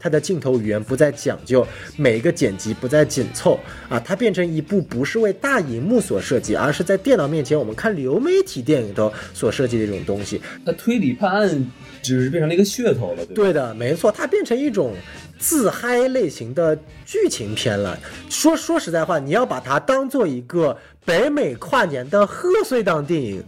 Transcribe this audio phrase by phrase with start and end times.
[0.00, 1.64] 它的镜头语言不再讲究，
[1.96, 10.40] 每一个剪辑不再紧凑啊，它变成一部不是为大荧幕所设计，而是在电脑面前我们看流媒体电影头所设计的一种东西。
[10.64, 11.70] 它推理判案
[12.02, 13.34] 只是变成了一个噱头了，对？
[13.34, 14.94] 对的，没错，它变成一种
[15.38, 17.98] 自嗨类型的剧情片了。
[18.30, 23.44] 说说实在话，你要把它当做一个北美跨年的贺岁档电影，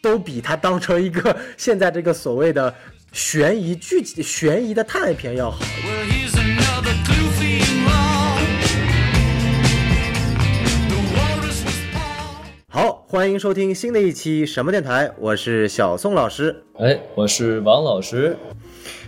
[0.00, 2.72] 都比它当成一个现在这个所谓的
[3.18, 5.58] 悬疑剧、悬疑的探案片要好。
[12.68, 16.62] 好，欢迎收听新的一期什么电台，我是小宋老师。
[16.78, 18.36] 哎，我是王老师。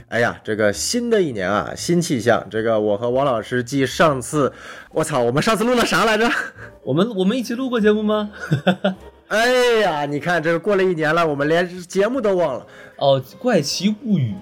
[0.08, 2.44] 哎呀，这个新的一年啊，新气象。
[2.50, 4.52] 这个我和王老师继上次，
[4.90, 6.28] 我操，我们上次录了啥来着？
[6.82, 8.32] 我们我们一起录过节目吗？
[9.30, 12.66] 哎呀，你看这过了一年了，我们连节目都忘了。
[12.96, 14.34] 哦，《怪奇物语》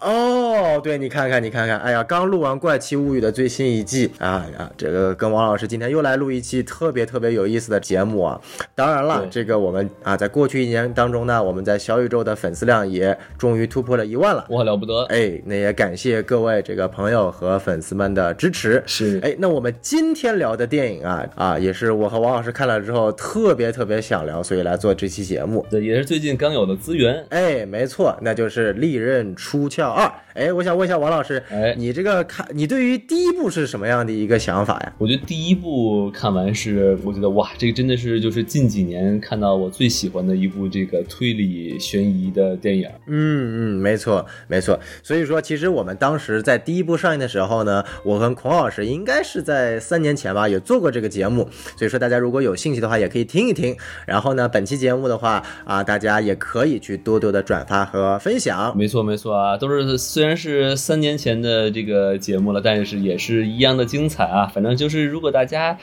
[0.00, 8.40] 哦，对，你看看，你看看，哎呀，刚录完《怪奇物语》的最新一季啊啊，这个跟王老师今天又来录一期特别特别有意思的节目啊。
[8.76, 14.46] 当然了，这个我们啊，在过去一年当中呢，我们在小宇宙的粉丝量也终于突破了一万了。
[14.50, 15.02] 哇，了不得！
[15.06, 18.80] 哎，那也感谢各位这个朋友和粉丝们的支持。
[18.86, 25.66] 是哎，那我们今天聊的电影啊啊，也是我和王老师看了之后特别特别想聊，所以来做这期节目。
[25.68, 27.26] 对，也是最近刚有的资源。
[27.30, 30.06] 哎，没错，那就是《利刃出鞘二》。
[30.34, 34.92] 哎，我想问一下王老师，哎你这个看，你对于第一部是什么样的一个想法呀？
[34.98, 42.88] 我觉得第一部看完是，我觉得哇，这个真的是就是近几年看到我最喜欢的一部这个推理悬疑的电影。
[43.08, 44.78] 嗯嗯，没错没错。
[45.02, 51.48] 所以说，其实我们当时在第一部上映的时候呢，我和孔老师应该是在三年前吧，有做过这个节目。
[51.76, 53.76] 所以说，大家如果有兴趣的话，也可以听一听。
[54.06, 58.76] 然后呢，本期节目的话啊，大家也可以去多多的转发和分享。
[58.78, 64.46] 没错没错啊，都是虽然是三年前的这个节目了，但是也是一样的精彩啊。
[64.46, 65.78] 反正就是如果大家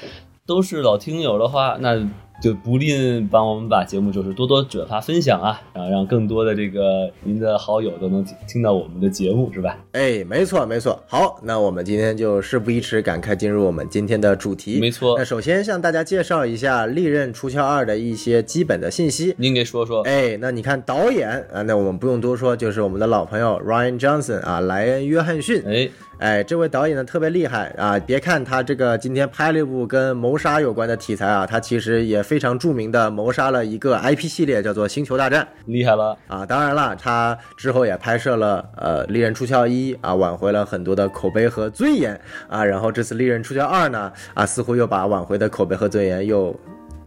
[0.45, 2.07] 都是老听友的话，那
[2.41, 9.77] 就不吝帮我们把节目就是多多转发分享啊，然后让更多的这个您的好友都能听听到我们的节目，是吧？
[9.93, 11.01] 哎，没错没错。
[11.07, 14.79] 好，那我们今天就事不宜迟，赶快进入我们今天的主题。
[14.79, 19.33] 没错那首先向大家介绍一下《利刃出鞘二》的一些基本的信息。
[19.37, 20.01] 您给说说。
[20.01, 25.63] 哎，那你看导演啊，那我们不用多说，就是我们的老朋友 Ryan Johnson 啊，莱恩·约翰逊。
[25.65, 27.99] 哎，哎，这位导演呢特别厉害啊！
[27.99, 36.45] 别看他这个今天拍了一部跟谋杀有关的题材啊，他其实也非常著名的谋杀了一个 IP 系列，叫做《星球大战厉害了，》啊。
[36.45, 42.63] 当然了，他之后也拍摄了呃《利刃出鞘一》啊，挽回了很多的口碑和尊严啊。
[42.63, 46.57] 然后这次《利刃出鞘二》呢啊，似乎又把挽回的口碑和尊严又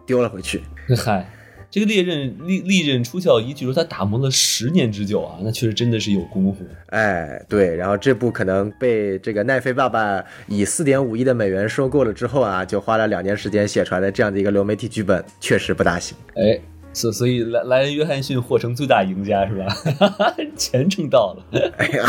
[0.04, 0.62] 丢了回去。
[1.04, 1.26] 嗨，
[1.70, 6.64] 这个利刃利利刃出鞘一，据说他打磨了十年之久啊，那确实真的是有功夫。
[6.86, 16.16] 哎，对，然后这部可能被这个奈飞爸爸以四点五亿的美元收购了之后啊，就花了两年时间写出来的这样的一个流媒体剧本，确实不大行。
[16.36, 16.58] 哎，
[16.92, 19.66] 所所以莱莱恩约翰逊获成最大赢家是吧？
[20.56, 21.72] 钱挣到了。
[21.76, 22.04] 哎呀，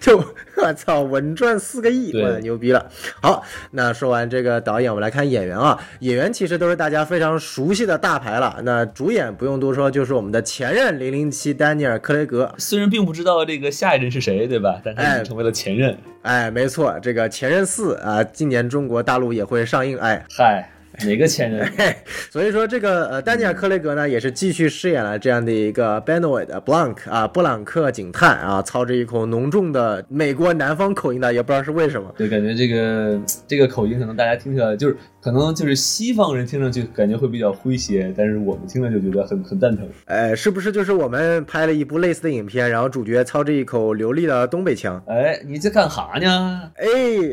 [0.00, 0.16] 就
[0.56, 2.86] 我操，稳赚四个亿，对哇，牛逼了！
[3.20, 5.78] 好，那说完这个导演，我们来看演员啊。
[6.00, 8.60] 演员其实都是大家非常熟悉的大牌了。
[8.62, 12.54] 那主演不用多说，就是我们的前任零零七丹尼尔·克雷格。
[12.56, 14.80] 虽然并不知道这个下一任是谁，对吧？
[14.82, 15.96] 但他已哎经成为了前任。
[16.22, 19.98] 哎，没错，这个《前任四》啊，今年中国大陆也会上映。
[19.98, 20.70] 哎，嗨，
[21.06, 21.64] 哪个前任？
[21.76, 21.94] 嘿，
[22.30, 32.12] 所以说这个呃，丹尼尔·克雷格呢，也是继续饰演了这样的一个 Benoit Blanc 啊，布朗克警探啊，操着一口浓重的美国南方口音的，也不知道是为什么。
[32.16, 34.96] 对，感觉这个这个口音可能大家听起来就是
[35.30, 39.86] 可能就是西方人听上去感觉会比较诙谐，但是我们听了就觉得很很蛋疼。
[40.06, 45.02] 哎，是不是就是我们拍了一部类似的影片，然后主角操着一口流利的东北腔？
[45.06, 46.62] 哎，你这干哈呢？
[46.76, 46.86] 哎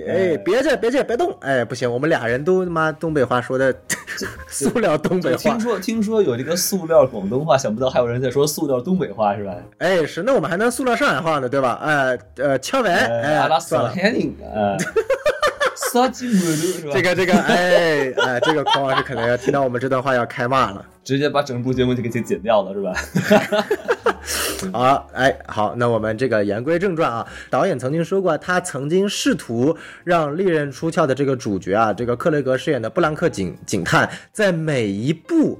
[0.07, 1.33] 哎，别介别介别动！
[1.39, 3.73] 哎，不行，我们俩人都他妈东北话说的
[4.49, 5.59] 塑料东北话听。
[5.59, 9.55] 说听说有这个塑料广东话，想不到还有人在说塑料东北话是吧？
[9.77, 11.79] 哎，是，那我们还能塑料上海话呢，对吧？
[11.81, 13.57] 哎呃，敲完，哎，阿拉。
[13.57, 14.75] 斯海宁啊，
[15.91, 16.91] 杀鸡母牛是吧？
[16.93, 20.85] 这个这个，哎哎，这个孔老师可能要听到我们这段话要开骂了。
[21.03, 22.93] 直接把整部节目就给剪掉了是吧？
[24.73, 27.27] 好，哎，好，那我们这个言归正传啊。
[27.49, 35.59] 导演曾经说过，他曾经试图让利刃出鞘的这个主角啊，这个克雷格饰演的布兰克警警探，在每一部。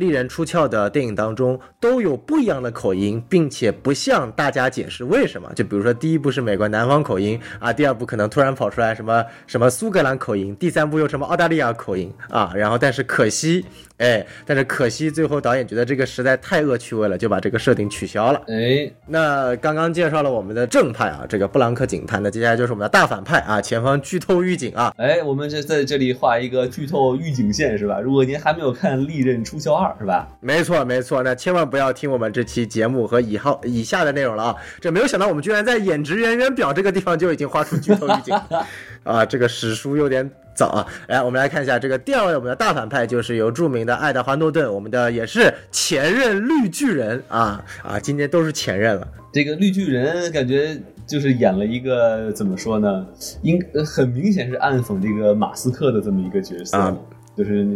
[0.00, 5.52] 利刃出鞘的电影当中都有不一样的口音，并且不向大家解释为什么。
[5.54, 12.50] 就比如说第一部是美国南方口音啊，第二部可能突然跑出来什么什么苏格兰口音，第三部又什么澳大利亚口音啊。
[12.56, 13.66] 然后但是可惜，
[14.00, 18.40] 哎，但是可惜最后导演觉得这个实在太恶趣味了，就把这个设定取消了。
[18.48, 24.92] 哎，那刚刚介绍了我们的正派啊，这个布兰克警探，那接下来就是我们的大反派啊，前方剧透预警啊。
[24.96, 28.00] 哎，我们这在这里画一个剧透预警线是吧？
[28.00, 30.26] 如果您还没有看《利刃出鞘二》是吧？
[30.40, 34.56] 没错，没错，那千万不要听我们这期节目和以后以下的内容了啊！
[34.80, 38.34] 这没有想到我们居然在演职人员表这个地方就已经画出剧透预警
[39.04, 39.26] 啊！
[39.26, 40.86] 这个史书有点早啊！
[41.08, 47.98] 来，我们来看一下这个第二位我们的大反派就是由著名的爱德华诺顿，我们的也是前任绿巨人啊啊！
[47.98, 49.08] 今天都是前任了。
[49.32, 53.06] 这个绿巨人感觉就是演了一个怎么说呢？
[53.40, 56.94] 应呃很明显是暗讽这个马斯克的这么一个角色，啊
[57.34, 57.66] 就是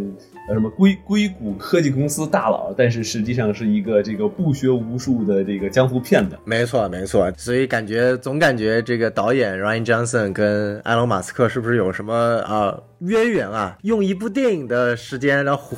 [0.53, 6.39] 什么硅硅谷科技公司大佬，但是实际上是一个这个不学无术的这个江湖骗子。
[6.45, 13.77] 没错，没错，所以感觉总感觉这个导演 Ryan Johnson 跟埃隆·马斯克是不是有什么啊渊源啊？
[13.83, 15.77] 用一部电影的时间来胡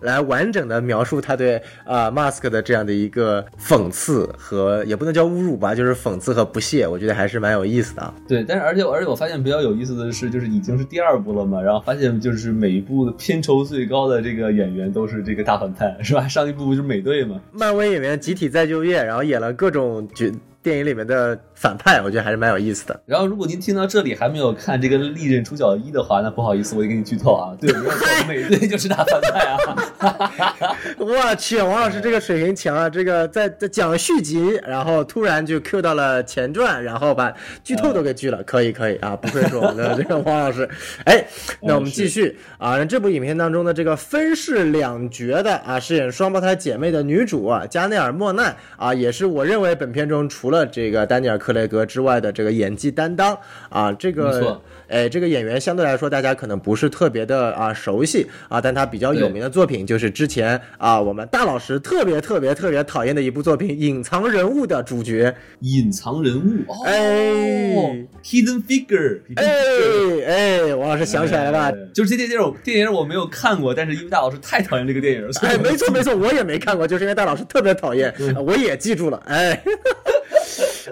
[0.00, 8.14] 来完整的描述他对啊 Mask 的这样的一个讽刺和也不能叫侮辱吧，就是讽刺和不屑，我觉得还是蛮有意思的啊。
[8.26, 16.28] 对，但是而且而且我发现比较有意思的是，就是已经是第二部了嘛，然后发现就是每一部的片酬最高的这个演员都是这个大反派，是吧？
[16.28, 20.30] 上一部就是美队嘛，漫威演员集体再就业，然后演了各种角
[20.62, 23.00] 电影里面的反派，我觉得还是蛮有意思的。
[23.04, 30.76] 然后如果您听到这里还没有看这个《利刃出鞘一》的话，那不好意思，我也给你剧透啊，对，没有错， 美队就是大反派啊。
[30.98, 32.88] 我去，王老师这个水平强啊！
[32.88, 37.34] 这个在在讲续集，然后突然就 Q 到了前传，然后把
[37.64, 39.16] 剧透都给剧了，可以可以啊！
[39.16, 40.68] 不愧是我们的这个王老师。
[41.04, 41.24] 哎，
[41.60, 53.34] 那我们继续啊，那这部影片当中的这个分饰两角的啊，饰演双胞胎姐妹的女主啊，加内尔·莫奈啊，也是我认为本片中除了这个丹尼尔·克雷格之外的这个演技担当
[53.70, 54.62] 啊，这没个错。
[54.88, 65.34] 哎，这个演员相对来说大家可能不是特别的啊熟悉啊，但他比较有名的作品就是之前啊我们大老师特别特别特别讨厌的一部作品《隐藏人物》的主角。
[65.60, 71.72] 隐藏人物哦、哎 h i d d e n Figure，哎哎，王老师想起来了吧？
[71.94, 78.14] 就是这电影，电影我没有看过，但是因为大老师太讨厌这个电影，所以哎，没错没错，我也没看过，就是因为大老师特别讨厌，
[78.44, 79.22] 我也记住了。
[79.26, 79.62] 哎，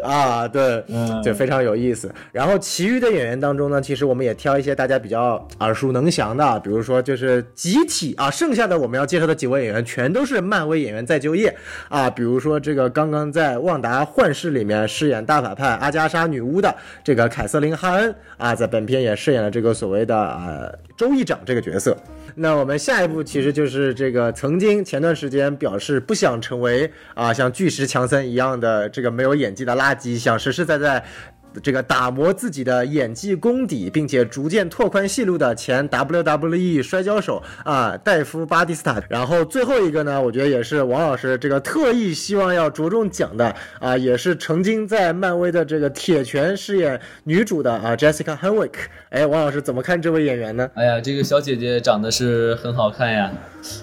[0.02, 2.12] 啊，对，嗯就非常有意思。
[2.32, 11.54] 然后其余的演员当中呢，其实我们也挑一些大家比较耳熟能详的，比如说就是集体啊，剩下的我们要介绍的几位演员全都是漫威演员再就业
[11.88, 21.96] 啊，比如说这个刚刚在《旺达幻视》里面饰演大反派阿加莎女巫的这个凯瑟琳·哈恩啊，在本片也饰演了这个所谓的呃州议长这个角色。
[22.36, 31.04] 那我们下一步其实就是这个曾经前段时间表示不想成为啊像巨石强森一样的这个没有演技的垃圾，想实实在在。
[31.62, 39.02] 这个打磨自己的演技功底，并且逐渐拓宽戏路的前 WWE 摔跤手啊，戴夫巴蒂斯塔。
[39.08, 48.72] 然后最后一个呢，我觉得也是王老师这个特意希望要着重讲的啊，也是曾经在漫威的这个铁拳饰演女主的啊，Jessica Henwick。
[49.10, 50.70] 哎，王老师怎么看这位演员呢？
[50.74, 53.32] 哎呀，这个小姐姐长得是很好看呀。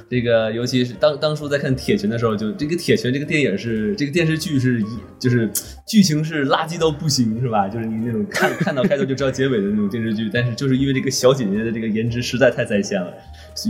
[0.10, 4.84] 这个尤其是当当初在看《铁拳》的时候，就这个《铁拳》这个电影是这个电视剧是
[5.20, 5.50] 就是
[5.86, 7.68] 剧情是垃圾到不行，是吧？
[7.68, 13.14] 就是你那种看看到开头就知道结尾的那种电视剧，但是就是因为这个小姐姐的这个颜值实在太在线了，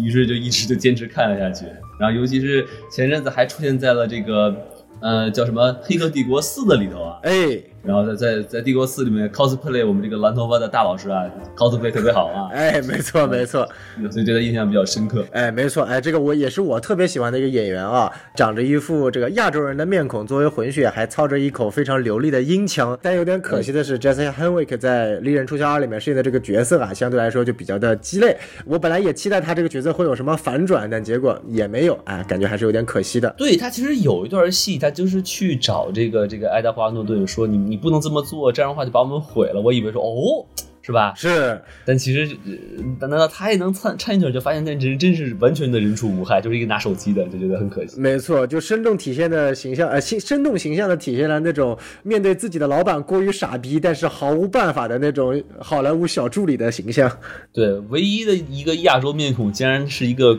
[0.03, 1.65] 于是就一直就坚持看了下去。
[1.99, 4.55] 然后尤其是前阵子还出现在了这个
[4.99, 11.23] 呃叫什么《黑客帝国四》的里头啊，哎，然后在在在帝国四里面 cosplay 我们这个蓝头发的大老师啊
[11.55, 13.67] ，cosplay 特别好啊，哎，没错没错，
[14.09, 15.25] 所以对他印象比较深刻。
[15.31, 22.97] 哎，没错，哎，这个我也是我特别喜欢的一个演员啊，长着一副这个亚洲人的面孔，作为混血还操着一口非常流利的英腔。
[23.01, 28.37] 但有点可惜的是，Jessica Henwick 在《利刃出鞘二》里面饰演的这个角色啊，相对来说就比较的鸡肋。
[28.65, 33.33] 我本来也期待他这个角色会有什么反转，但结果也没有，哎，感觉还是有点可惜的。
[33.37, 39.59] 对他其实有一段戏，他就是去找这个这个爱德华诺顿说你你不能这么做，这样的话就把我们毁了。
[39.59, 40.45] 我以为说哦，
[40.83, 41.11] 是吧？
[41.15, 47.99] 是，但其实，呃难道他也能参掺一脚，就发现那人真是完全的人畜无害，就是一个拿手机的，就觉得很可惜。
[47.99, 57.11] 没错，就生动体现的形象，呃，生生动形象的体现了那种面对自己的老板过于傻逼，但是毫无办法的那种好莱坞小助理的形象。
[57.51, 60.37] 对，唯一的一个亚洲面孔，竟然是一个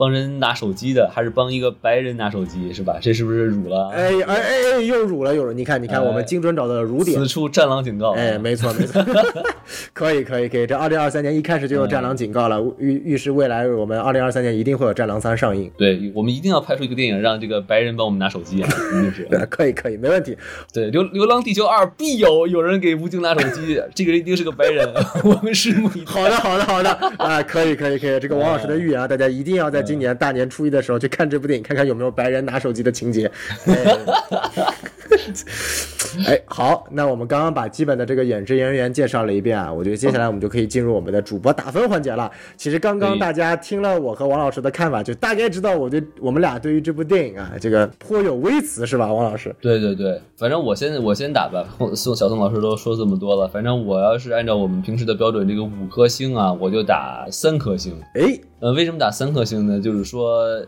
[0.00, 2.96] 帮人拿手机的，还是帮一个白人拿手机，是吧？
[3.02, 3.90] 这是不是辱了？
[3.90, 4.42] 哎哎哎
[4.76, 5.52] 哎，又辱了又辱！
[5.52, 7.26] 你看你看，哎我们精准找到了辱点此。
[7.26, 8.12] 处战狼警告。
[8.12, 9.04] 哎，没错没错，
[9.92, 15.70] 可以可以可以，这二零二三年一开始就有《战狼》警告了，预预示未来我们二零二三年一定会有《战狼三》上映。
[15.76, 18.68] 对，我们一定要拍出一个电影，让这个白人帮我们拿手机啊！
[18.68, 19.24] 一定是。
[19.24, 20.34] 对， 可以可以，没问题。
[20.72, 24.88] 对，《流流浪地球二》必有有人给吴京拿手机，这个人一定是个白人，
[25.24, 26.10] 我们拭目以待。
[26.10, 28.18] 好的，好的，好的啊，可以，可以，可以。
[28.18, 33.28] 这个王老师的预言啊，大家一定要在今年大年初一的时候去看这部电影，看看有没有白人拿手机的情节。
[36.26, 42.30] 哎，好，那我们刚刚把基本的这个演职人员介绍了一遍啊，我觉得接下来我们就可以进入我们的主播打分环节了。
[42.56, 49.54] 其实刚刚大家听了我和王老师的看法，就大概知道我对我们俩对于这部电影啊，这个颇有微词，是吧，王老师？
[49.60, 51.64] 对对对，反正我先我先打吧。
[51.94, 57.94] 宋小宋老师都说这么多了，反正我要是按照我们平时的标准，这个五颗星啊，我就打三颗星。
[58.14, 59.80] 哎，呃，为什么打三颗星呢？
[59.80, 60.66] 就是说，呃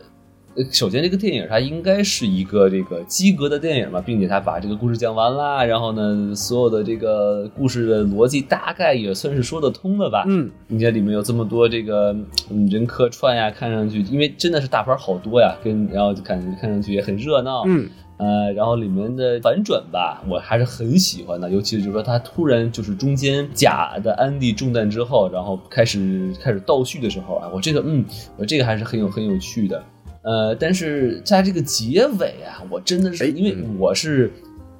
[0.71, 10.23] 首先这个电影它应该是一个这个及格的电影嘛，并且它把这个故事讲完啦，然后呢，所有的这个故事的逻辑大概也算是说得通了吧。
[10.27, 12.15] 嗯，并且里面有这么多这个
[12.51, 17.63] 嗯人客串呀，看上去因为真的是大牌好多呀，跟然后就感觉看上去也很热闹。
[17.65, 28.05] 嗯，呃，然后里面的反转吧，我还是很喜欢的，尤其是就是说他突然就是中间假的安迪中弹之后，然后开始开始倒叙的时候啊，我这个嗯，
[28.37, 29.83] 我这个还是很有很有趣的。
[30.23, 34.31] 呃，但是在这个结尾啊，我真的是哎因为我是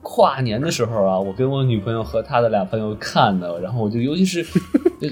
[0.01, 4.43] 跨年的时候啊，我跟我女朋友和她的俩朋友看的，然后我就尤其是
[4.99, 5.09] 就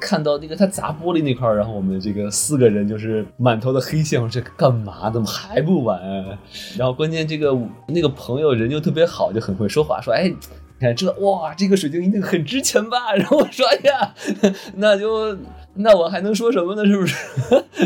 [0.00, 5.10] 看到那个他砸玻璃那块儿，然后我们这个四个人就是满头的黑线，我说这干嘛？
[5.10, 6.38] 怎么还不完、啊？
[6.78, 7.56] 然后关键这个
[7.88, 10.32] 那个朋友人就特别好，就很会说话，说哎。
[10.82, 13.14] 你看这哇，这个水晶一定很值钱吧？
[13.14, 14.12] 然后我说，哎呀，
[14.74, 15.38] 那就
[15.74, 16.84] 那我还能说什么呢？
[16.84, 17.14] 是不是？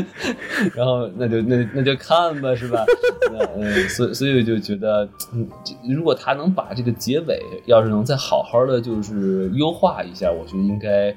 [0.74, 2.86] 然后那就那那就看吧，是吧？
[3.30, 5.46] 那嗯，所以所以我就觉得，嗯，
[5.94, 11.14] 如果他能把这个结尾，要是能再好好的就是优化一下，我觉得应该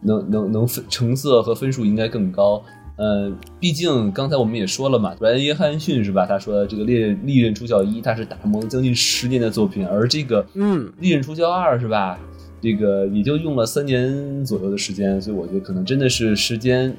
[0.00, 2.60] 能能能分成色和分数应该更高。
[2.96, 6.26] 呃，毕竟刚才我们也说了嘛，布莱恩·约翰逊是吧？
[6.26, 12.18] 他说这个《猎人利刃出鞘一》，他是打磨了将近十年的作品，而这个嗯《利刃出鞘二》是吧？
[12.60, 16.96] 这个也就用了三年左右的时间，所以我觉得可能真的是时间，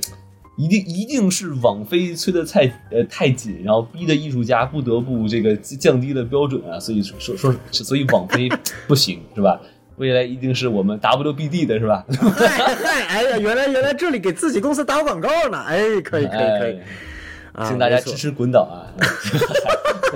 [0.58, 8.50] 一定一定是网飞催的太呃太紧，然后逼的艺术家不得不这个降低了标准啊，所以说说说，所以网飞
[8.88, 9.62] 不行是吧？
[9.98, 12.04] 未来一定是我们 WBD 的是吧？
[13.10, 16.80] 哎呀，原来原来这里给自己公司打广告呢，哎，可以可以可以
[17.68, 18.90] 请大家支持滚倒啊！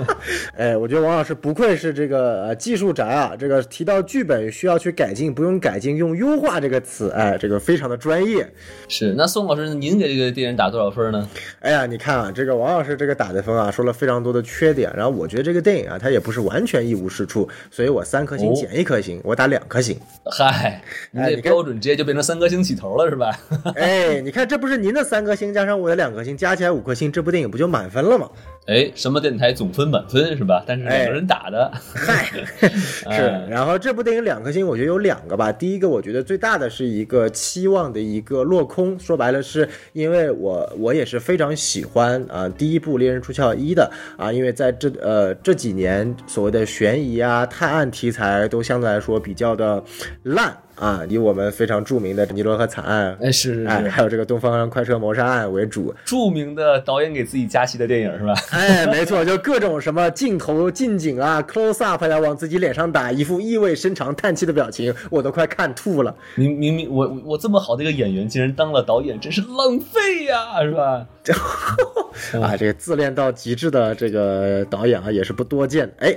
[0.56, 8.48] 哎，我觉得王老师不愧是这个呃技术宅啊，这个提到剧本需要去改进，不用改进，用优化这个词，哎，这个非常的专业。
[8.88, 11.28] 是，那宋老师，您给这个电影打多少分呢？
[11.60, 19.98] 哎呀，你看啊，这个王老师这个打的分啊，说了非常多的缺点，然后我觉得这个电影啊，它也不是完全一无是处，所以我三颗星哦减一颗星，我打两颗星。
[20.24, 23.38] 嗨，你这哎标准直接就变成三颗星起头了是吧？
[23.76, 28.28] 哎，你看这不是您的三颗星加上我的两颗星，加起来五颗星，这部电影不就满分了吗？
[28.68, 30.62] 哎，什么电台总分满分是吧？
[30.66, 33.06] 但是两个人打的， 嗨，是。
[33.08, 35.50] 哎然后这部电影两颗星，我觉得有两个吧。
[35.50, 49.82] 第一个，我觉得最大的是一个期望的一个落空，说白了是因为我我也是非常喜欢啊、第一部《猎人出鞘一》的啊，因为在这呃这几年所谓的悬疑啊、探案题材都相对来说比较的
[50.24, 53.16] 烂啊，以我们非常著名的尼罗河惨案。
[53.20, 58.34] 哎是是哎，是，还有这个东方快车谋杀案为主，著名的导演给自己加戏的电影是吧？
[58.50, 66.14] 哎，没错，就各种什么镜头、近景啊、close up 呀，往自己脸上打，一副意味深长、叹气的表情，我都快看吐了。
[66.36, 71.06] 明明明我我这么好的一个演员，竟然当了导演，真是浪费呀，是吧？
[72.42, 75.88] 啊，这个自恋到极致的这个导演啊，也是不多见。
[75.98, 76.14] 哎，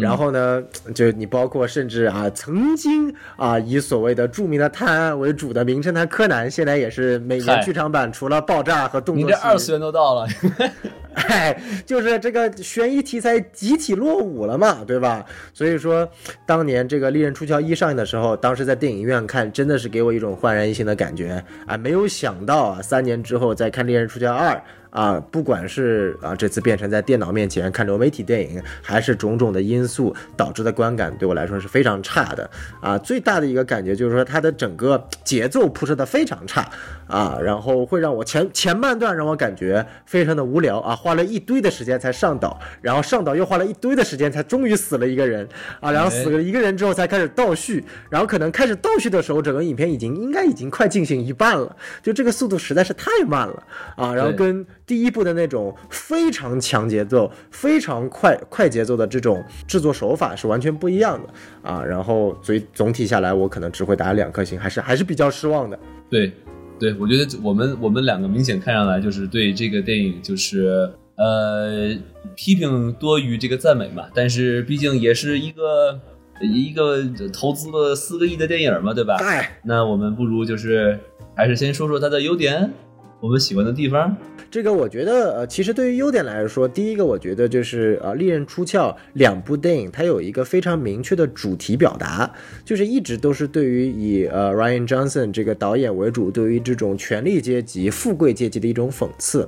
[0.00, 0.62] 然后呢，
[0.94, 10.28] 就你包括甚至啊，曾经啊以所谓的著名的探案为主的《名侦探柯南》，现在也是每年剧场版除了爆炸和动作你，这二次元都到了，
[11.14, 15.24] 哎，就是这个悬疑题材集体落伍了嘛，对吧？
[15.54, 16.08] 所以说，
[16.46, 21.76] 当年这个《利刃出鞘一》上映的时候，当时在电影院看，真的是给我一种焕然一新的感觉啊！
[21.76, 24.47] 没有想到啊，三年之后再看《利刃出鞘二》。
[24.48, 32.48] 二啊，不管是啊这次变成在电脑面前看流媒体电影，还是种种的因素导致的观感，对我来说是非常差的
[32.80, 32.96] 啊。
[32.96, 36.66] 最大的一个感觉就是说，它的整个节奏铺设的非常差
[37.08, 45.48] 啊，然后会让我前前半段让我感觉非常的无聊啊，花了一堆的时间才上岛，然后上岛又花了一堆的时间才终于死了一个人
[45.80, 53.62] 啊，然后死了一个人之后才开始倒叙，然后可能开始倒叙的时候，整个影片已经应该已经快进行一半了，就这个速度实在是太慢了
[53.96, 61.82] 啊，然后跟第一部的那种非常强节奏、非常快快节奏的这种制作手法是完全不一样的啊。
[61.82, 65.78] 然后，所以总体下来，我可能只会打两颗星，还是还是比较失望的。
[66.10, 66.32] 对，
[66.78, 71.96] 对，我觉得我们我们两个明显看上来就是对这个电影就是呃
[72.36, 76.00] 批评多于这个赞美嘛，但是毕竟也是一个
[76.40, 79.16] 一个投资了四个亿的电影嘛，对吧？
[79.20, 80.98] 哎，那我们不如就是
[81.34, 82.72] 还是先说说它的优点，
[83.20, 84.16] 我们喜欢的地方。
[84.50, 92.30] 这个我觉得，呃，其实对于优点来说，第一个我觉得就是呃，《利刃出鞘》两部电影它有一个非常明确的主题表达，
[92.64, 99.46] 就是一直都是对于以呃 Ryan Johnson 这个导演为主，对于这种权力阶级、富贵阶级的一种讽刺。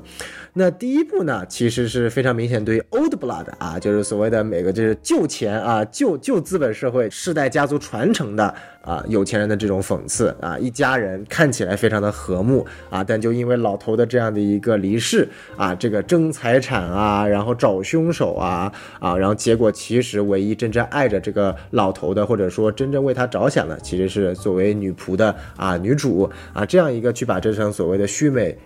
[0.53, 8.53] 那第一步呢，其实是非常明显对于 Old Blood 啊，就是所谓的每个就是旧钱啊、旧旧资本社会世代家族传承的
[8.83, 28.59] 啊有钱人的这种讽刺啊，一家人看起来非常的和睦啊，但就因为老头的这样的一个离世啊，这个争财产啊，然后找凶手啊啊，然后结果其实唯一真正爱着这个老头的，或者说真正为他着想的，其实是作为女仆的啊女主啊这样一个去把这层所谓的虚美。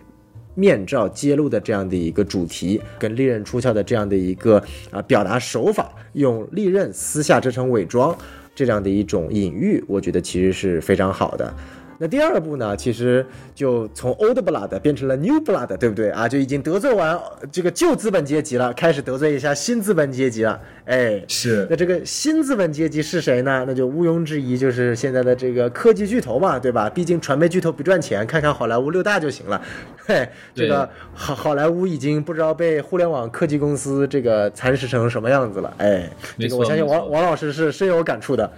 [0.54, 8.16] 面罩揭露的这样的一个主题，跟利刃出鞘的这样的一个啊表达手法，用利刃撕下这层伪装，
[8.54, 11.52] 这样的一种隐喻，我觉得其实是非常好的。
[11.98, 13.24] 那第二步呢，其实
[13.54, 16.28] 就从 Old Blood 变成了 New Blood，对不对啊？
[16.28, 17.18] 就已经得罪完
[17.52, 20.60] 这个旧资本阶级了，开始得罪一下新资本阶级了。
[20.86, 23.64] 哎，是那这个新资本阶级是谁呢？
[23.66, 26.90] 那就毋庸置疑，就是现在的这个科技巨头嘛，对吧？
[26.90, 29.62] 毕竟传媒巨头不赚钱，看看好莱坞六大就行了。
[30.06, 35.72] 嘿，这个好好莱坞已经不知道被互联网科技公司这个蚕食成什么样子了。
[35.78, 38.50] 哎，这个我相信王王老师是深有感触的。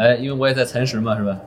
[0.00, 1.38] 哎，因为我也在蚕食嘛，是吧？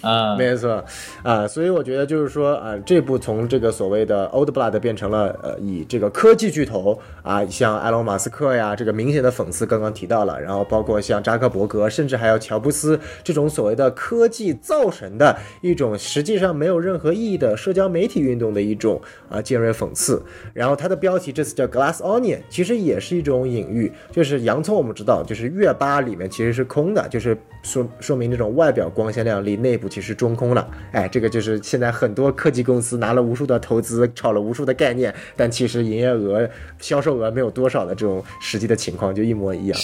[0.00, 0.82] 啊，没错，
[1.22, 18.98] 啊、所以我觉得就是说，啊、这部从这个所谓的 Old Blood 变成了呃，以这个科技巨头啊、像埃隆·马斯克呀，这个明显的讽刺刚刚提到了，然后包括像扎克伯格，甚至还有乔布斯这种所谓的科技造神的一种实际上没有任何意义的社交媒体运动的一种
[19.28, 20.22] 啊、尖锐讽刺。
[20.54, 30.68] 然后它的标题这次叫 Glass Onion，其实也是一种隐喻，就是洋葱我们知道，就是月巴里面其实是空的，就是说说明这种外表光鲜亮丽，内部其实中空了。
[30.92, 39.78] 哎，这个就是现在很多科技公司拿了无数的投资，炒了无数的概念，但其实营业额、销售额没有多少的这种实际的情况就一模一样。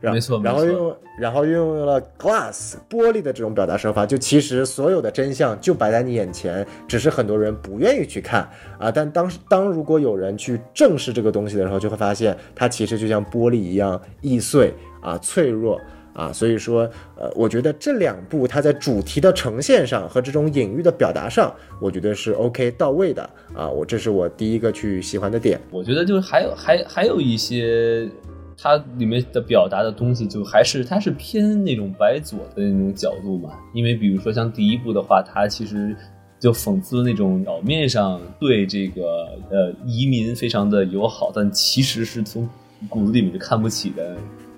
[0.00, 8.90] 没错然后用然后运用了 glass 玻璃的这种表达手法，就其实所有的真相就摆在你眼前，只是很多人不愿意去看啊。
[8.90, 15.80] 但当当如果有人去正视这个东西的时候，就会发现它其实就像玻璃一样易碎啊、脆弱。
[16.16, 23.22] 啊，所以说，呃，我觉得这两部它在主题的呈现上和这种隐喻的表达上，我觉得是 OK 到位的
[23.54, 23.68] 啊。
[23.68, 25.60] 我这是我第一个去喜欢的点。
[25.70, 28.08] 我觉得就是还有还还有一些
[28.56, 33.50] 它里面的表达的东西，就还是它是偏那种白左的那种角度嘛。
[33.74, 35.94] 因为比如说像第一部的话，它其实
[36.40, 42.48] 就讽刺那种表面上对这个呃移民非常的友好，但其实是从
[42.88, 44.16] 骨子里面就看不起的，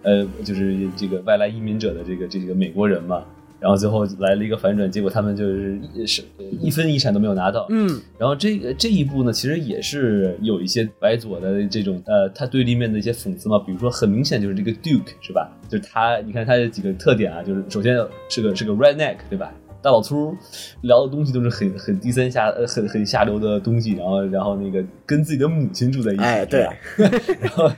[0.08, 3.22] 呃，就是这个外来移民者的这个这个美国人嘛。
[3.60, 6.22] 然后最后来了一个反转，结果他们就是一是
[6.60, 7.66] 一分遗产都没有拿到。
[7.70, 15.50] 嗯，然后这个这一部呢，其实也是有一些白左的这种呃，他对立面的一些讽刺嘛，比如说很明显就是这个 Duke 是吧？
[15.68, 17.96] 就是他，你看他的几个特点啊，就是首先
[18.28, 19.52] 是个是个 redneck 对吧？
[19.80, 20.36] 大老粗，
[20.82, 27.70] 聊的东西都是很很低三下呃很很下流的东西，然后然后那个跟自己的母亲住在一起，哎，对是吧， 然后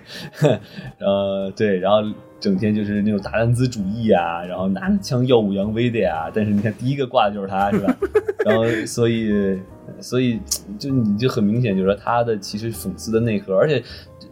[0.98, 1.98] 呃对， 然后
[2.38, 6.30] 整天就是那种大男子主义啊，然后拿着枪耀武扬威的呀。
[6.32, 7.96] 但是你看第一个挂的就是他，是吧？
[8.46, 9.58] 然后所以
[10.00, 10.40] 所以
[10.78, 13.82] 就你就很明显就是说他的其实讽刺的内核，而且。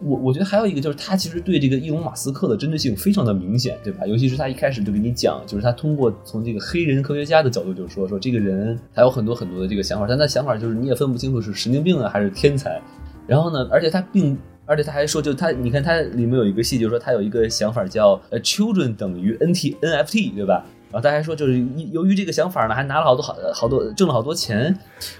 [0.01, 4.05] 我我觉得还有一个就是他其实对这个伊隆马斯克的针对性非常的明显，对吧？
[4.05, 12.81] 尤其是他一开始就给你讲，就是他通过从这个黑人科学家的角度，就是说说这个人他有很多很多的这个想法，但他想法就是你也分不清楚是神经病啊还是天才。
[13.27, 20.65] 然后呢，而且他并而且他还说，就他你看他里面有一个戏，就是说他有一个想法叫呃 children 等于 NT NFT，对吧？
[20.91, 24.77] 然后大家说，就是一由于这个想法呢，还拿了好多好好多挣了好多钱。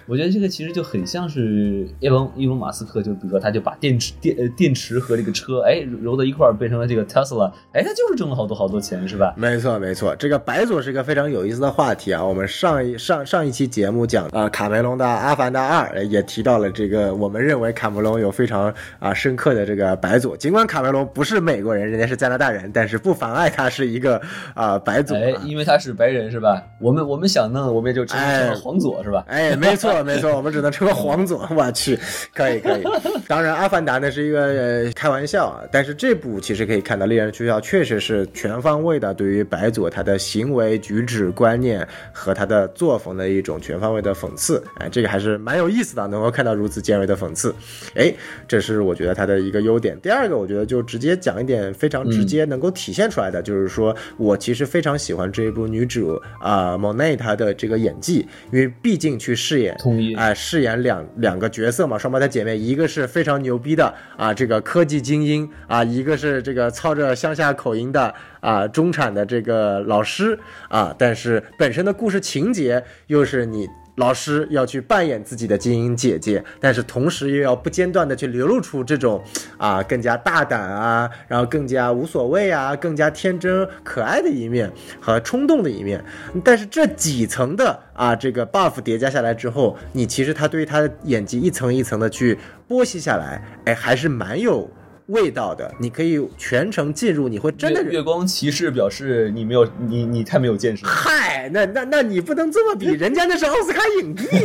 [0.08, 9.34] 我觉得这个其实就很像是伊隆伊隆马斯克，就比如说他就把电池电呃电池和这个车哎揉到一块儿变成了这个 Tesla，哎，他就是挣了好多好多钱，是吧？
[9.38, 12.24] 没错，没错，这个白左是一个非常有意思的话题啊。
[12.26, 20.36] 我们上一上上一期节目讲啊、卡梅隆的《阿凡达二》呃也提到了这个，我们认为卡梅隆有非常啊、深刻的这个白左。
[20.36, 24.20] 尽管卡梅隆不是美国人，人家是加拿大人，但是不妨碍他是一个
[24.56, 25.22] 啊、白左、啊。
[25.24, 26.64] 哎，因为他是白人是吧？
[26.80, 29.24] 我们我们想弄，我们也就只能成了黄左是吧？
[29.28, 31.48] 哎，没错 没错，我们只能称个黄左。
[31.56, 31.98] 我去，
[32.34, 32.84] 可以可以。
[33.28, 44.64] 当然，《阿凡达》呢是一个、呃、开玩笑啊，但是这部其实可以看到，《猎人学校》确实是全方位的对于白左他的行为举止、观念和他的作风的一种全方位的讽刺。
[44.78, 47.54] 哎，这个还是蛮有意思的，能够看到如此尖锐的讽刺。
[47.96, 48.14] 哎，
[48.48, 50.00] 这是我觉得他的一个优点。
[50.02, 70.38] 第二个，我觉得就直接讲一点非常直接能够体现出来的，就是说我其实非常喜欢这一部女主啊、蒙内她的这个演技，因为毕竟去饰演同意哎、饰演两两个角色嘛，双胞胎姐妹，一个是非常牛逼的啊，这个科技精英啊，一个是这个操着乡下口音的啊中产的这个老师
[70.70, 73.68] 啊，但是本身的故事情节又是你。
[74.00, 79.22] 老师要去扮演自己的精英姐姐，但是同时又要不间断的去流露出这种
[79.58, 86.02] 啊更加大胆啊，然后更加无所谓啊，更加天真可爱的一面和冲动的一面。
[86.46, 94.70] 但是这几层的啊这个 buff 叠加下来之后，你其实他对于他的演技一层一层的去剥析下来，哎，还是蛮有
[95.10, 95.72] 味道的。
[95.80, 100.92] 你可以全程进入，你会真的月月光骑士表示你没有你你太没有见识了。
[100.92, 104.28] 嗨，那那那你不能这么比， 人家那是奥斯卡影帝。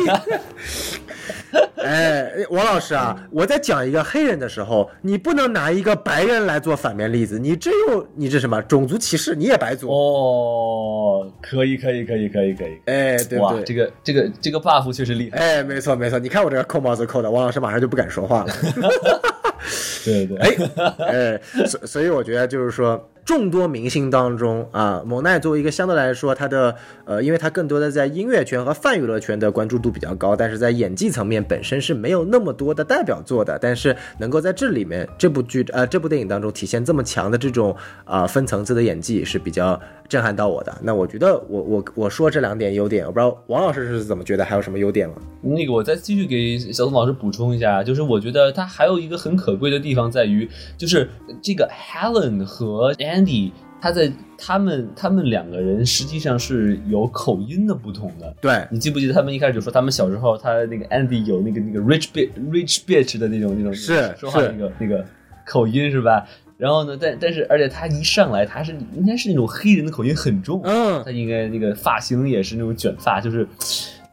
[1.76, 9.36] 哎，王老师啊，我在讲一个黑人的时候，你不能拿一个白人来做反面例子，你这又你这什么种族歧视？
[9.36, 9.88] 你也白族？
[9.88, 12.80] 哦，可以可以可以可以可以。
[12.86, 13.62] 哎，对对？
[13.64, 15.38] 这个这个这个 buff 确实厉害。
[15.38, 18.52] 哎，没错没错，你看我这个扣帽子扣的，王老师马上就不敢说话了。
[20.04, 20.38] 对对对。
[20.38, 40.76] 哎，哎，所所以我觉得就是说，众多明星当中啊，蒙奈作为一个相对来说，他的呃，因为他更多的在音乐圈和泛娱乐圈的关注度比较高，但是在演技层面本身是没有那么多的代表作的，但是能够在这里面这部剧呃这部电影当中体现这么强的这种啊、分层次的演技是比较震撼到我的。
[40.82, 45.14] 那我觉得我我我说这两点优点，我不知道王老师是怎么觉得，还有什么优点吗？
[45.40, 51.08] 那个，我再继续给小宋老师补充一下，就是我觉得他还有一个很可贵的地方在于，就是
[51.42, 58.34] 这个 Helen 和 Andy，他在他们他们两个人实际上是有口音的不同的。
[58.40, 65.04] 对，你记不记得他们一开始就说他们小时候，他那个 Andy 有那个那个 rich bitch rich bitch 的那种那种是说话那个那个
[65.46, 66.26] 口音是吧？
[66.56, 73.46] 然后呢，但但是而且他一上来他是应该是那种黑人的口音很重，嗯他应该那个发型也是那种卷发，就是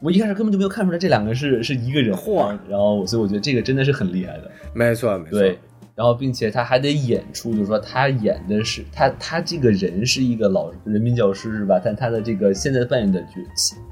[0.00, 2.12] 我一开始根本就没有看出来这两个是是一个人。
[2.14, 5.58] 嚯然后所以我觉得这个真的是很厉害的，没错没错，对。
[5.94, 11.80] 然后并且他还得演出，就是说他演的是他他这个人是一个老人民教师是吧？
[11.84, 13.36] 但他的这个现在扮演的角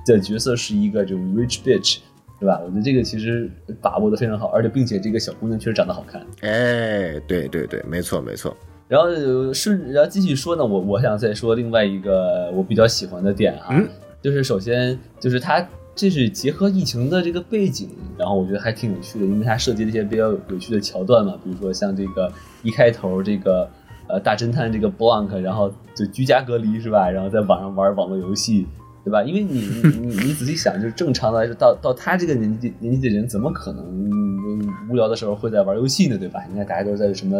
[0.06, 1.98] 的角色是一个这种 rich bitch。
[2.40, 2.58] 对吧？
[2.64, 3.50] 我觉得这个其实
[3.82, 6.26] 把握的非常好，而且并且这个小姑娘确实长得好看。
[6.40, 8.56] 哎，对对对，没错没错，
[8.88, 13.86] 然后呃顺，然后继续说呢，我我想再说另外一个我比较喜欢的点啊，嗯
[14.22, 15.60] 就是首先就是它
[15.94, 23.68] 这是结合疫情的这个背景，然后我觉得还挺有趣的，因为它涉及了一些比较有趣的桥段嘛，比如说像这个一开头这个
[24.08, 28.66] 呃大侦探这个 Blank，然后就居家隔离是吧，然后在网上玩网络游戏。
[29.02, 29.22] 对吧？
[29.24, 36.18] 因为你 你你你仔细想，就是正常来说，到到他这个年纪年纪的人，怎么可能嗯无聊的时候会在玩游戏呢？
[36.18, 36.44] 对吧？
[36.50, 37.34] 你看大家都在什么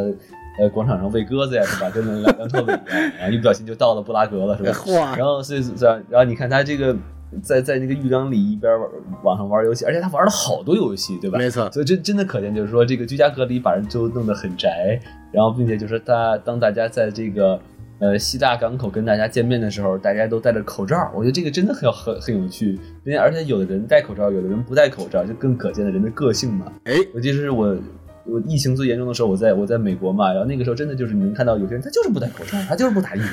[0.59, 1.91] 呃广场上喂鸽子呀，是吧？
[1.91, 5.15] 跟那梁梁朝伟一样，然后一不小心就到了布拉格了，是吧？
[5.19, 5.63] 然后所以
[6.09, 6.97] 然后你看他这个
[7.43, 8.89] 在在那个浴缸里一边玩
[9.23, 11.39] 网上玩游戏，而且他玩了好多游戏，对吧？
[11.39, 15.01] 没错所以真真的可见，就是说这个居家隔离把人就弄得很宅，
[15.33, 17.61] 然后并且就是大当大家在这个。
[18.03, 22.73] 呃，西大港口跟大家见面的时候，大家都戴着口罩，我觉得这个真的很很很有趣，
[23.05, 26.73] 并且而且有的人戴口罩，有的人不戴口罩，就更可见了人的个性嘛。
[26.85, 27.77] 哎，尤其是我
[28.25, 33.29] 我疫情最严重的时候，我在我在美国嘛，然后那个时候真的就是你能看到有些人他就是不戴口罩，他就是不打疫苗，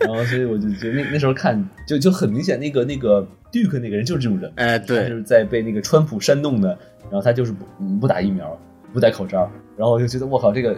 [0.00, 6.68] 然后所以我就觉得那那时候看就就很明显，那个那个 Duke 那个人就是这种人，哎他对就是在被那个川普煽动的，
[7.04, 8.58] 然后他就是不嗯不打疫苗，
[8.92, 10.76] 不戴口罩，然后我就觉得我靠这个。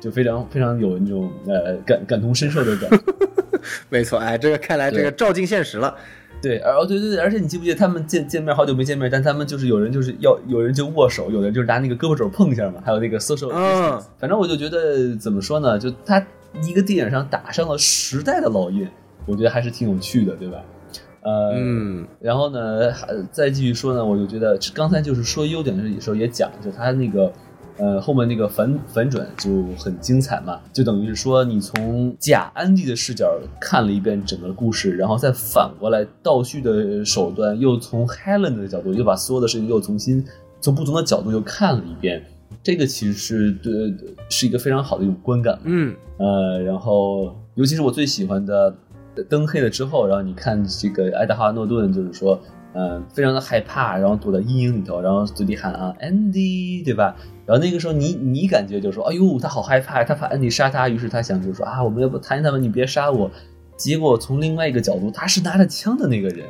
[0.00, 2.98] 就非常非常有那种呃感感同身受的感觉，
[3.90, 5.92] 没错，哎，这个看来这个照进现实了，
[6.40, 16.24] 对，而哦对对对，而且你记不记得他们见见面好久没见面，但他们就是有人就是要有人就握手，有人就是拿那个胳膊肘碰一下嘛，还有那个 social，、嗯反正我就觉得怎么说呢，就他
[16.62, 18.88] 一个电影上打上了时代的烙印，
[19.26, 20.58] 我觉得还是挺有趣的，对吧？
[21.22, 27.32] 呃，嗯，然后呢，还再继续说呢，我就觉得刚才就是说优点的时候也讲，就他那个。
[27.78, 40.24] 呃，后面那个反反转就很精彩嘛，就等于是说你从假安迪的视角看了一遍整个故事，然后再反过来倒叙的手段，又从 Helen 的角度又把所有的事情又重新
[40.60, 42.20] 从不同的角度又看了一遍，
[42.64, 43.94] 这个其实是对
[44.28, 45.56] 是一个非常好的一种观感。
[45.62, 48.74] 嗯，呃，然后尤其是我最喜欢的
[49.28, 52.40] 灯黑了之后，然后你看这个爱德华诺顿，就是说，
[52.72, 57.14] 呃，非常的害怕，然后躲在阴影里头，然后嘴里喊啊，Andy，对吧？
[57.48, 63.30] 然后那个时候你你感觉就说，哎呦，他好害怕，他怕 Andy 杀他，于是他想就说啊，我们要不谈一谈吧，你别杀我。
[63.74, 66.44] 结果从另外一个角度，他是拿着枪的那个人，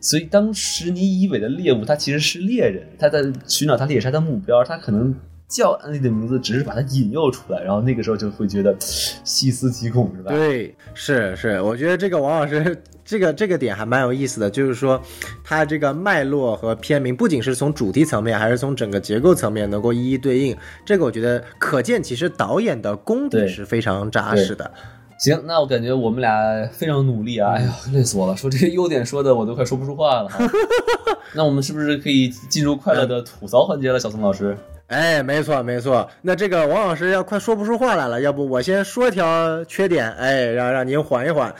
[0.00, 5.14] 所以当时你以为的猎物，他其实是猎人，他在寻找他猎杀的目标，他可能
[5.46, 10.32] 叫安迪的名字，只是把他引诱出来，然后那个时候就会觉得 细思极恐，是吧？
[10.32, 15.00] 对，是是，我觉得这个王老师这个这个点还蛮有意思的，就是说，
[15.44, 20.56] 它这个脉络和片名不仅是从主题层面，还是从整个结构层面能够一一对应。
[20.84, 24.70] 这个我觉得可见，其实导演的功底是非常扎实的。
[25.18, 26.32] 行，那我感觉我们俩
[26.72, 27.52] 非常努力啊！
[27.52, 30.44] 哎呀，累死我了，说这些优点说的我都快说不出话了哈。
[31.34, 34.56] 那我们是不是可以进入快乐的吐槽环节了，小宋老师？
[34.88, 36.08] 哎，没错没错。
[36.22, 41.54] 那这个王老师要快说不出话来了，要不我先说一条缺点，哎，让让您缓一缓。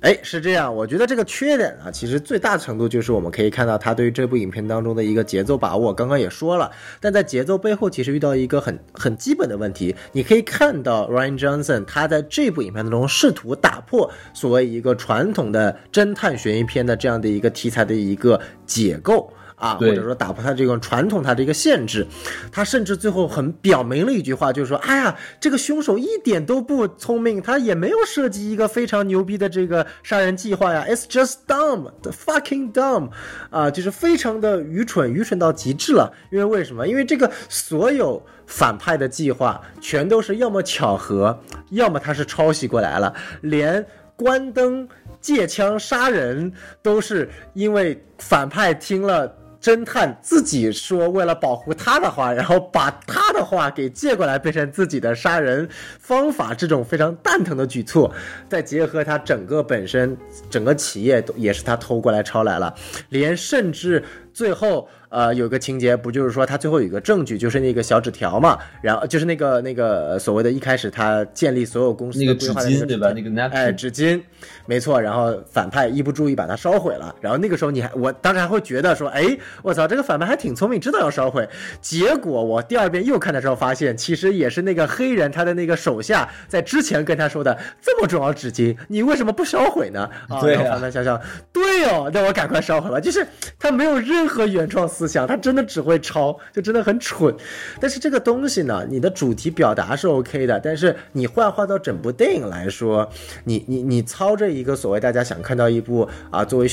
[0.00, 5.92] 哎，是这样，我觉得这个缺点啊，其实最大程度就是我们可以看到他对于这部影片当中的一个节奏把握。
[5.92, 9.96] 刚刚也说了，但在节奏背后，其实遇到一个很很基本的问题。
[10.12, 19.32] 你可以看到 Ryan Johnson 他在这部影片当中试图打破所谓一个传统的侦探悬疑片的这样的一个题材的一个解构。
[19.58, 22.06] 啊，或者说打破他这种传统他的一个限制，
[22.52, 33.10] 他甚至最后很表明了一句话，就是说，哎呀，这个凶手一点都不聪明，他也没有设计一个非常牛逼的这个杀人计划呀，It's just dumb，the fucking dumb，
[33.50, 36.12] 啊，就是非常的愚蠢，愚蠢到极致了。
[36.30, 36.86] 因为为什么？
[36.86, 41.38] 因为这个所有反派的计划全都是要么巧合，
[41.70, 43.84] 要么他是抄袭过来了，连
[44.16, 44.88] 关灯。
[45.20, 55.68] 借枪杀人都是因为反派听了侦探自己说为了保护他的话，然后把他的话给借过来，变成自己的杀人
[55.98, 58.12] 方法，这种非常蛋疼的举措，
[58.48, 60.16] 再结合他整个本身
[60.48, 62.74] 整个企业都也是他偷过来抄来了，
[63.08, 73.08] 连甚至最后呃有个情节不就是说他最后有一个证据就是那个小纸条嘛，然后就是那个那个呃所谓的一开始他建立所有公司那个纸巾对吧？
[73.08, 74.20] 个那个哎，纸巾，
[74.66, 75.00] 没错。
[75.00, 79.24] 然后反派一不注意把它烧毁了，然后那个时候你还我当时还会觉得说，哎，
[79.62, 81.48] 我操，这个反派还挺聪明，知道要烧毁。
[81.80, 90.08] 结果我第二遍又看的时候发现，其实也是那个黑人他的那个手下在之前跟他说的，这么重要纸巾，你为什么不烧毁呢？
[90.28, 91.20] 啊，对啊然后反派想想，
[91.52, 92.98] 对哦，那我赶快烧毁吧。
[93.00, 93.26] 就是
[93.58, 97.32] 他没有任何原创思思想，他真的只会抄，就真的很蠢。
[97.80, 103.08] 但是这个东西呢，你的主题表达是 OK 的，但是你幻化到整部电影来说，
[103.44, 106.66] 你你你操着一个所谓大家想看到一部啊作为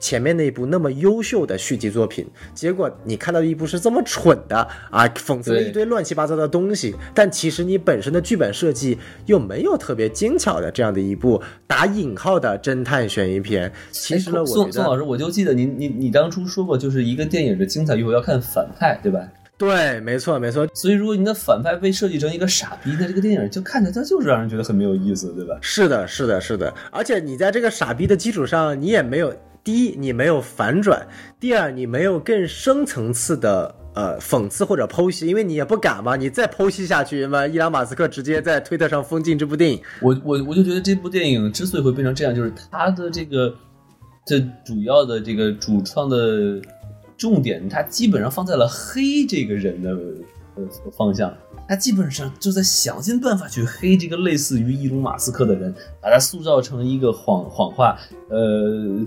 [0.00, 4.56] 前面那一部那么优秀的续集作品，结果你看到一部是这么蠢的
[4.90, 13.70] 啊，讽刺了一堆乱七八糟的东西，但其实你本身的剧本设计又没有特别精巧的这样的一部打引号的侦探悬疑片。
[13.92, 19.20] 其实呢，宋宋老师，我就记得您您你当初说过，就是一个电影的精彩与否要看反派，对吧？
[19.58, 25.54] 对，没错没错，所以如果你的反派被设计成一个傻逼，那这个电影就看着它就是让人觉得很没有意思，对吧？
[25.60, 30.98] 是的，是的，是的，而且你在这个傻逼的基础上，你也没有第一，你没有反转；
[31.38, 39.80] 第二，你没有更深层次的呃讽刺或者剖析，因为你也不敢嘛，你再剖析下去那，伊朗马斯克直接在推特上封禁这部电影。
[40.00, 43.54] 我我我就觉得这部电影之所以会变成这样，就是它的这个
[44.24, 46.60] 这主要的这个主创的
[47.18, 49.94] 重点，它基本上放在了黑这个人的
[50.96, 51.32] 方向。
[51.68, 57.96] 他基本上就在想尽办法去黑这个类似于伊隆马斯克的人，把他塑造成一个谎谎话，
[58.28, 58.38] 呃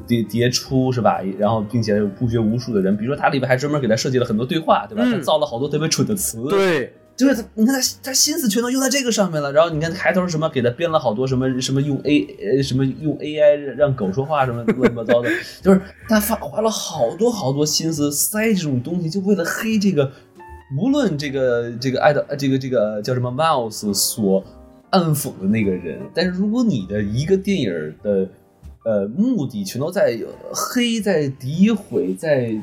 [0.08, 1.20] 迭迭出是吧？
[1.38, 5.04] 然后并且有不学无术的人，比如说他里边还专门给他设计了很多对话，对吧？
[5.06, 9.52] 嗯他造了好多特别蠢的词，对，就是他，你看他他心思全都用在这个上面了。
[9.52, 12.22] 然后你看开头什么给他编了好多什么什么用 A
[12.56, 15.30] 呃什么用 AI 让狗说话什么乱七八糟的，
[15.62, 20.10] 就是他花花了好多好多心思塞这种东西，就为了黑这个，
[20.78, 24.44] 无论这个这个爱的这个这个叫什么 Mouse 所
[24.90, 27.72] 暗讽的那个人，但是如果你的一个电影
[28.02, 28.28] 的
[28.84, 32.54] 呃，目的全都在呃黑，在诋毁，在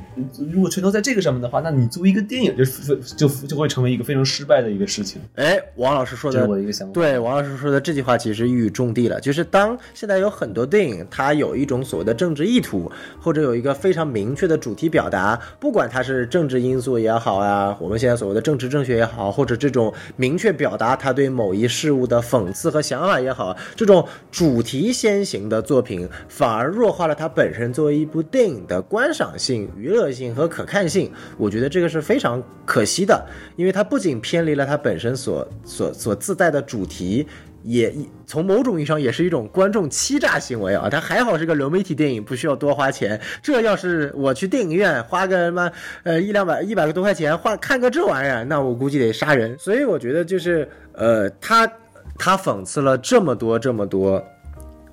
[0.53, 5.19] 如果全都在这个上面的话，那你作为一个电影就就就会成为一个非常失败的一个事情。
[5.37, 6.93] 哎，王老师说的我的一个想法。
[6.93, 31.11] 对，王老师说的这句话其实一语中的了，就是当现在有很多电影，它有一种所谓的政治意图，或者有一个非常明确的主题表达，不管它是政治因素也好啊，我们现在所谓的政治正确也好，或者这种明确表达他对某一事物的讽刺和想法也好，这种主题先行的作品，反而弱化了它本身作为一部电影的观赏性、娱乐性和可看性。
[31.37, 37.27] 我觉得这个是非常可惜的，因为它不仅偏离了它本身所所所自带的主题。
[37.63, 37.95] 也
[38.27, 40.89] 从某种意义上也是一种观众欺诈行为啊。
[40.89, 43.21] 它还好是个流媒体电影，不需要多花钱。
[43.43, 45.71] 这要是我去电影院花个什么
[46.03, 49.59] 呃一两百一百个多块钱花看个这玩意儿，那我估计得杀人。
[49.59, 51.71] 所以我觉得就是呃，他
[52.17, 54.25] 他讽刺了这么多这么多。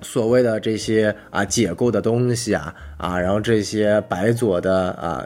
[0.00, 5.24] 所谓的这些啊解构的东西啊啊，然后这些白左的啊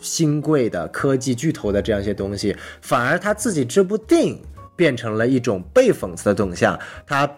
[0.00, 4.40] 新贵的科技巨头的这样一些东西，反而他自己这部电影
[4.76, 7.30] 变成了一种被讽刺的动向，他。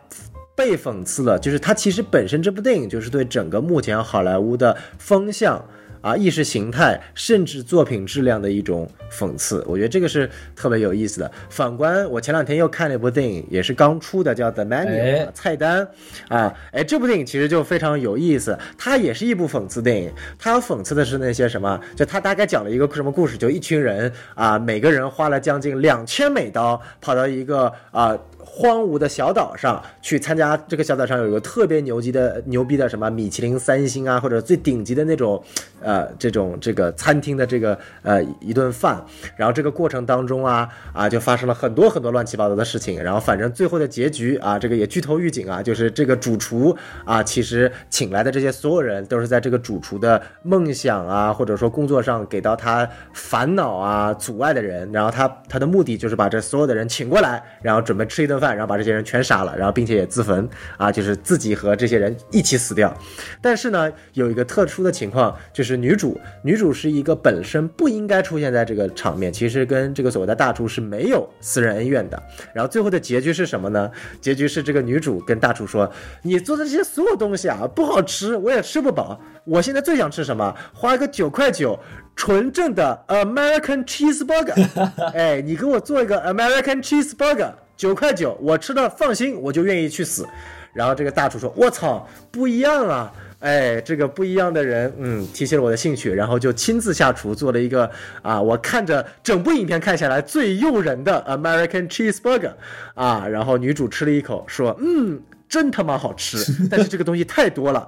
[0.57, 5.63] 被讽刺了，就是他其实本身这部电影就是对整个目前好莱坞的风向
[6.07, 9.65] 啊、意识形态，甚至作品质量的一种讽刺。
[9.67, 11.29] 我觉得这个是特别有意思的。
[11.51, 15.89] 反观我前两天又看了一部电影，也是刚出的，叫《The Menu》、哎菜单
[16.29, 20.13] 啊，哎，这部电影其实就非常有意思，它也是一部讽刺电影。
[20.39, 21.81] 它要讽刺的是那些什么？
[21.97, 23.37] 就它大概讲了一个什么故事？
[23.37, 28.17] 就一群人啊，每个人花了将近两千美刀，跑到一个啊。
[28.49, 35.43] 荒芜的小岛上去参加这个小岛上有一个特别牛级的牛逼的什么米其林三星啊，或者最顶级的那种，
[35.83, 39.05] 呃，这种这个餐厅的这个呃一顿饭。
[39.37, 43.03] 然后这个过程当中啊啊就发生了很多很多乱七八糟的事情。
[43.03, 54.91] 然后反正最后的结局啊，这个也剧透预警啊，就是这个主厨啊，其实请来的这些所有人都是在这个主厨的梦想啊，或者说工作上给到他烦恼啊、阻碍的人。
[54.93, 62.93] 然后他他的目的就是把这所有的人请过来，然后准备吃一顿饭，然后把这些人全杀了，然后并且也自焚啊，就是自己和这些人一起死掉。
[63.41, 72.23] 但是呢，有一个特殊的情况，就是女主，女主是一个本身不应该出现在这个场面，其实跟这个所谓的大厨是没有私人恩怨的。
[72.53, 73.91] 然后最后的结局是什么呢？
[74.21, 75.91] 结局是这个女主跟大厨说
[76.23, 79.21] ：“你做的这些所有东西啊，不好吃，我也吃不饱。
[79.45, 80.55] 我现在最想吃什么？
[80.73, 81.79] 花个九块九。”
[82.17, 84.67] 纯正的 American cheeseburger，
[85.13, 90.27] 哎，你给我做一个 American cheeseburger，九块九，我吃的放心，我就愿意去死。
[90.73, 97.89] 然后这个大厨说：“我操，不一样啊！”哎，这个不一样的人，嗯，提起了我的兴趣，然后就亲自下厨做了一个
[98.23, 102.53] 啊，我看着整部影片看下来最诱人的 American cheeseburger，
[102.95, 106.39] 啊，然后女主吃了一口，说：“嗯，真他妈好吃，
[106.71, 107.87] 但是这个东西太多了，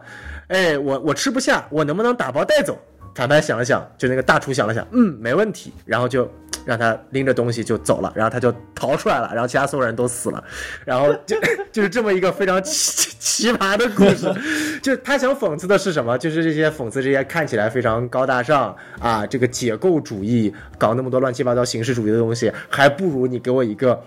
[0.48, 2.79] 哎，我我吃不下，我能不能打包带走？”
[3.18, 6.31] 反派想了想，就那个大厨想了想，嗯，没问题，然后就
[6.64, 10.44] 让他拎着东西就走了，然后他就逃出来了，然后其他所有人都死了，
[10.85, 11.37] 然后就
[11.72, 14.33] 就是这么一个非常奇奇葩的故事。
[14.81, 16.16] 就他想讽刺的是什么？
[16.16, 24.00] 就是这些讽刺这些看起来非常高大上啊，这个解构主义搞那么多乱七八糟形式主义的东西，还不如你给我一个。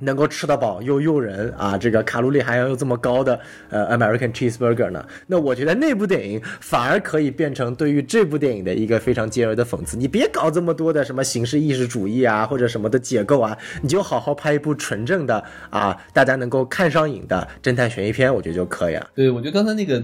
[0.00, 3.38] 能够吃得饱又诱人啊，这个卡路里含量又这么高的
[3.70, 5.04] 呃 American cheeseburger 呢？
[5.26, 9.96] 那我觉得那部电影反而可以变成对于这部电影的一个非常尖锐的讽刺。
[9.96, 19.10] 你别搞这么多的什么形式意识主义啊，或者什么的解构啊，你就好好拍一部纯正的啊，大家能够看上瘾的侦探悬疑片，我觉得就可以了。
[19.14, 20.00] 对，我觉得刚才那个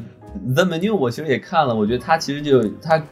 [0.55, 3.03] The Menu 我其实也看了，我觉得他其实就他，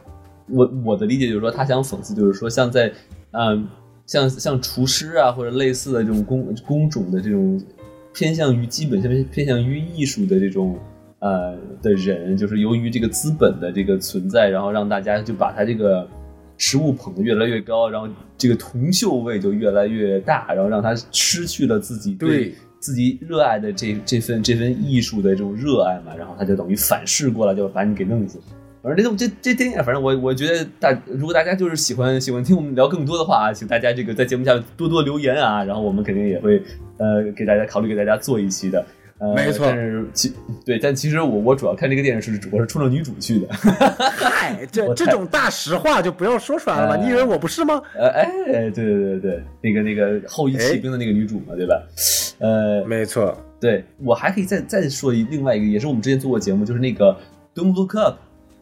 [0.47, 2.91] 我我的理解就是说，他想讽刺，就是说像在，
[3.31, 3.67] 嗯、
[4.09, 7.61] 像像厨师啊或者类似的这种工工种的这种
[8.11, 10.79] 偏向于基本偏偏向于艺术的这种
[11.19, 16.09] 呃的人，就是由于这个资本的这个存在，然后让大家就把他这个
[16.57, 28.39] 食物捧得越来越高，然后这个铜臭味就越来越大，然后让他失去了自己对自己热爱的这这份这份艺术的这种热爱嘛，然后他就等于反噬过来，就把你给弄死。
[28.81, 36.61] 反正这这这电影，反正我我觉得大，如果大家就是喜欢喜欢听我们聊更多的话啊，请大家这个在节目下多多留言啊，然后我们肯定也会
[36.97, 38.85] 呃给大家考虑给大家做一期的。
[39.21, 40.33] 呃、没错但是其
[40.65, 43.47] 对，但其实我我主要看这个电影是我是冲着女主去的。
[43.51, 46.93] 嗨， 这我太这种大实话就不要说出来了吧？
[46.93, 47.81] 哎你以为我不是吗？
[47.97, 51.75] 呃，哎，对对对对，那个那个后羿骑兵的那个女主嘛，对吧？
[52.39, 57.13] 呃，没错，对我还可以再再说一另外一个，也是我们之前做过节目，就是那个
[57.53, 58.15] Don't Look Up，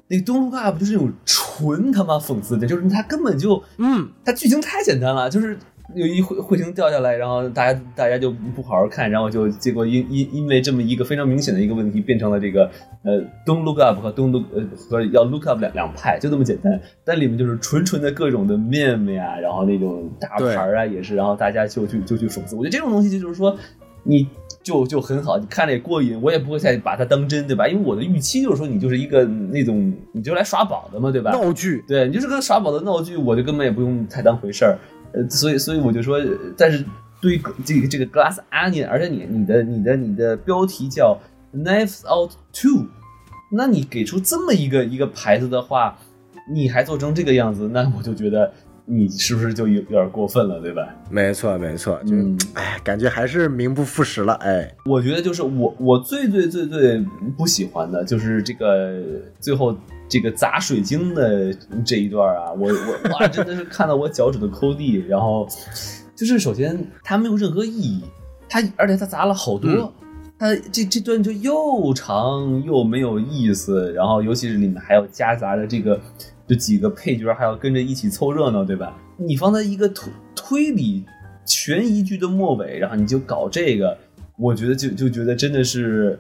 [0.09, 5.57] 那个 Don't Look Up 就是那种纯他妈讽刺的，就是他根本就，嗯，他剧情太简单了，就是
[5.95, 12.69] 有一彗彗星掉下来，然后大家大家就不好好看，然后就结果因因因为这么一个非常明显的一个问题，变成了这个
[13.03, 16.79] 呃 Don't Look Up 和 Don't Look 呃和要 Look Up 两两派，就这么简单。
[17.03, 22.55] 但里面就是纯纯的各种的 meme 呀，然后那种大牌儿啊也是，然后大家就去就去讽刺。
[22.55, 23.57] 我觉得这种东西就是说
[24.03, 24.27] 你。
[24.67, 27.65] 就就很好，你看着也过瘾，我也不会再把它当真，对吧？
[27.69, 31.31] 因为我的预期就是说，你就是一个那种，你就来耍宝的嘛，对吧？
[31.31, 34.77] 闹剧，对你就是个耍宝的闹剧，我就根本也不用太当回事儿。
[35.13, 36.27] 呃，所以所以我就说，呃
[36.57, 36.83] 但是
[37.21, 41.17] 对于这个这个 Glass Onion，而且你你的你的你的标题叫
[41.53, 42.87] Knives Out Two，
[43.53, 45.97] 那你给出这么一个一个牌子的话，
[46.53, 48.51] 你还做成这个样子，那我就觉得
[48.89, 50.87] 你是不是就有有点过分了，对吧？
[51.09, 57.05] 没错没错，就嗯哎，感觉还是名不副实了，哎，我觉得就是我我最最最最
[57.37, 59.03] 不喜欢的就是这个
[59.39, 59.75] 最后
[60.07, 61.53] 这个砸水晶的
[61.85, 65.45] 这一段啊，我我哇真的是看到我脚趾头抠地，然后
[66.15, 68.03] 就是首先它没有任何意义，
[68.47, 69.69] 它而且它砸了好多。
[69.69, 69.93] 嗯
[70.39, 75.99] 它这这段就又长又没有意思，然后尤其是里面还有夹杂着这个
[76.47, 78.97] 就几个配角还要跟着一起凑热闹，对吧？
[79.17, 81.03] 你放在一个推推理
[81.45, 83.97] 悬疑剧的末尾，然后你就搞这个，
[84.37, 86.19] 我觉得就就觉得真的是，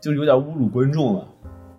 [0.00, 1.28] 就有点侮辱观众了，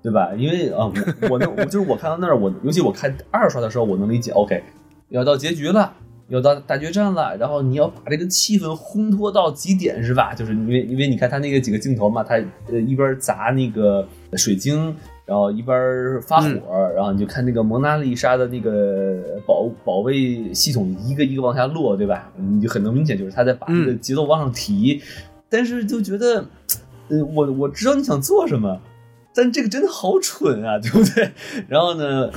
[0.02, 0.34] 对吧？
[0.38, 4.64] 因为啊，我我能我就是我看到那儿，我尤其我看二刷的时候，我能理解，OK，
[5.10, 5.94] 要到结局了。
[6.30, 10.34] 要到大决战了，然后你要把这个气氛烘托到极点，是吧？
[10.34, 12.36] 就是因为因为你看他那个几个镜头嘛，他
[12.72, 14.96] 呃一边砸那个水晶，
[15.26, 16.50] 然后一边发火，
[16.96, 22.32] 然后你就看那个蒙娜丽莎的那个保保卫系统一个一个往下落，对吧？
[22.38, 25.02] 你就很能明显就是他在把这个节奏往上提，
[25.50, 26.46] 但是就觉得，
[27.10, 28.80] 呃，我我知道你想做什么。
[29.36, 31.32] 但这个真的好蠢啊， 对不对？
[31.68, 32.30] 然后呢，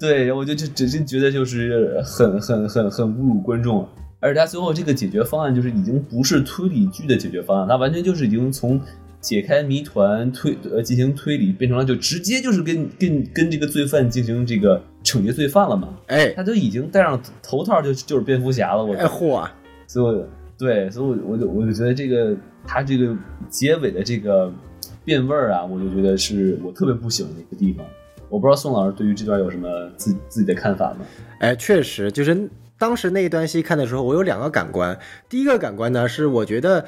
[0.00, 3.86] 对，我就就只是觉得就是很很很很侮辱观众，
[4.18, 8.80] 而且他最后这个解决方案就是已经不是推理剧的解决方案，他完全就是已经从
[9.26, 19.44] 解开谜团推呃进行推理，变成了就直接就是跟跟跟这个罪犯进行这个惩戒罪犯了嘛，哎他都已经戴上头套就就是蝙蝠侠了，我哎嚯，
[19.88, 23.16] 所以我对，所以我我就我就觉得这个他这个
[23.50, 24.52] 结尾的这个
[25.04, 27.84] 变味儿啊，我就觉得是我特别不喜欢的一个地方。
[28.28, 31.06] 我不知道宋老师对于这段有什么自自己的看法吗？
[31.40, 32.48] 哎，确实，就是
[32.78, 34.98] 当时那一段戏看的时候，我有两个感官。
[35.28, 36.84] 第一个感官呢，是我觉得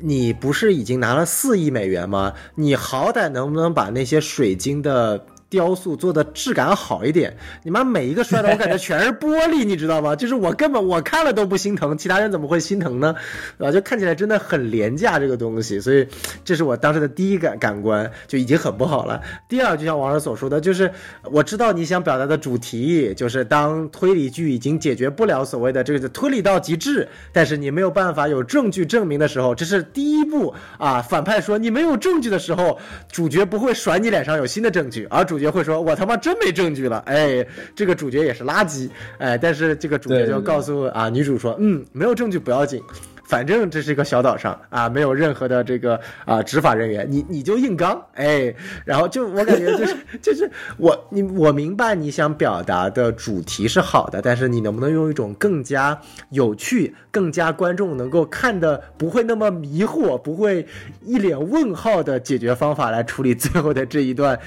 [0.00, 2.34] 你不是已经拿了四亿美元吗？
[2.54, 5.26] 你好歹能不能把那些水晶的。
[5.52, 10.16] 雕塑做的质感好一点，你妈每一个摔的我感觉全是玻璃，你知道吗？
[10.16, 13.14] 就是我根本我看了都不心疼，其他人怎么会心疼呢？
[13.58, 13.70] 对吧？
[13.70, 16.08] 就看起来真的很廉价这个东西，所以
[16.42, 19.20] 这是我当时的第一感感官就已经很不好了。
[19.46, 20.90] 第二，就像王老师所说的，就是
[21.24, 31.02] 我知道你想表达的主题，就是当推理剧已经解决不了所谓的这个推理到极致，但是你没有办法有证据证明的时候，这是第一步啊。
[31.02, 32.78] 反派说你没有证据的时候，
[33.10, 38.88] 主角不会甩你脸上有新的证据，而主角会说我他妈真没证据了，哎，这个主角也是垃圾，
[39.18, 42.80] 哎，但是这个主角就告诉啊女主说，嗯，没有证据不要紧。
[43.24, 60.66] 反正这是一个小岛上啊，没有任何的这个啊执法人员，你你就硬刚，哎，然后就我感觉就是就是 我你我明白你想表达的主题是好的，但是你能不能用一种更加有趣、更加观众能够看的不会那么迷惑、不会
[61.02, 64.38] 一脸问号的解决方法来处理最后的这一段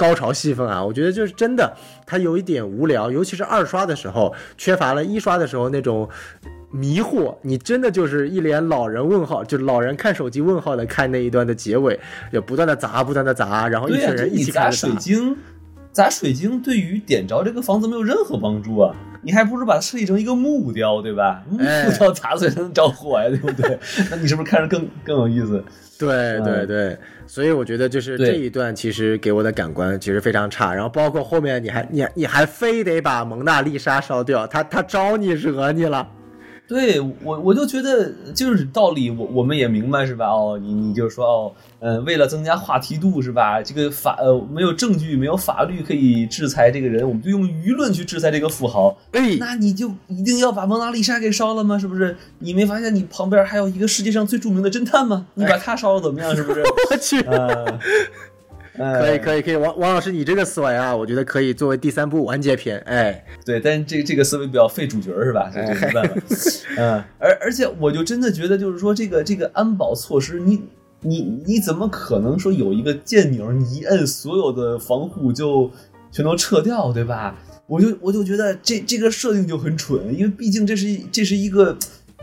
[0.00, 0.82] 高潮戏份啊？
[0.82, 1.76] 我觉得就是真的，
[2.06, 6.08] 它有一点无聊，尤其是二刷的时候，缺乏了一刷的时候那种。
[6.72, 11.98] 迷惑，你真的就是一脸老人问号，就老人看手机问号的看那一段的结尾，
[12.32, 14.70] 就不断的砸，不断的砸，然后一、群人一起砸。
[14.70, 15.36] 水晶，
[15.90, 18.94] 砸水晶对于点着这个房子没有任何帮助啊！
[19.22, 21.42] 你还不如把它设计成一个木雕，对吧？
[21.50, 23.76] 木哎雕砸碎才能着火呀，对不对？
[24.08, 25.64] 那你是不是看着更更有意思？
[26.08, 36.08] 对对对，所以我觉得就是这一段其实给我的感官其实非常差，然后包括后面你还你你还非得把蒙娜丽莎烧掉，他他招你惹你了。
[36.70, 40.28] 对我，我就觉得就是道理，我我们也明白是吧？
[40.28, 43.60] 哦，你你就说哦，呃，为了增加话题度是吧？
[43.60, 48.96] 这个法呃没有证据，没有法律可以制裁这个人，我们就用舆论去制裁这个富豪。
[49.10, 51.76] 哎，那你就一定要把蒙娜丽莎给烧了吗？
[51.76, 52.16] 是不是？
[52.38, 55.26] 你没发现你旁边还有一个世界上最著名的侦探吗？
[55.34, 56.36] 你把他烧了怎么样？
[56.36, 56.62] 是不是？
[56.92, 57.66] 我去，呃，
[58.80, 59.18] 可以以。
[59.18, 62.78] 可以可以，王王老师你这个思维啊，我觉得可以作为第三部完结篇。
[62.86, 65.50] 哎，对，但这这个思维比较费主角是吧？
[65.52, 66.14] 这这没办法。
[66.78, 70.62] 嗯，而而且我就真的觉得，就是说这个这个安保措施，你
[71.00, 75.70] 你你怎么可能说有一个键钮，你一摁，所有的防护就
[76.10, 77.38] 全都撤掉，对吧？
[77.66, 81.76] 我就我就觉得这这个设定就很蠢，因为毕竟这是这是一个。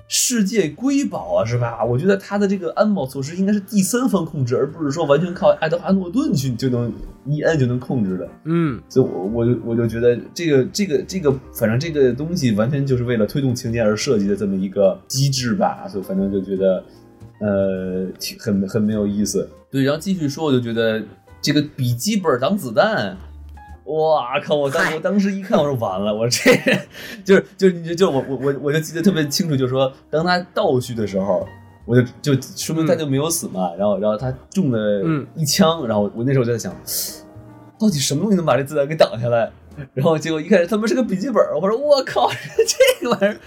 [0.07, 1.83] 世界瑰宝啊，是吧？
[1.83, 6.93] 我觉得他的这个安保措施应该是第三方控制，而不是说完全靠爱德华诺顿去就能
[7.25, 8.29] 一摁就能控制的。
[8.45, 16.83] 嗯，所以我我就我就觉得这个这个这个，反正这个东西完全就是为了推动情节而设计的这么一个机制吧，所以反正就觉得
[17.41, 19.49] 呃挺很很没有意思。
[19.69, 21.03] 对，然后继续说，我就觉得
[21.41, 23.17] 这个笔记本挡子弹。
[23.87, 24.55] 哇靠！
[24.55, 26.51] 我当嗨我当时一看，我说完了，我这
[27.23, 31.47] 就是就是你就就我我我我就记得特别清楚，就是说当他倒叙的时候，
[31.85, 36.75] 我就就说明他就没有死嘛，然后然后他中了嗯一枪，然后我那时候就在想，
[37.79, 39.49] 到底什么东西能把这子弹给挡下来？
[39.93, 42.29] 然后结果一开始他们是个笔记本，我说我靠，
[42.99, 43.37] 这个玩意儿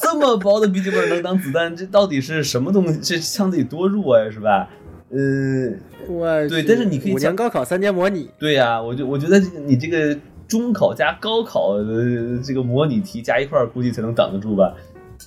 [0.00, 2.98] 这么薄的笔记本能当子弹，这到底是什么东西？
[3.00, 4.68] 这枪得多弱呀，是吧？
[5.10, 14.74] 嗯，我对但是你可以五讲年高考三年模拟，对呀、我就我觉得你这个中考加高考的这个模拟题加一块儿，估计才能挡得住吧。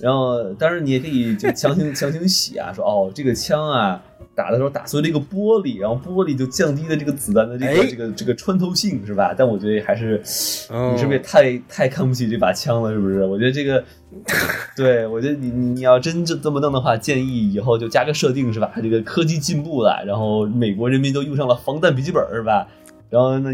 [0.00, 4.02] 然后，当然你也可以就强行强行洗啊，说哦，这个枪啊
[4.34, 9.34] 打的时候打碎了一个玻璃，然后玻璃就降低了这个子弹的这个、哎这个这个穿透性，是吧？
[9.36, 10.22] 但我觉得还是
[10.70, 12.90] 哦你是不是也太太看不起这把枪了？
[12.92, 13.24] 是不是？
[13.24, 13.84] 我觉得这个，
[14.76, 18.72] 对我觉得你你你要真这这么弄的话，建议以后就加个设定是吧？
[18.82, 22.66] 这个科技进步了，然后美国人民都用上了防弹笔记本是吧？
[23.10, 23.50] 然后呢，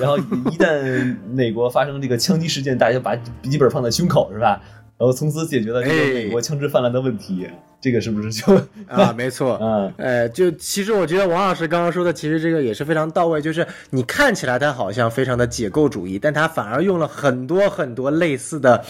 [0.00, 4.58] 然后一旦美国发生这个枪击事件，大家就把笔记本放在胸口是吧？
[5.02, 7.44] 然后从此解决了这个哎美国枪支泛滥的问题，
[7.80, 8.54] 这个是不是就
[8.86, 18.84] 啊，没错， 嗯呃，就其实我觉得王老师刚刚说的，其实这个也是非常到位，就是你看起来他好像非常的解构主义，但他反而用了很多很多类似的。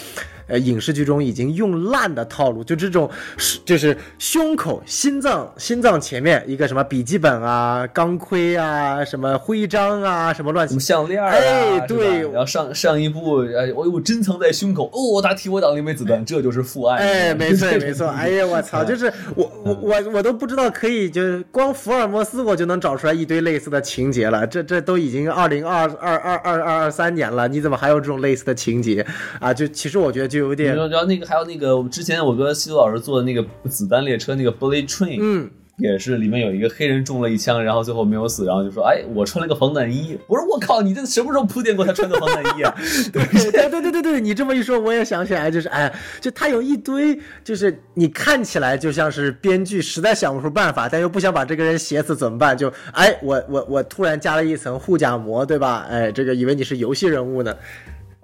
[0.53, 11.31] 呃，影视剧中已经用烂的套路，就这种是就是胸口、心脏、心脏前面一个什么笔记本啊、钢盔啊、什么徽章啊、什么乱七什么项链啊？
[11.31, 16.99] 哎对然后上上一部，哎，我我珍藏在胸口，哦，他替我挡了一枚子弹，这就是父爱。
[16.99, 29.07] 哎，没错没错， 哎呀，我操，就是我我我我都不知道可以，就是光福尔摩斯我就能找出来一堆类似的情节了，这这都已经二零二二二二二二三年了，你怎么还有这种类似的情节
[29.41, 29.55] 啊？
[29.55, 40.19] 就其实我觉得就有你点，说，然后那个还有那个，我之前我跟西多老师做的那个子弹列车，那个 Bullet Train，嗯，也是里面有一个黑人中了一枪，然后最后没有死，然后就说，哎，我穿了个防弹衣。
[40.27, 42.75] 我说我靠，你这什么时候铺垫过他穿的防弹衣啊？
[43.13, 52.57] 对对对对对对，你这么一说，我也想起来，就是哎，就他有一堆，就是你看起来就像是编剧实在想不出办法，但又不想把这个人写死怎么办？
[52.57, 55.87] 就哎，我我我突然加了一层护甲膜，对吧？
[55.89, 57.55] 哎，这个以为你是游戏人物呢。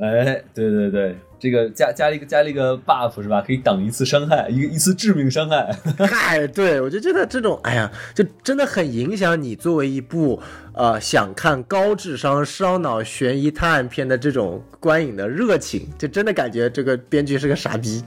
[0.01, 3.43] 哎，对对对，这个加加了一个加了一个 buff 是吧？
[3.47, 5.75] 可以挡一次伤害，一个一次致命伤害。
[6.07, 10.41] 嗨，对我就觉得这种，哎呀，就真的很影响你作为一部
[10.73, 18.03] 呃想看高智商烧脑悬疑探案片的这种观影的热情，就真的感觉这个编剧是个傻逼。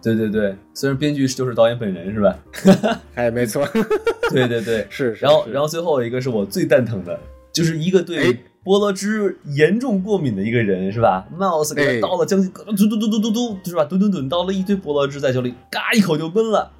[0.00, 2.38] 对对对，虽然编剧就是导演本人是吧？
[3.16, 3.66] 哎，没错，
[4.30, 7.18] 对 对对，是是然后然后最后一个是我最蛋疼的，
[7.52, 13.84] 就是一个对哎菠萝汁严重过敏的一个人是吧？Mouse 给哎他倒了将近嘟嘟嘟嘟嘟嘟是吧？
[13.84, 16.72] 吨吨吨倒了一堆菠萝汁在酒里，嘎一口就闷了。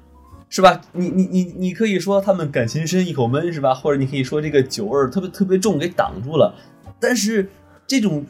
[0.51, 0.81] 是吧？
[0.93, 3.73] 你你你你可以说他们感情深，一口闷是吧？
[3.73, 6.55] 或者你可以说这个酒味儿特别特别重，给挡住了。
[6.99, 7.49] 但是
[7.85, 8.25] 这种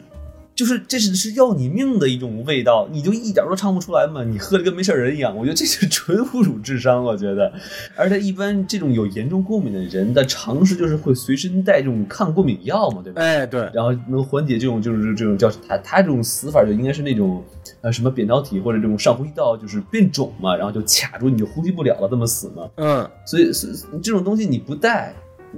[0.60, 4.22] 就是这是是要你命的一种味道，你就一点都唱不出来嘛？
[4.22, 7.50] 你喝的跟没事人一样，我觉得这是纯侮辱智商，我觉得。
[7.96, 13.22] 而且一般这种有严重过敏的人的常识就是会随身带这种抗过敏药嘛，对吧？
[13.22, 17.42] 哎，对，然后能缓解这种就是这种叫他他这种死法就应该是那种
[17.80, 22.68] 呃什么扁桃体或者这种上呼吸道就是变肿嘛，然后就卡住你就呼吸不了了，这么死嘛。
[22.76, 25.14] 嗯，所以是这种东西你不带，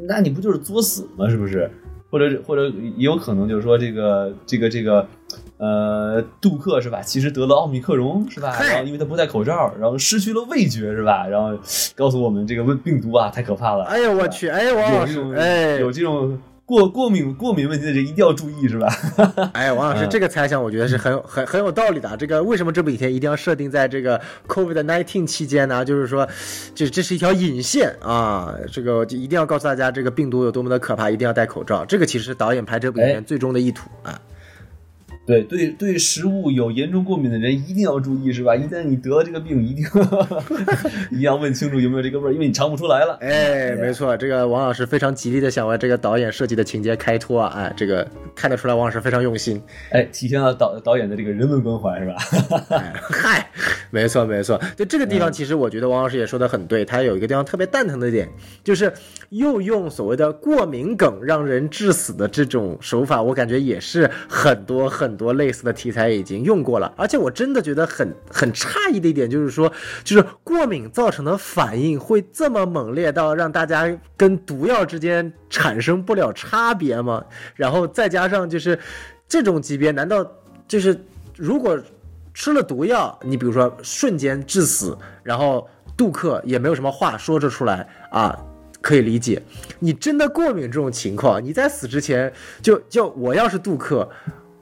[0.07, 1.29] 那你不就是作死吗？
[1.29, 1.69] 是不是？
[2.13, 5.09] 或者或者也有可能就是说这个这个这个，
[5.57, 7.01] 呃，杜克是吧？
[7.01, 8.55] 其实得了奥密克戎是吧？
[8.61, 11.27] 然后因为他不戴口罩，然后失去了味觉是吧？
[11.27, 11.59] 然后
[11.97, 13.85] 告诉我们这个病病毒啊太可怕了。
[13.85, 16.39] 哎呀，我去，哎，王老师有这种，哎，有这种
[16.73, 18.89] 过过敏过敏问题的人一定要注意是吧？
[19.53, 22.17] 哎，王老师，嗯这个猜想我觉得是很有很很有道理的啊。
[22.17, 24.19] 这个为什么这部影片一定要设定在这个
[24.49, 25.85] COVID nineteen 期间呢？
[25.85, 26.27] 就是说，
[26.75, 28.55] 这这是一条引线啊。
[28.73, 31.85] 这个就一定要告诉大家，这个病毒有多么的可怕，一定要戴口罩。
[31.85, 34.19] 这个其实是导演拍这部影片哎最终的意图啊。
[35.25, 38.57] 对对对，食物有严重过敏的人一定要注意是吧？
[38.57, 39.85] 一旦你得了这个病，一定
[41.11, 43.17] 一定要问清楚有没有这个味儿，因为你尝不出来了。
[43.21, 47.53] 哎，没错，这个王老师非常极力的想为这个导演设计的情节开脱啊。
[47.57, 49.63] 哎，这个看得出来王老师非常用心。
[49.91, 52.17] 哎，体现了导导演的这个人文关怀是吧？
[52.77, 53.51] 哎嗨，
[53.91, 58.29] 没错没错，就这个地方，其实我觉得王老师也说的很对，他有一个地方特别蛋疼的点，
[58.65, 58.93] 就是
[59.31, 69.71] 又用所谓的过敏梗让人致死的这种手法，我感觉也是很多很很多类似的题材已经用过了，而且我真的觉得很很诧异的一点就是说，
[70.03, 77.23] 就是过敏造成的反应会这么猛烈到让大家跟毒药之间产生不了差别吗？
[77.55, 78.79] 然后再加上就是
[79.29, 80.27] 这种级别，难道
[80.67, 80.99] 就是
[81.37, 81.79] 如果
[82.33, 88.35] 吃了毒药，你比如说瞬间致死，然后杜克也没有什么话说着出来啊，
[88.81, 89.43] 可以理解。
[89.79, 92.33] 你真的过敏这种情况，你在死之前
[92.63, 94.09] 就就我要是杜克。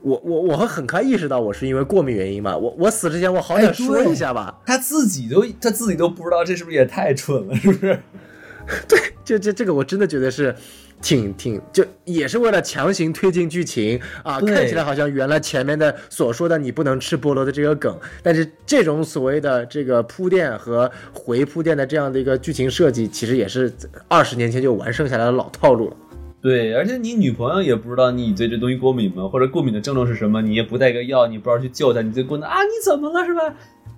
[0.02, 7.54] 我我我会很快意识到我是因为过敏原因嘛，我我死之前我好歹哎说一下吧，他自己都他自己都不知道，这是不是也太蠢了？
[7.56, 8.00] 是不是？
[8.86, 10.54] 对这这这个我真的觉得是
[11.02, 23.72] 挺挺，就也是为了强行推进剧情啊，看起来好像原来前面的所说的你不能吃菠萝的这个梗，但是这种所谓的这个铺垫和回铺垫的这样的一个剧情设计，其实也是
[24.06, 25.96] 二十年前就完剩下来的老套路了。
[26.42, 29.28] 对，而且你女朋友也不知道你对这东西过敏吗？
[29.28, 30.40] 或者过敏的症状是什么？
[30.40, 33.54] 你也不带个药，你不知道去救她，你就过来啊，你怎么了是吧？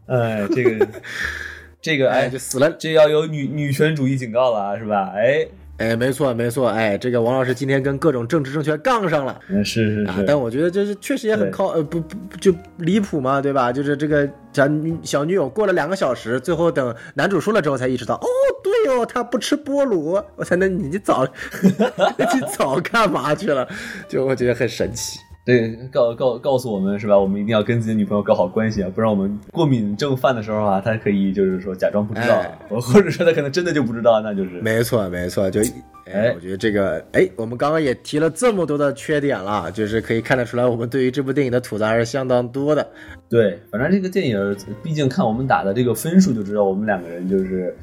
[0.06, 0.88] 哎，这个
[1.80, 2.68] 这个哎，哎就，死了。
[2.72, 5.12] 这要有女女权主义警告了啊，是吧？
[5.14, 5.46] 哎，
[5.82, 9.40] 哎，没错没错，哎，这个王老师今天跟各种政治正确杠上了。
[9.48, 13.72] 嗯，是是是，，啊但我觉得就是确实也很靠呃不不不就离谱嘛，对吧？
[13.72, 18.26] 就是这个小女小女友过了两个小时，最后等男主说了之后才意识到，哦，
[18.62, 21.26] 对哦，他不吃菠萝，我才能你早
[21.62, 23.66] 你早干嘛去了？
[24.08, 25.18] 就我觉得很神奇。
[25.44, 27.18] 对，告告告诉我们是吧？
[27.18, 35.60] 我们一定要跟自己的女朋友搞好关系啊，不然我们过敏症犯的时候啊，他可以就是说假装不知道，哎或者说他可能真的就不知道，那就是没错，没错，就
[36.04, 42.86] 哎哎，我觉得这个哎，我们刚刚也提了这么多的缺点了，就是可以看得出来，我们对于这部电影的吐槽还是相当多的。
[43.28, 47.76] 对，反正这个电影，毕竟看我们打的这个分数就知道，我们两个人就是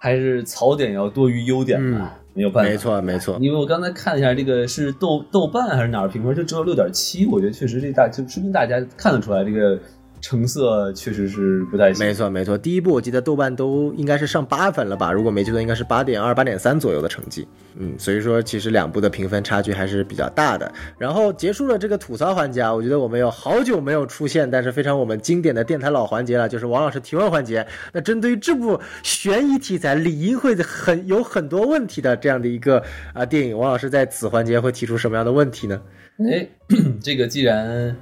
[0.00, 2.70] 还是槽点要多于优点嘛，没有办法。
[2.70, 3.38] 没错，没错。
[3.40, 9.78] 因为我刚才看了一下，这个是豆豆瓣还是哪儿评分，就只有六点七，我觉得确实这大就说明大家看得出来，这个
[10.20, 12.06] 成色确实是不太行。
[12.06, 12.56] 没错，没错。
[12.56, 15.12] 第一部我记得豆瓣都应该是上八分了吧？
[15.12, 17.46] 如果没记错，应该是八点二、八点三左右的成绩。
[17.78, 20.72] 嗯，所以说其实两部的评分差距还是比较大的。
[20.98, 27.66] 然后结束了这个吐槽环节啊，我觉得我们有好久没有出现，但是非常我们经典的电台老环节了，就是王老师提问环节。
[27.92, 32.82] 那针对于这部悬疑题材理应会很有很多问题的这样的一个
[33.14, 35.80] 啊电影，王老师在此环节会提出什么样的问题呢？
[36.18, 36.48] 哎，
[37.00, 37.94] 这个既然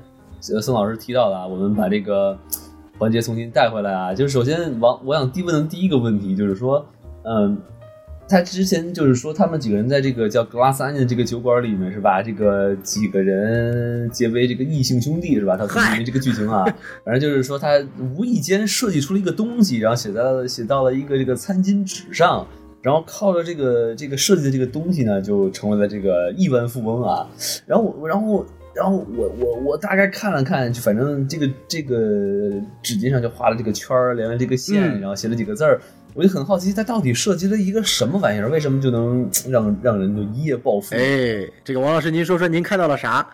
[0.54, 2.36] 呃宋老师提到的啊，我们把这个
[2.98, 4.14] 环节重新带回来啊。
[4.14, 6.84] 就是首先王，我想提问的第一个问题就是说，
[7.24, 7.56] 嗯，
[8.28, 12.22] 他之前就是说他们几个人在这个叫 Glass Onion 这个酒馆里面是吧？
[12.22, 15.56] 这个几个人结为这个异性兄弟是吧？
[15.56, 16.64] 他因为这个剧情啊，
[17.04, 17.72] 反正就是说他
[18.16, 22.46] 无意间设计出了一个东西，然后写在了写到了一个这个餐巾纸上。
[22.82, 27.26] 然后靠着这个这个设计的这个东西呢，就成为了这个亿万富翁啊。
[27.66, 28.46] 然后我，然后，
[28.76, 31.96] 然后我我我大概看了看，就反正这个这个
[32.82, 35.80] 纸巾上就画了这个圈儿，连了这个线，嗯然后写了几个字儿。
[36.14, 38.48] 我就很好奇，它到底涉及了一个什么玩意儿？
[38.48, 40.94] 为什么就能 让让人就一夜暴富？
[40.94, 43.26] 哎，这个王老师您说说您看到了啥？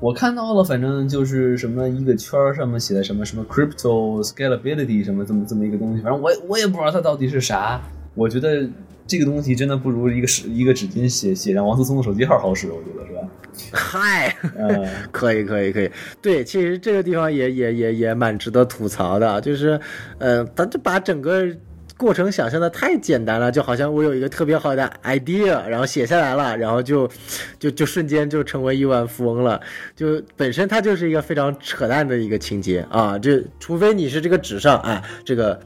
[0.00, 7.80] 我看到了，反正就是什么一个圈儿上面写的什么什么 crypto scalability 什么这么这么一个东西，反正我我也不知道它到底是啥。
[8.14, 8.68] 我觉得
[9.08, 13.28] 这个东西真的不如一个纸一个纸巾写写上王思聪的手机号好使，我觉得是吧？
[13.72, 14.36] 嗨。
[14.56, 15.90] 嗯，可以，可以，可以。
[16.20, 19.80] 对，其实这个地方也也也也蛮值得吐槽的，就是，
[20.18, 21.48] 呃，他就把整个
[21.96, 27.10] 过程想象的太简单了，就好像我有一个特别好的 idea，然后写下来了，然后就
[27.58, 29.60] 就就瞬间就成为亿万富翁了。
[29.96, 35.58] 就本身它就是一个非常扯淡的一个情节啊，就除非你是这个纸上啊，这个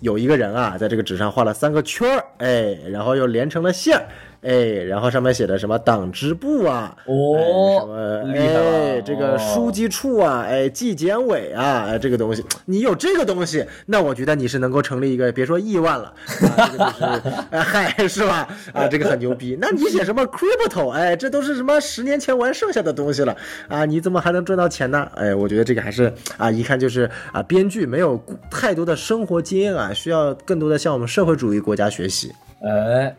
[0.00, 4.06] 有一个人啊，在这个纸上画了三个圈儿，哎，然后又连成了线儿。
[4.44, 16.12] 哎，然后上面写的什么党支部啊，哦哎什么哎，这个哦书记处啊，哎，纪检委啊，哎，这个东西，你有这个东西，那我觉得你是能够成立一个，别说亿万了，
[16.56, 18.46] 啊、这个就是， 哎嗨，是吧？
[18.72, 19.56] 啊，这个很牛逼。
[19.60, 23.34] 那你写什么 crypto，哎，这都是什么十年前玩剩下的东西了
[23.68, 23.84] 啊？
[23.86, 25.08] 你怎么还能赚到钱呢？
[25.14, 32.30] 哎，我觉得这个还是啊，一看就是啊，编剧没有太多的生活经验啊，需要更多的向我们社会主义国家学习。
[32.62, 33.14] 哎，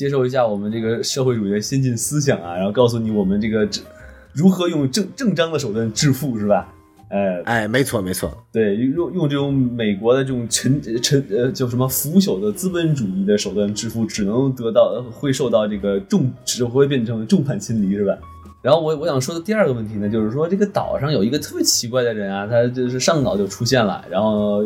[0.00, 3.82] 接受一下我们这个社会主义的先进思想啊，然后告诉你我们这个这
[4.32, 6.72] 如何用正正当的手段致富是吧？
[7.10, 18.16] 哎，哎，没错没错，对，用用这种美国的这种陈陈呃叫什么腐朽的资本主义的手段致富，只能得到会受到这个重，只会变成众叛亲离是吧？
[18.62, 24.58] 然后我我想说的第二个问题呢，就是说这个岛上有一个特别奇怪的人啊，他就是上岛就出现了，然后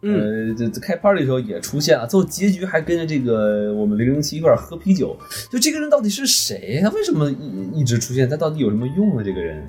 [0.00, 5.14] 呃这这开 party 的时候也出现了，最后结局还跟着这个我们零零七一块儿喝啤酒，
[5.50, 6.80] 就这个人到底是谁？
[6.82, 8.26] 他为什么一一直出现？
[8.26, 9.22] 他到底有什么用呢？
[9.22, 9.62] 这个人？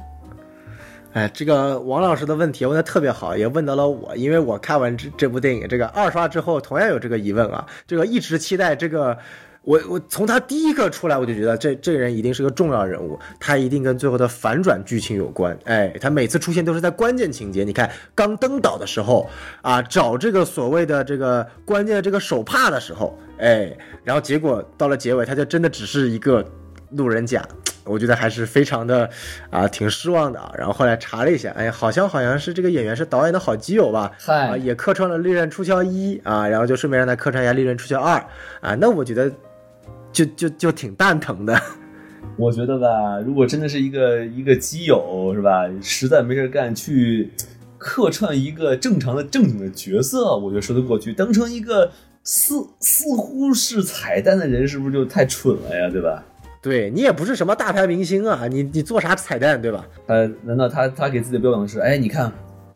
[1.11, 9.17] 哎，这个王老师的问题问的特别好，也问到了我，因为我看完这这部电影这个二刷之后，同样有这个疑问啊，这个一直期待这个。
[9.64, 15.57] 我我从他第一个出来，我就觉得这这个人一定是个重要人物，他一定跟最后的反转剧情有关。
[15.64, 17.64] 哎，他每次出现都是在关键情节。
[17.64, 19.30] 你看刚登岛的时候
[19.61, 26.45] 啊，找这个所谓的这个关键的这个手帕的时候，哎，然后结果到了结尾，他就真的只是一个
[26.91, 27.41] 路人甲。
[27.86, 29.09] 我觉得还是非常的
[29.49, 30.49] 啊，挺失望的啊。
[30.57, 34.11] 然后后来查了一下，哎，好像好像是这个演员是导演的好基友吧？
[34.20, 38.18] 嗨啊，也客串了《利刃出鞘一》啊，然后就顺便让他客串一下《利刃出鞘二》
[38.61, 38.74] 啊。
[38.76, 39.30] 那我觉得
[40.14, 41.59] 就就就挺蛋疼的。
[42.38, 47.30] 我觉得吧，如果真的是一个一个基友是吧，实在没事干去
[47.78, 51.11] 客串一个正常的正经的角色，我觉得说得过去。
[51.11, 51.91] 当成一个
[52.24, 55.89] 似似乎是彩蛋的人，是不是就太蠢了呀？
[55.89, 56.24] 对吧？
[56.61, 59.86] 对你也不是什么大牌明星啊，你你做啥彩蛋对吧？
[60.07, 62.32] 他难道他他给自己的标榜是，哎，你看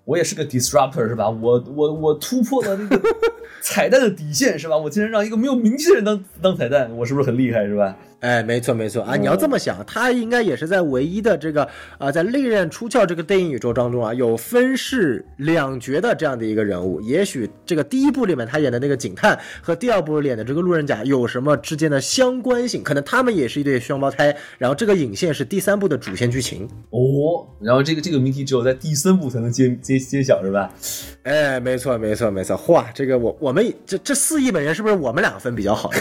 [0.07, 1.29] 我也是个 disruptor 是吧？
[1.29, 3.01] 我我我突破了那个
[3.61, 4.77] 彩蛋的底线是吧？
[4.77, 7.93] 我竟然让一个没有名气的人当当彩蛋，我是不是很厉害是吧？
[8.19, 9.15] 哎，没错没错啊！
[9.15, 11.67] 你要这么想，他应该也是在唯一的这个
[11.99, 16.99] 啊、在利刃出鞘这个电影宇宙当中啊，有分饰两角的这样的一个人物。
[17.01, 22.81] 也许这个第一部里面他演的那个警探和第二部里演的这个路人甲有什么之间的相关性？
[22.81, 24.35] 可能他们也是一对双胞胎。
[24.57, 26.67] 然后这个引线是第三部的主线剧情。
[26.89, 30.73] 哦，然后这个这个谜题只有在第三部才能揭揭揭晓是吧？
[31.21, 32.59] 哎，没错没错没错。
[32.69, 35.91] 哇，这个我我们这这四亿美元是不是我们两个分比较好？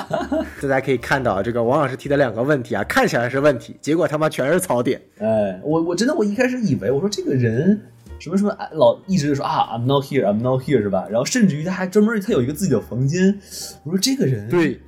[0.60, 5.00] 大家可以看到啊，这个王老师提的两个问题啊，看起来是问题，结果他妈全是槽点。
[5.18, 7.80] 哎，我我真的我一开始以为我说这个人
[8.18, 11.06] 什么什么哎老一直就说啊 I'm not here I'm not here 是吧？
[11.10, 13.38] 然后甚至于他还专门他有一个自己的房间，
[13.84, 14.80] 我说这个人对，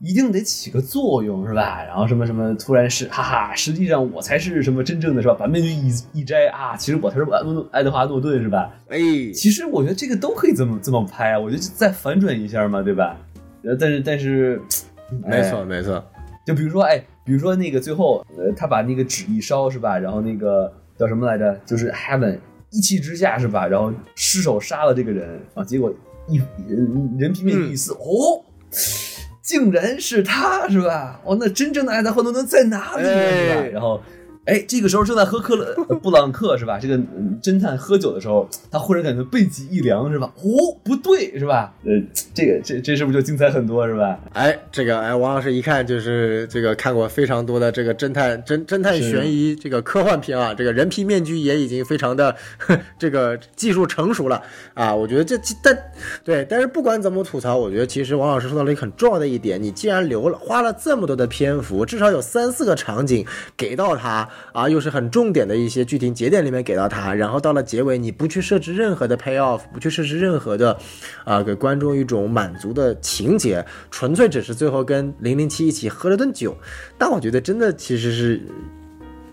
[0.00, 1.84] 一定得起个作用是吧？
[1.84, 5.34] 然后什么什么突然是哈哈，实际上我才是什么真正的是吧？
[5.38, 7.40] 把面具一一摘啊，其实我才是爱
[7.78, 8.70] 爱德华诺顿是吧？
[8.88, 8.98] 哎，
[9.34, 13.16] 其实我觉得这个都可以这么这么拍啊，我觉得再反转一下嘛，对吧？
[13.62, 14.60] 呃，但是但是，
[15.26, 16.04] 没错哎没错，
[16.46, 19.98] 就比如说，哎，比如说那个最后，呃，他把那个纸一烧是吧？
[19.98, 21.54] 然后那个叫什么来着？
[21.64, 22.38] 就是 Heaven
[22.70, 23.66] 一气之下是吧？
[23.66, 25.92] 然后失手杀了这个人啊，结果
[26.26, 26.36] 一
[26.68, 28.44] 人人皮面具一撕，哦，
[29.42, 31.20] 竟然是他是吧？
[31.24, 33.08] 哦，那真正的爱达·霍诺顿在哪里呢？
[33.08, 33.60] 是吧？
[33.60, 34.00] 哎然后。
[34.44, 36.78] 哎，这个时候正在喝克勒呃布朗克是吧？
[36.78, 40.30] 这个嗯侦探喝酒的时候，他忽然感觉背脊一凉是吧？
[40.36, 41.72] 哦，不对是吧？
[41.84, 41.92] 呃，
[42.34, 44.20] 这个这这是不是就精彩很多是吧？
[44.34, 52.34] 哎，这个哎，王老师一看就是这个看过非常多的这个侦探侦侦探悬疑这个科幻片啊，这个人皮面具也已经非常的
[52.98, 54.42] 这个技术成熟了
[54.74, 54.94] 啊。
[54.94, 55.76] 我觉得这但
[56.22, 63.24] 对，但是不管怎么吐槽，我觉得其实王老师说到了一个很重要的一点，你既然留了花了这么多的篇幅，至少有三四个场景
[63.56, 70.78] 给到他啊，又是很重点的一些剧情节点里面给到他，然后到了结尾你不去设置任何的 pay off，不去设置任何的
[71.24, 76.56] 啊给观众一种满足的情节，纯粹只是最后跟零零七一起喝了顿酒，
[76.96, 78.40] 但我觉得真的其实是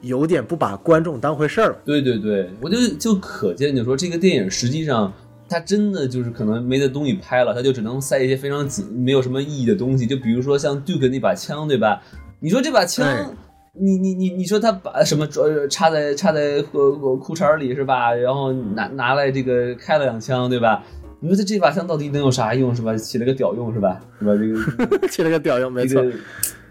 [0.02, 1.78] 有点不把观众当回事儿了。
[1.86, 5.14] 对对对，我就就可见，就说这个电影实际上
[5.48, 12.02] 它真的就是可能没得东西拍了，它就只能塞一些非常紧没有什么意义的东西，就比如说像 Duke 那把枪，对吧？
[12.40, 13.36] 你说这把枪。
[13.74, 18.14] 哎你你你你说他把什么呃插在插在裤裤衩里是吧？
[18.14, 20.84] 然后拿拿来这个开了两枪对吧？
[21.22, 22.96] 你说他这把枪到底能有啥用是吧？
[22.98, 24.00] 起了个屌用是吧？
[24.20, 24.34] 是吧？
[24.36, 26.04] 这个 起了个屌用，没错。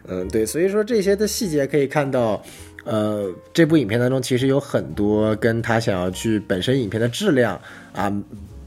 [0.09, 2.43] 嗯，对，所以说这些的细节可以看到，
[2.85, 7.59] 呃，这部影片当中其实有很多跟他想要去本身影片的质量
[7.95, 8.13] 啊。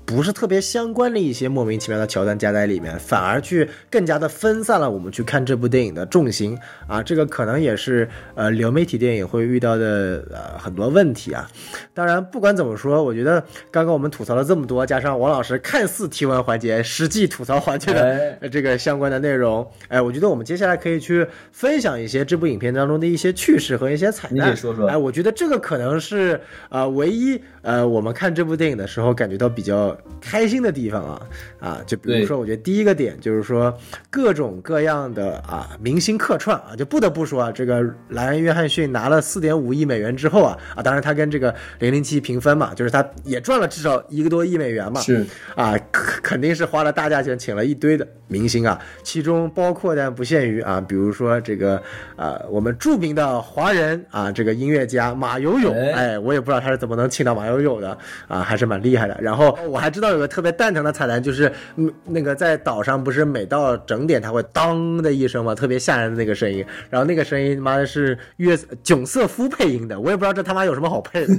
[0.05, 11.49] 不是特别相关的一些莫名其妙的桥段加在里面，反而去更加的分散了我们去看这部电影的重心啊，这个可能也是呃流媒体电影会遇到的呃很多问题啊。
[11.93, 24.51] 当然，不管怎么说，我觉得刚刚我们吐槽了这么多，加上王老师看似提问环节，实际吐槽环节的这个相关的内容，哎，我觉得我们接下来可以去分享一些这部影片当中的一些趣事和一些彩蛋。
[24.51, 31.21] 你说说哎，我觉得这个可能是呃唯一呃我们看这部电影的时候感觉到比较开心的地方啊
[31.59, 33.75] 啊，就比如说，我觉得第一个点就是说
[34.11, 45.25] 各种各样的啊明星客串啊，就不得不说啊，这个莱恩·约翰逊拿了四点五亿美元之后啊啊，当然他跟这个零零七平分嘛，就是他也赚了至少一个多亿美元嘛，是。
[45.55, 51.81] 啊，肯肯定是花了大价钱请了一堆的明星啊，其中包括但不限于啊，比如说这个
[52.15, 56.03] 啊，我们著名的华人啊，这个音乐家马友友，哎。
[56.03, 57.95] 哎，我也不知道他是怎么能请到马友都有的
[58.27, 59.15] 啊，还是蛮厉害的。
[59.21, 71.33] 然后我还知道有个特别蛋疼的彩蛋，就是嗯，那个在岛上不是每到整点他会当的一声嘛，特别吓人的那个声音，然后那个声音妈的是约囧瑟夫配音的，我也不知道这他妈有什么好配的。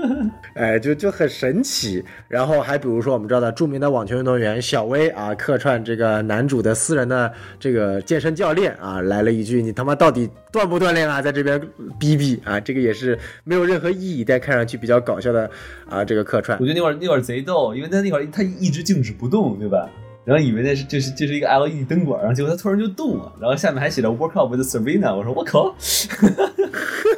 [0.54, 2.02] 哎，就就很神奇。
[2.28, 11.60] 然后还比如说我们知道的著名的网球运动员小威啊，客串这个男主的私人的这个健身教练啊，来了一句：“你他妈到底锻不锻炼啊？”在这边
[11.98, 15.50] 逼逼啊，这个也是没有任何意义，但看上去比较搞笑的
[15.88, 16.66] 啊，这个客串我。
[16.66, 19.88] 觉得那会儿那会儿贼逗，因为他那会儿他一直静止不动，对吧？
[20.24, 25.74] 然后以为那是这是这是一个 LED 灯管，然后结果他突然就动了，然后下面还写着 “Work out with Serena”，我说我靠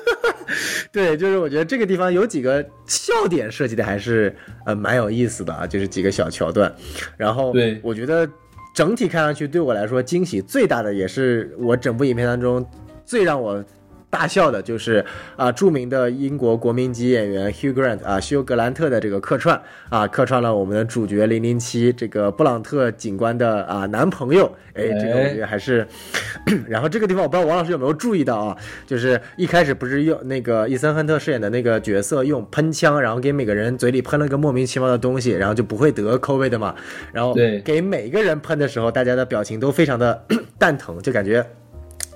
[0.92, 4.32] 对，就是我觉得这个地方有几个笑点设计的还是
[4.64, 6.72] 呃蛮有意思的啊，就是几个小桥段。
[7.16, 8.28] 然后对我觉得
[8.74, 12.64] 整体看上去对我来说惊喜最大的，也是我整部影片当中
[13.04, 13.64] 最让我
[14.10, 15.04] 大笑的，就是
[15.36, 19.58] 啊、著名的英国国民级演员 Hugh Grant 啊，休格兰特的这个客串
[19.88, 25.86] 啊，客串了我们的主角零零七这个布朗特警官的啊男朋友，哎，这个我觉得还是，
[26.68, 28.56] 然后这个地方我不知道王老师有没有注意到啊，
[28.86, 36.74] 就是一开始不是用那个伊森亨特饰演的那个角色用喷枪，然后给每个人嘴里喷了个莫名其妙的东西，然后就不会得 COVID 的嘛，
[37.12, 37.60] 然后对。
[37.60, 40.24] 给每一个人喷的时候，大家的表情都非常的
[40.58, 41.46] 蛋疼，就感觉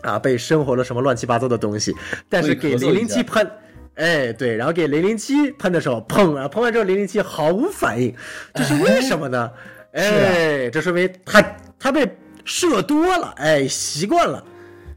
[0.05, 1.93] 啊被生活了什么乱七八糟的东西，
[2.29, 3.51] 但是给零零七喷。
[3.97, 8.13] 哎，对，然后给零零七喷的时候，砰，然后喷完之后零零七毫无反应，
[8.53, 9.51] 这是为什么呢？
[9.95, 11.41] 哎，这说明他
[11.79, 12.05] 他被
[12.45, 14.45] 射多了，哎，习惯了。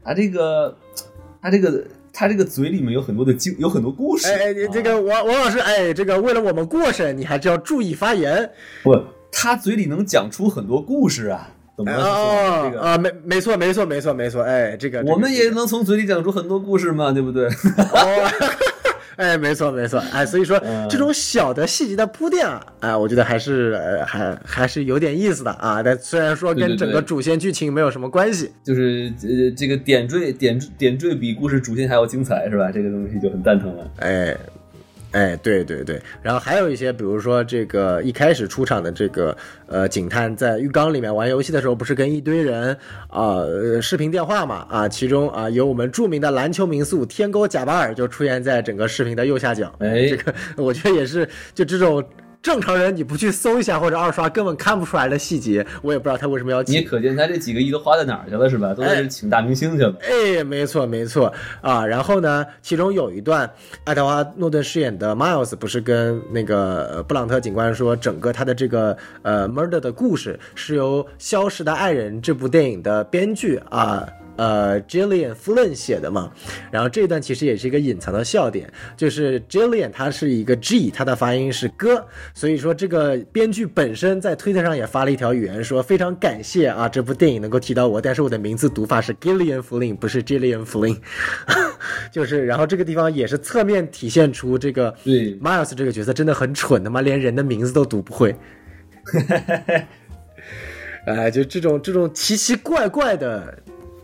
[0.04, 0.76] 他这个，
[1.40, 4.26] 他这个，他这个嘴里面有很多的经，有很多故事。
[4.26, 8.50] 哎哎，这个王王老师，哎，这个为了我们过审，你还是要注意发言。
[8.82, 9.00] 不，
[9.30, 11.48] 他嘴里能讲出很多故事啊，
[11.78, 12.04] 怎么了？
[12.04, 17.46] 哦这个啊，没没错没错没错没错，哎，这个我们也能从嘴里讲出很多故事嘛，对不对？
[17.46, 18.30] 哦，
[19.14, 25.80] 哎，没错没错，哎，所以说嗯这种小的细节的铺垫啊，哎，我觉得还是呃还还是有点意思的啊。
[25.80, 32.72] 但虽然说跟整个主线剧情没有什么关系，就是呃，这个点缀点点缀比故事主线还要精彩，是吧？
[32.72, 33.88] 这个东西就很蛋疼了。
[34.00, 34.36] 哎。
[35.18, 42.72] 哎，对对对，然后还有一些，比如说这个一开始出场的这个呃警探在浴缸里面玩游戏的时候，不是跟一堆人
[43.08, 50.06] 啊、呃视频电话嘛啊，其中啊有我们著名的篮球名宿天勾贾巴尔就出现在整个视频的右下角，哎。
[50.08, 52.02] 这个我觉得也是就这种
[52.40, 56.62] 正常人你不去搜一下或者二刷根本看不出来的细节，我也不知道他为什么要。
[56.62, 58.72] 你也可见他这几个亿都花在哪儿去了，是吧？
[58.72, 59.94] 都是请大明星去了。
[60.00, 61.84] 哎，没错没错啊。
[61.84, 63.50] 然后呢，其中有一段，
[63.84, 74.08] 爱德华诺顿饰演的 Miles 不是跟那个呃布朗特警官说，整个他的这个呃 murder 的故事是由《消失的爱人》这部电影的编剧啊。
[74.38, 76.32] 呃，Gillian Flynn 写的嘛，
[76.70, 90.98] 然后这一段其实也是一个隐藏的笑点，就是 Gillian 它是一个 G，它的发音是哥，所以说这个编剧本身在推特上也发了一条语言说非常感谢啊这部电影能够提到我，但是我的名字读法是 Gillian Flynn，不是 Gillian Flynn，
[92.12, 98.36] 就是然后这个地方也是侧面体现出这个对 Miles 这个角色真的很蠢他妈，连人的名字都读不会。
[101.06, 103.58] 哎，就这种这种奇奇怪怪的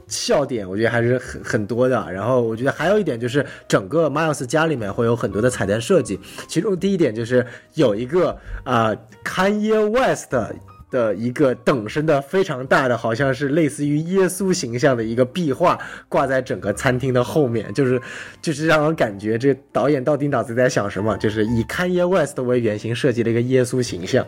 [0.06, 2.12] 笑点，我觉得还是很很多的。
[2.12, 8.94] 然后我觉得还有一点就是，整个 Miles 家里面会有很多的彩蛋设计，其中第一点就是有一个啊、
[9.24, 10.30] Kanye West
[10.90, 15.76] 的一个等身的非常大的，好像是类似于耶稣形象的一个壁画，
[16.08, 18.00] 挂在整个餐厅的后面，就是
[18.40, 24.24] 就是让人感觉这导演到底脑子在想什么，就是以 Kanye West 为原型设计了一个耶稣形象。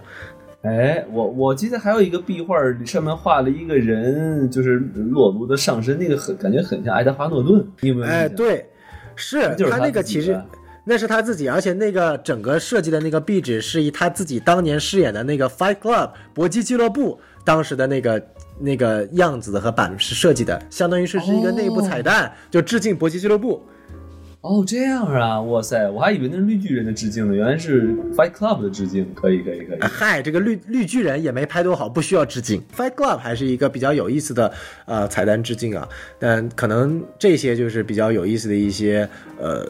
[0.63, 4.79] 哎，我我记得还有一个壁画，上面画了一个人，就是
[5.11, 8.07] 裸露的上身，那个很感觉很像爱德华诺顿，你有没有？
[8.07, 8.69] 哎，对，
[9.15, 10.41] 是他那个其实
[10.85, 18.27] 那是他自己，而且那个整个设计的那个壁纸是以他自己当年饰演的那个 Fight Club 搏击俱乐部当时的那个
[18.59, 23.63] 那个样子的和版式设计的，相当于是是一个内部彩蛋，就致敬搏击俱乐部。
[24.43, 29.78] 哦，这样啊，哇塞，我还以为那是绿巨人的致敬呢，原来是 Fight Club 的致敬，可以可以可以。
[29.80, 32.62] 啊嗨，这个绿绿巨人也没拍多好，不需要致敬。
[32.76, 34.53] Fight Club 还是一个比较有意思的
[34.84, 35.89] 呃彩蛋致敬啊，
[36.20, 39.09] 但可能这些就是比较有意思的一些
[39.41, 39.66] 呃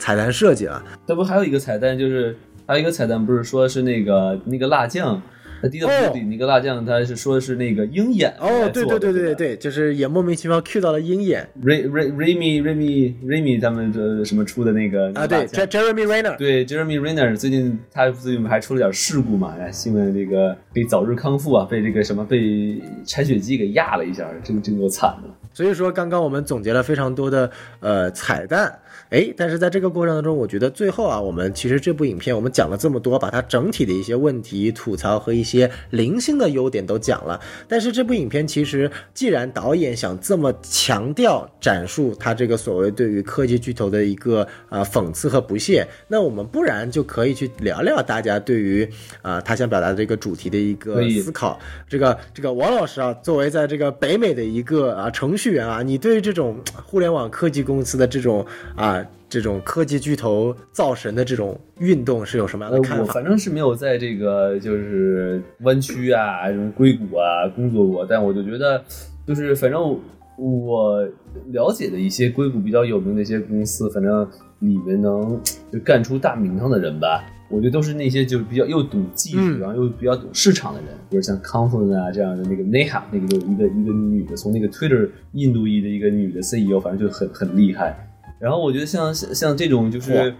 [0.00, 0.82] 彩蛋设计啊。
[1.06, 2.36] 这不还有一个彩蛋，就是
[2.66, 5.22] 还有一个彩蛋，不是说是那个那个辣酱，
[5.60, 16.36] 他滴到哦里那个辣酱，他是说的是那个鹰眼哦，对对对对对对对，就是也莫名其妙 Q 到了鹰眼，Ray Ray Remy Remy Remy 他们的什么出的那个啊，对那个辣酱，Jer-，Jeremy Renner。
[16.36, 25.28] 对，Jeremy Renner 最近他最近还出了点事故嘛，哎，希望这个可以早日康复啊，被这个什么被铲雪机给压了一下，真真够惨的。
[25.52, 27.50] 所以说，刚刚我们总结了非常多的
[27.80, 28.78] 呃彩蛋，
[29.10, 37.40] 哎，但是在这个过程当中，我觉得最后啊，我们其实这部影片我们讲了这么多，把它整体的一些问题、吐槽和一些零星的优点都讲了。
[37.66, 48.88] 但是这部影片其实，既然导演想这么强调展述他这个所谓对于科技巨头的一个啊、呃讽刺和不屑，那我们不然就可以去聊聊大家对于
[49.22, 51.58] 啊、他想表达的这个主题的一个思考。
[51.88, 58.44] 这个这个王老师啊，作为在这个北美的一个啊程序员啊，你对于这种互联网科技公司的这种
[58.76, 58.97] 啊
[59.28, 63.04] 这种科技巨头造神的这种运动是有什么样呃的，看法？
[63.04, 68.82] 我反正是没有在这个就是湾区啊、什么硅谷啊工作过，但我就觉得，
[69.26, 70.00] 就是反正
[70.38, 71.06] 我
[71.48, 74.26] 了解的一些硅谷比较有名的一些公司，反正
[74.60, 75.38] 里面能
[75.70, 88.07] 就干出大名堂的人吧，我觉得都是那些就是比较又懂技术，嗯然后又比较懂市场的人，比如像 Confluent 啊这样的那个 Neha 那个就一个一个女的，从那个 Twitter 印度裔的一个女的 CEO，反正就很很厉害。
[88.38, 90.34] 然后我觉得像像像这种就是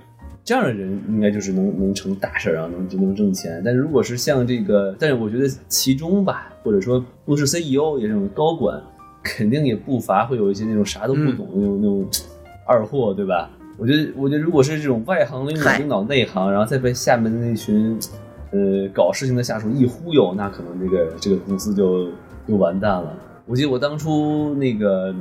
[0.44, 3.60] 这样的人，应该就是能能成大事儿，然后能就能挣钱。
[3.64, 8.80] 但是如果是像这个，但是我觉得其中吧，或者说不是 CEO 也是这种高管，
[9.22, 12.08] 肯定也不乏会有一些那种啥都不懂的那种、那种
[12.66, 13.50] 二货，对吧？
[13.76, 17.98] 我觉得，我觉得如果是这种外行领导嗨领导内行，然后再被下面的那群
[18.52, 22.08] 呃搞事情的下属一忽悠，那可能这个这个公司就
[22.46, 23.14] 就完蛋了。
[23.46, 25.14] 我记得我当初那个，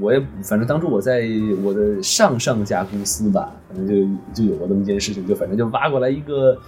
[0.00, 1.22] 我也反正当初我在
[1.62, 3.94] 我的上上家公司吧，反正就
[4.32, 6.58] 就有过这么一件事情，就反正就挖过来一个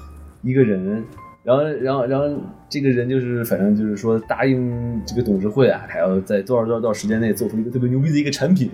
[0.43, 1.05] 一个人，
[1.43, 2.27] 然后然后然后
[2.69, 8.71] 这个人就是反正就是说答应这个董事会啊，还要在多少多少多少时间内做出一个特别牛逼的一个产品，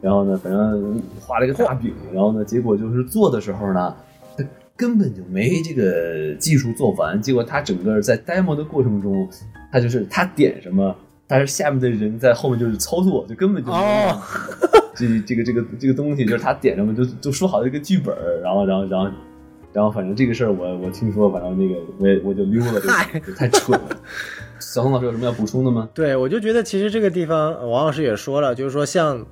[0.00, 3.94] 然后呢，反正画了一个大饼，然后呢，结果就是做的时候呢，
[4.36, 4.44] 他
[4.76, 9.28] 根本就没这个技术做完，结果他整个在 demo 的过程中，
[9.72, 10.94] 他就是他点什么，
[11.26, 14.22] 但是下面的人在后面就是操作，就根本就没有哦
[14.94, 19.10] 这这个这个这个东西，就是他点什么就就说好的一个剧本，然后然后然后
[19.72, 23.88] 然后反正这个事儿我我听说，反正那个我也我就溜了，嗨就太蠢了。
[24.58, 25.88] 小红老师有什么要补充的吗？
[25.92, 29.26] 对，我就觉得其实这个地方，呃王老师也说了，就是说像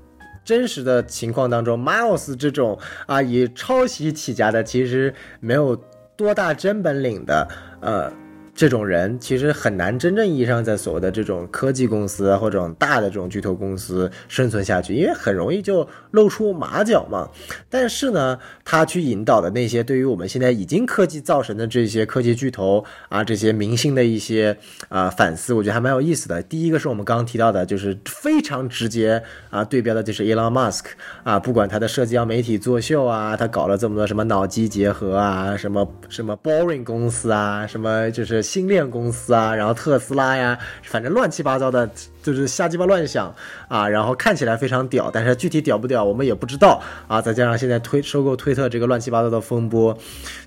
[0.44, 5.74] 真实的情况当中，Miles 这种啊以抄袭起家的，其实没有
[6.16, 7.48] 多大真本领的，
[7.80, 8.12] 呃。
[8.54, 17.28] 这种人其实很难真正意义上在所谓的这种科技公司或者大的这种巨头公司生存下去，因为很容易就露出马脚嘛。
[17.68, 24.56] 但是呢，他去引导的那些对于我们现在已经科技造神的这些科技巨头啊，这些明星的一些
[24.88, 26.40] 啊、反思，我觉得还蛮有意思的。
[26.42, 30.84] 第一个是我们刚刚提到的，就是非常直接啊对标的就是 Elon Musk
[31.24, 41.90] 啊，不管他的社交媒体作秀啊，他搞了这么多什么脑机结合啊，什么什么 Boring 公司啊，什么就是星链公司啊，然后特斯拉呀，反正乱七八糟的，
[42.22, 43.34] 就是瞎鸡巴乱想
[43.66, 47.20] 啊，然后看起来非常屌，但是具体屌不屌我们也不知道啊。
[47.20, 49.96] 再加上现在推收购推特这个乱七八糟的风波，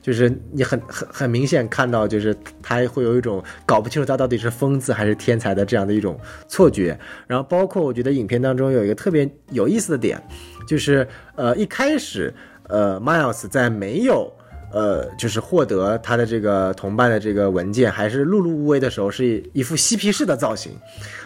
[0.01, 6.17] 就是你很很很明显看到，就是他会有一种搞不清楚他到底是疯子还是天才的这样的一种
[6.47, 6.97] 错觉。
[7.25, 10.21] 然后包括我觉得影片当中有一个特别有意思的点，
[10.67, 12.33] 就是呃一开始
[12.69, 14.31] 呃 Miles 在没有。
[14.71, 20.71] 呃，就是获得他的这个同伴的这个文件，还是碌碌无为的时候，是一副嬉皮士的造型。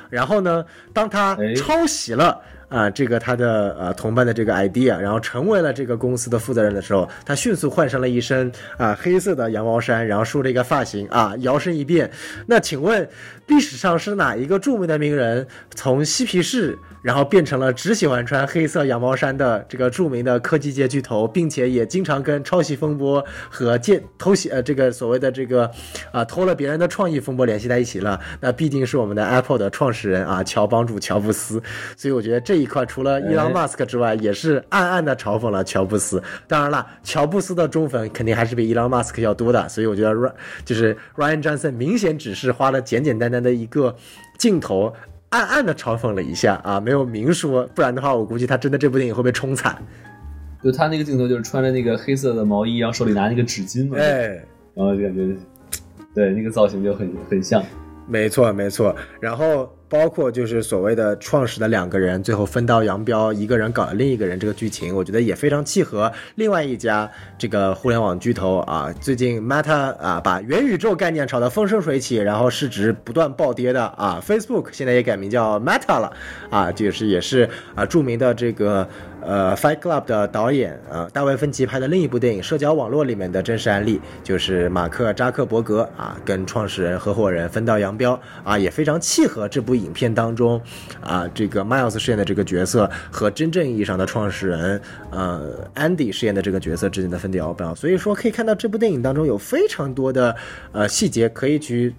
[0.09, 2.39] 然后呢，当他哎抄袭了
[2.71, 12.09] 啊、这个他的呃同伴的这个 idea，然后成为了这个公司的负责人的时候，他迅速换上了一身啊、黑色的羊毛衫，然后梳了一个发型啊，摇身一变。
[12.47, 13.07] 那请问
[13.47, 15.45] 历史上是哪一个著名的名人
[15.75, 16.79] 从嬉皮士？
[17.01, 25.67] 然后变成了只喜欢穿黑色羊毛衫的这个著名的科技界巨头，并且也经常跟抄袭风波和借偷袭呃这个所谓的这个
[26.11, 31.59] 啊、偷了别人的创意风波联系在一起了，那必定是我们的 Apple 的创始人啊乔帮主乔布斯。
[31.97, 36.21] 所以我觉得这一块除了伊朗马斯克之外，也是暗暗的嘲讽了乔布斯。
[36.47, 40.33] 当然了，乔布斯的忠粉肯定还是比伊朗马斯克要多的，所以我觉得 Ryan
[40.65, 43.95] 就是 Ryan Johnson 明显只是花了简简单单的一个
[44.37, 44.93] 镜头。
[45.29, 49.81] 暗暗的嘲讽了一下啊，没有明说，不然的话，我估计他真的这部电影会被冲惨。
[50.61, 54.27] 就他那个镜头就是穿着那个黑色的毛衣，然后手里拿那个纸巾嘛，哎，
[54.75, 55.33] 然后就感觉，
[56.13, 57.63] 对那个造型就很很像。
[58.07, 58.93] 没错，没错。
[59.21, 76.13] 然后包括就是所谓的创始的两个人，最后分道扬镳，一个人搞了另一个人，这个剧情我觉得也非常契合另外一家这个互联网巨头啊，最近 Meta 啊把元宇宙概念炒得风生水起，然后市值不断暴跌的啊，Facebook 现在也改名叫 Meta 了
[76.49, 78.87] 啊，就是也是啊著名的这个。
[79.23, 90.61] 呃，《Fight Club》的导演呃，大卫芬奇拍的另一部电影《社交网络》里面的真实案例，就是马克扎克伯格啊，跟创始人、合伙人分道扬镳啊，也非常契合这部影片当中
[91.01, 97.75] 啊，这个 Miles 饰演的这个角色和真正意义上的创始人呃 Andy 饰演的这个角色之间的分道扬镳。
[97.75, 100.35] 所以说，可以看到这部电影当中有非常多的
[100.71, 101.93] 呃细节可以去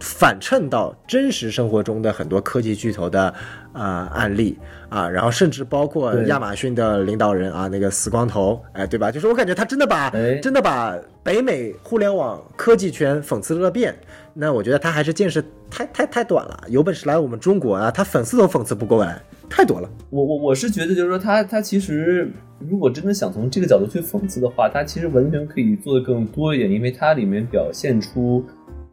[0.00, 3.32] 反衬到真实生活中的很多科技巨头的
[3.72, 9.10] 啊、案例啊，然后甚至包括亚马逊的领导人啊，那个死光头，哎，对吧？
[9.10, 13.94] 就是我感觉他真的把、哎真的把北美互联网科技圈讽刺了个遍。
[14.34, 19.20] 那我觉得他还是见识太太太短了，有本事来我们中国啊，他粉丝都讽刺不过来，
[19.50, 19.88] 太多了。
[20.10, 22.30] 我我我是觉得，就是说他他其实
[22.60, 28.44] 如果真的想从这个角度去讽刺的话，他其实完全可以做得更多一点，因为它里面表现出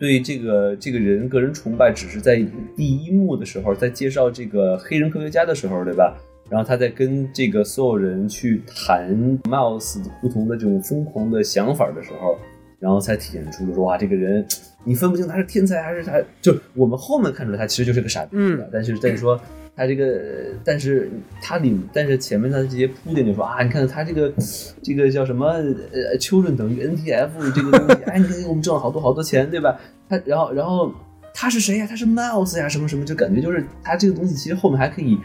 [0.06, 2.40] 对这个这个人个人崇拜，只是在
[2.76, 6.16] 第一幕的时候，在介绍这个黑人科学家的时候，对吧？
[6.48, 12.38] 然后他在跟这个所有人去谈 Miles 不同的这种疯狂的想法的时候，
[12.78, 14.46] 然后才体现出说哇，这个人
[14.84, 19.42] 你分不清他是天才还是他，就我们后面看出来他其实就是个傻逼，嗯但是但是说
[19.76, 20.22] 他这个，
[20.64, 21.10] 但是
[21.42, 24.34] 他里，但是前面他的这些铺垫就说啊，你看他这个
[24.82, 29.80] 这个叫什么呃，children 等于 NTF 这个东西，哎，你看我们挣了好多好多钱，对吧？
[30.08, 30.92] 他然后然后
[31.34, 31.88] 他是谁呀？
[31.88, 35.18] 他是 Miles 呀，什么什么，就感觉就是他这个东西其实后面还可以。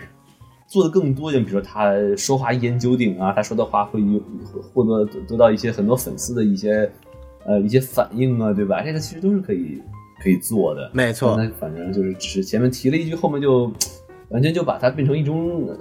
[0.73, 4.23] 做的更多一点，比如说他说话一言九鼎啊，他说的话会有
[4.73, 6.89] 获得得到一些很多粉丝的一些
[7.45, 8.81] 呃一些反应啊，对吧？
[8.81, 9.83] 这个其实都是可以
[10.23, 10.89] 可以做的。
[10.95, 13.69] 没错那反正就是只是前面提了一句，后面就
[14.31, 15.77] 完全就把它变成一种呃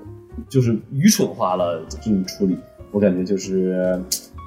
[0.49, 2.57] 就是愚蠢化了这种处理，
[2.91, 3.99] 我感觉就是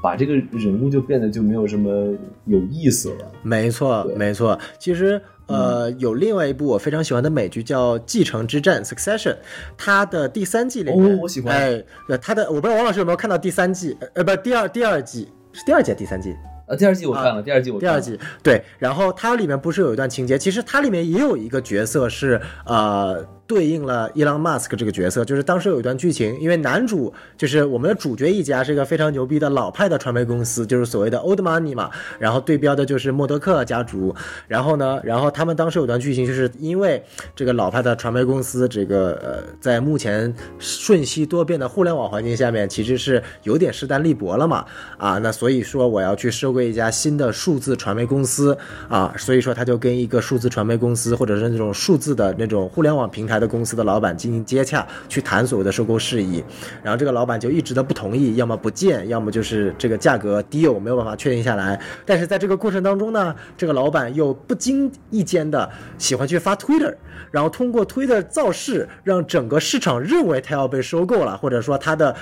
[0.02, 2.14] 把这个人物就变得就没有什么
[2.46, 3.30] 有意思了。
[3.42, 4.58] 没错，没错。
[4.78, 9.36] 其实，呃，有另外一部我非常喜欢的美剧叫《继承之战》（Succession），
[9.76, 16.34] 它的第三季里面，哦我喜欢哎，呃它的我不知道王老师有没有看到第三季，呃，不，第二第二季是第二季还是第三季？
[16.66, 34.14] 啊，第二季我看了，第二季我看了第二季对，然后它里面不是有一段情节，其实它里面也有一个角色是呃对应了伊朗马斯克这个角色，就是当时有一段剧情，因为男主就是我们的主角一家是一个非常牛逼的老派的传媒公司，就是所谓的 old money 嘛，然后对标的就是默多克家族，
[34.48, 37.04] 然后呢，然后他们当时有段剧情，就是因为
[37.36, 44.64] 这个老派的传媒公司，这个呃，在目前瞬息多变的互联网环境下面，其实是有点势单力薄了嘛，
[44.96, 48.56] 啊，那所以说我要去收购一家新的数字传媒公司
[48.88, 56.42] 啊，所以说他就跟一个数字传媒公司或者是那种数字的那种互联网平台公司的老板进行接洽，去谈所谓的收购事宜，
[56.82, 61.80] 然后这个老板就一直的不同意，要么不见，要么就是这个价格低，我没有办法确定下来。
[62.04, 65.68] 但是在这个过程当中呢，这个老板又不经意间的
[65.98, 66.94] 喜欢去发 Twitter，
[67.30, 72.14] 然后通过 Twitter 造势，让整个市场认为他要被收购了，或者说他的。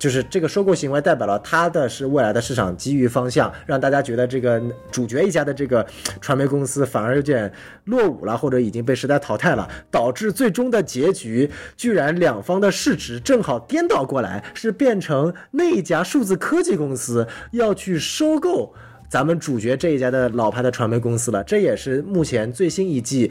[0.00, 5.86] 就是这个收购行为代表了他的是未来的市场机遇方向，让大家觉得这个主角一家的这个
[6.22, 7.52] 传媒公司反而有点
[7.84, 18.72] 落伍了，或者已经被时代淘汰了，导致最终的结局居然两方的市值正好颠倒过来，是变成那一家数字科技公司要去收购
[19.10, 23.30] 咱们主角这一家的老牌的传媒公司了，这也是目前最新一季。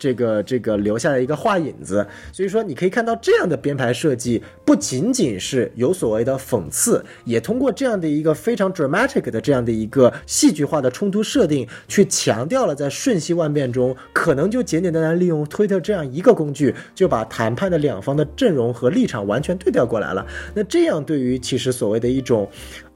[0.00, 20.26] 这个这个留下了一个画影子，所以说你可以看到这样的编排设计不仅仅是有所谓的讽刺，也通过这样的一个非常 dramatic 的这样的一个戏剧化的冲突设定，去强调了在瞬息万变中，可能就简简单单利用推特这样一个工具，就把谈判的两方的阵容和立场完全对调过来了。
[20.54, 22.48] 那这样对于其实所谓的一种。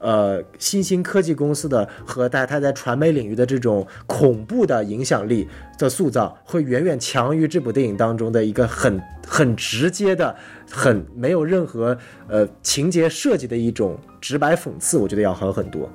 [0.05, 5.47] 呃，新兴科技公司的和它它在传媒领域的这种恐怖的影响力
[5.79, 10.35] 的塑造，会远远强于这部电影当中的一个很很直接的、
[10.69, 11.97] 很没有任何
[12.27, 15.89] 呃情节设计的一种直白讽刺，我觉得要好很多。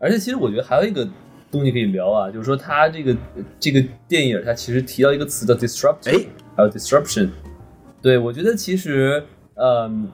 [0.00, 1.08] 而且其实我觉得还有一个
[1.52, 3.16] 东西可以聊啊，就是说它这个
[3.60, 6.26] 这个电影它其实提到一个词叫 disruption，哎
[6.56, 7.28] 还有 disruption。
[8.02, 9.22] 对我觉得其实，
[9.54, 10.08] 嗯。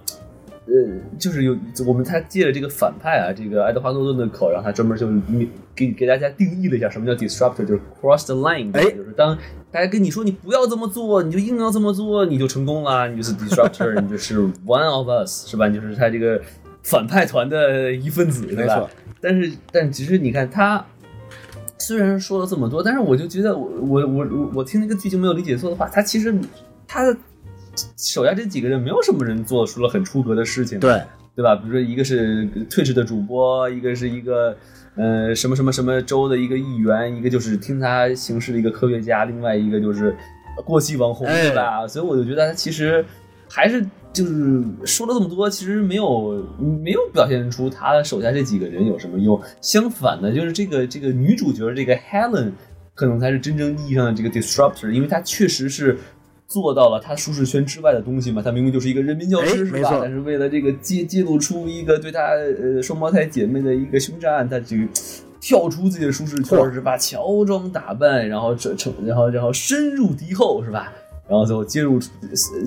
[0.70, 5.08] 呃，就是有我们他借了这个反派啊，这个爱德华诺顿的口，然后他专门就
[5.74, 9.36] 给给大家定义了一下什么叫 disruptor，就是 cross the line，哎就是当
[9.72, 15.68] 大家跟你说你不要这么做，你就硬要这么做，你就成功了，你就是 disruptor，你就是 one of us，是吧？
[15.68, 16.40] 你就是他这个
[16.82, 18.88] 反派团的一份子，对吧？
[19.20, 20.84] 但是，但其实你看他。
[21.82, 26.32] 虽然说了这么多，但是我就觉得我我我我我听那个剧情没有理解错的话，他其实
[26.86, 27.16] 他
[27.96, 31.02] 手下这几个人没有什么人做出了很出格的事情，对，
[31.36, 31.54] 对吧？
[31.56, 34.56] 比如说一个是 Twitch 的主播，一个是一个
[34.94, 40.14] 呃什么什么什么州的一个议员，一个就是听他行事的一个科学家，另外一个就是
[40.64, 41.86] 过气网红，哎对吧？
[41.86, 43.04] 所以我就觉得他其实
[43.48, 46.46] 还是就是说了这么多，其实没有
[46.82, 49.40] 没有表现出他手下这几个人有什么用。
[49.60, 52.52] 相反的，就是这个这个女主角这个 Helen
[52.94, 55.96] 可能才是真正意义上的这个 disruptor，因为她确实是。
[56.50, 58.42] 做到了他舒适圈之外的东西嘛？
[58.42, 59.98] 他明明就是一个人民教师，是吧？
[60.02, 64.82] 但是为了这个揭揭露出一个对他呃双胞胎姐妹的一个凶杀案，他这个
[65.40, 66.98] 跳出自己的舒适圈，嚯是吧？
[66.98, 70.92] 乔装打扮，然后这成，然后然后深入敌后，是吧？
[71.28, 72.00] 然后最后揭露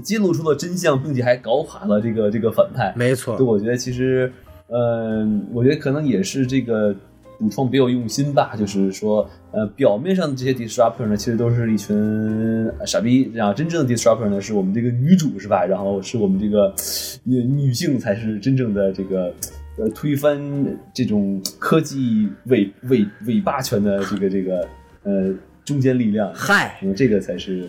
[0.02, 2.94] 揭露出了真相，并且还搞垮了这个这个反派。
[2.96, 4.32] 没错对，，我觉得其实，
[4.68, 6.96] 呃，我觉得可能也是这个
[7.40, 11.96] 主创别有用心吧，就是说，呃，表面上的这些 disruptor 呢，其实都是一群
[12.80, 15.66] 呃傻逼，然后真正的 disruptor 呢，是我们这个女主是吧？
[15.66, 16.74] 然后是我们这个
[17.24, 19.34] 女女性才是真正的这个。
[19.76, 20.40] 呃，推翻
[20.94, 24.68] 这种科技伪伪伪霸权的这个这个
[25.02, 25.34] 呃
[25.66, 27.68] 中坚力量，嗨，嗯，这个才是，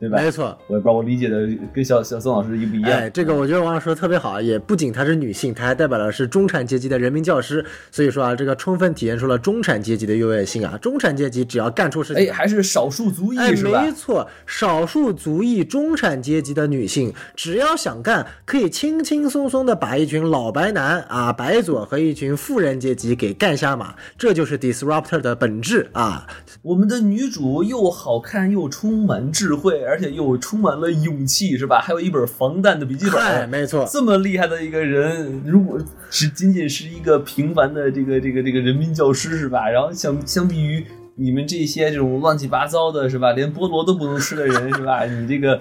[0.00, 0.20] 对吧？
[0.20, 0.56] 没错。
[0.68, 2.90] 我也不知道我理解的跟小小宋老师一不一样。
[2.90, 7.64] 哎，这个我觉得王老师说的特别好，也不仅她是女性，她还代表的是中产阶级的人民教师。
[7.90, 10.78] 所以说啊，这个充分体现出了中产阶级的优越性啊！
[10.80, 13.92] 中产阶级只要干出事情，哎，还是少数族裔哎，是吧没？
[13.92, 26.26] 错，少数族裔中产阶级的女性，只要想干，可以轻轻松松的把一群老白男啊、白左和一群富人阶级给干下马，这就是 disruptor 的本质啊！
[26.62, 31.80] 我们的女主又好看又充满智慧，而且又充满了勇气，是吧？
[31.80, 33.48] 还有一本防弹的笔记嗨，本。
[33.48, 35.78] 没错，这么厉害的一个人，如果
[36.10, 39.68] 只仅仅是一个平凡的这个这个这个人民教师是吧？
[39.68, 40.84] 然后相相比于
[41.16, 45.04] 你们这些这种乱七八糟的是吧，连菠萝都不能吃的人是吧？
[45.04, 45.58] 你这个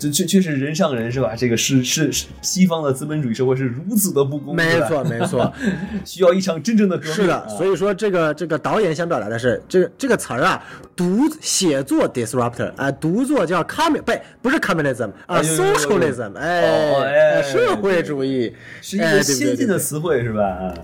[0.00, 1.34] 这确确实人上人是吧？
[1.36, 5.52] 这个是是是西方的资本主义社会是如此的不公，是吧没错，没错。
[6.06, 7.14] 需要一场真正的革命。
[7.14, 10.64] 是的，啊所以说这个这个导演想表达的是，这个这个词儿啊，
[10.96, 14.12] 读写作 disruptor 啊、读作叫 commun 不
[14.42, 20.42] 不是 communism 啊、socialism 哎、哦哎哎社会主义是一个先进的词汇是吧？
[20.42, 20.74] 啊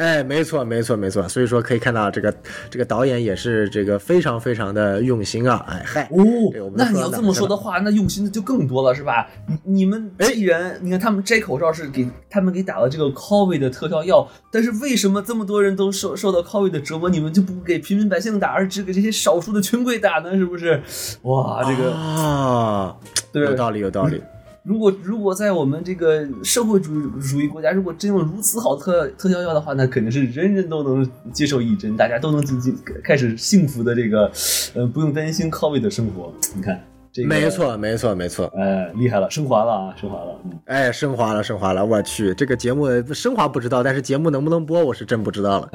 [0.00, 1.28] 哎，没错，没错，没错。
[1.28, 2.34] 所以说可以看到这个
[2.70, 5.62] 这个导演也是这个非常非常的用心啊！
[5.68, 9.28] 哎嗨，哦那你要这么说的话，那用心的就更多了，是吧？
[9.46, 20.34] 你你们哎既然你看他们摘口罩是给他们给打了这个 COVID 的特效药，但是为什么这么多人都受受到 COVID 的折磨，你们就不给平民百姓打，而只给这些少数的权贵打呢？
[20.34, 20.80] 是不是？
[21.24, 22.96] 哇，这个、啊，
[23.30, 24.22] 对有道理，有道理。
[24.62, 34.30] 如果如果在我们这个社会主义主义国家，如果真有如此好特特效药的话，那肯定是人人都能接受一针，大家都能进进开始幸福的这个，
[34.74, 36.32] 呃，不用担心 COVID 的生活。
[36.54, 36.78] 你看，
[37.12, 38.46] 这个没，错，没错，没错。
[38.56, 40.40] 哎，厉害了，升华了啊，升华了。
[40.44, 41.84] 嗯，哎，升华了，升华了！
[41.84, 45.70] 我去，这个节目升华不知道，但是节目能不能播，我是真不知道了。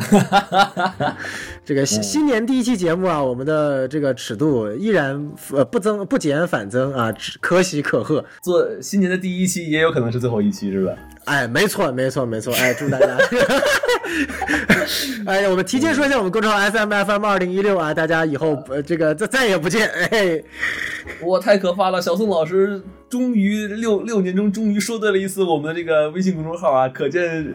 [1.65, 8.23] 这个新新年第一期节目啊，我们的这个尺度依然呃不增不减反增啊，可喜可贺。
[8.41, 10.93] 做新年的第一期也有可能是最后一期，是吧？
[11.25, 12.53] 哎，没错，没错，没错。
[12.55, 13.17] 哎，祝大家。
[15.25, 19.89] 哎，我们提前说一下我们公众号 S M F M 二零一六啊，大家以后呃这个再再也不见。
[19.89, 20.41] 哎，
[21.19, 22.01] 我，太可怕了！
[22.01, 22.81] 小宋老师
[23.15, 27.53] 终于六六年中终于说对了一次我们的这个微信公众号啊， 可见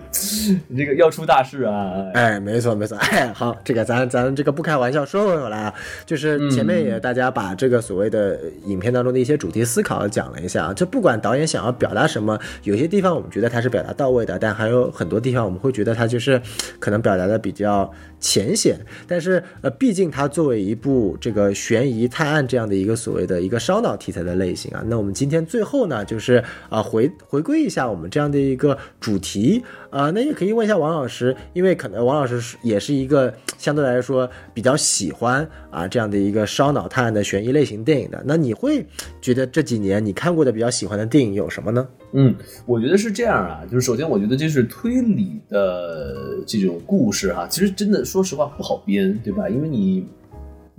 [0.74, 1.92] 这个要出大事啊！
[2.14, 5.74] 哎，没错没错， 哎，好，这个咱咱这个不开玩笑，说回来啊，
[6.06, 16.40] 就是前面也大家把这个所谓的影片当中的一些主题思考讲了一下啊，就不管导演想要表达什么，有些地方我们觉得他是表达到位的，但还有很多地方我们会觉得他就是
[16.78, 38.86] 可能表达的比较浅显，但是呃，毕竟它作为一部这个悬疑探案这样的一个所谓的一个烧脑题材的类型啊，那我们今天最后呢，就是啊、回回归一下我们这样的一个主题啊、那也可以问一下王老师，因为可能王老师也是一个相对来说比较喜欢啊这样的一个烧脑探案的悬疑类型电影的，那你会
[39.20, 41.88] 觉得这几年你看过的比较喜欢的电影有什么呢？
[42.12, 42.32] 嗯，
[42.66, 49.48] 我觉得是这样啊，就是首先我觉得这是推理的这种故事哈、其实真的说实话不好编，对吧？
[49.48, 50.06] 因为你，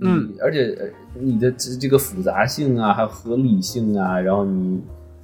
[0.04, 0.86] 嗯，而且呃
[1.20, 4.80] 你的这这个复杂性啊，还有合理性啊，然后你，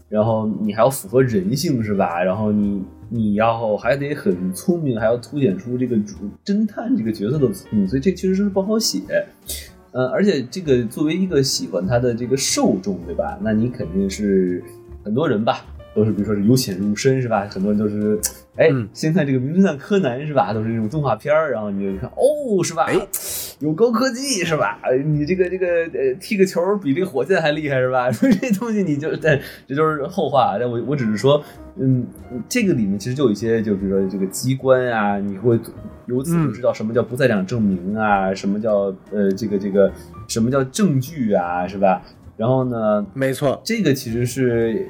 [0.09, 2.23] 然后你还要符合人性是吧？
[2.23, 6.15] 然后你你要还得很聪明，还要凸显出这个主
[6.45, 9.01] 侦探这个角色的聪明，所以这确实是不好写。
[9.93, 13.39] 呃，而且这个作为一个喜欢他的这个受众，对吧？
[13.43, 14.63] 那你肯定是
[15.03, 15.65] 很多人吧，
[15.95, 17.49] 都是比如说是由浅入深，是吧？
[17.51, 18.21] 很多人都是，
[18.57, 20.53] 哎，嗯先看这个《名侦探柯南》是吧？
[20.53, 22.85] 都是那种动画片儿，然后你就看，哦，是吧？
[22.85, 22.95] 哎，
[23.61, 24.79] 有高科技是吧？
[24.85, 28.11] 呃你这个这个呃踢个球比这个火箭还厉害是吧？
[28.13, 30.57] 说 这东西你就但这就是后话。
[30.59, 31.43] 但我我只是说，
[31.77, 32.07] 嗯，
[32.49, 35.59] 这个里面其实就有一些，就比如说这个机关啊，你会
[36.07, 39.93] 由此就知道什么叫不在场证明啊，什么叫呃这个这个
[40.29, 42.03] 什么叫证据啊，是吧？
[42.37, 44.87] 然后呢，没错，这个其实是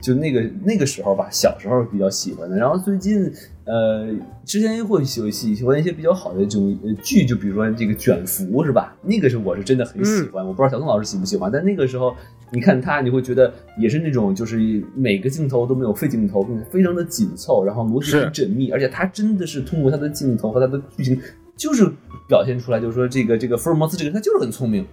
[0.00, 2.56] 就那个那个时候吧，小时候比较喜欢的。
[2.56, 3.30] 然后最近
[3.66, 4.14] 呃，
[4.44, 8.96] 之前会喜喜喜欢一些比较好的这种呃剧，就比如说这个卷福是吧？
[9.02, 12.14] 那个是我是真的很喜欢，我不知道小宋老师喜不喜欢，但那个时候
[12.52, 21.20] 你看他，你会觉得也是那种就是每个镜头都没有废镜头，并且非常的紧凑，然后逻辑很缜密，而且他真的是通过他的镜头和他的剧情，
[21.56, 21.90] 就是
[22.28, 24.86] 表现出来，就是说这个这个福尔摩斯这个人他就是很聪明。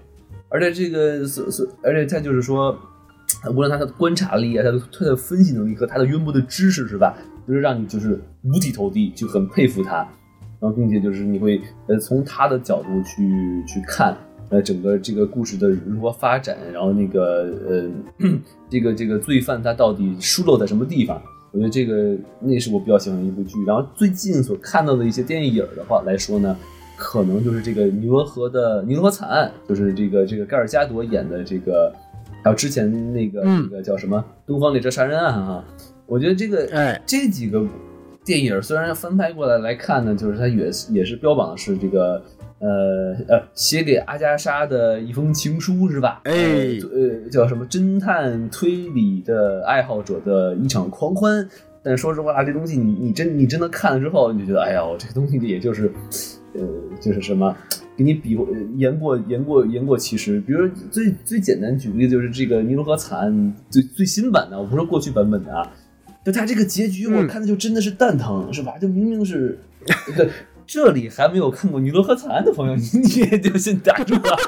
[0.50, 2.78] 而且这个所所，而且他就是说，
[3.50, 7.18] 无论他的观察力啊，他的他的分析能力和他的渊博的知识是吧，
[7.48, 10.08] 就是让你就是五体投地，就很佩服他。
[10.60, 14.16] 然后并且就是你会呃从他的角度去去看
[14.50, 18.32] 呃整个这个故事的如何发展，然后那个呃
[18.70, 21.22] 这个这个罪犯他到底疏漏在什么地方。
[21.52, 23.64] 我觉得这个那是我比较喜欢的一部剧。
[23.68, 26.58] 然后最近所看到的一些电影的话来说呢，
[26.98, 31.94] 可能就是这个尼罗河的尼罗河惨案，就是这个这个盖尔加朵演的这个，
[32.42, 34.18] 还有之前那个、嗯那个叫什么
[34.48, 35.64] 《东方列车杀人案》哈，
[36.06, 37.66] 我觉得这个哎这几个
[38.24, 42.24] 电影虽然翻拍过来来看呢，就是它也也是标榜的是这个
[42.60, 46.22] 呃呃写给阿加莎的一封情书是吧？
[46.26, 51.48] 哎呃呃叫什么侦探推理的爱好者的一场狂欢。
[51.86, 55.92] 但说实话，这东西你你真你真的看了之后，你就觉得哎呀，我这个东西也就是，
[56.54, 56.62] 呃，
[57.02, 57.54] 就是什么，
[57.98, 58.38] 给你比
[58.78, 60.40] 言过言过言过其实。
[60.40, 65.70] 比如最最简单举个例子，就是这个尼罗河惨案最最新版的，我不是过去版本的啊，
[66.26, 68.78] 就他这个结局，我嗯看的就真的是蛋疼，是吧？
[68.78, 69.60] 就明明是，
[70.16, 70.30] 对，
[70.66, 74.30] 这里还没有看过《尼罗河惨案》的朋友，你你也就先打住吧，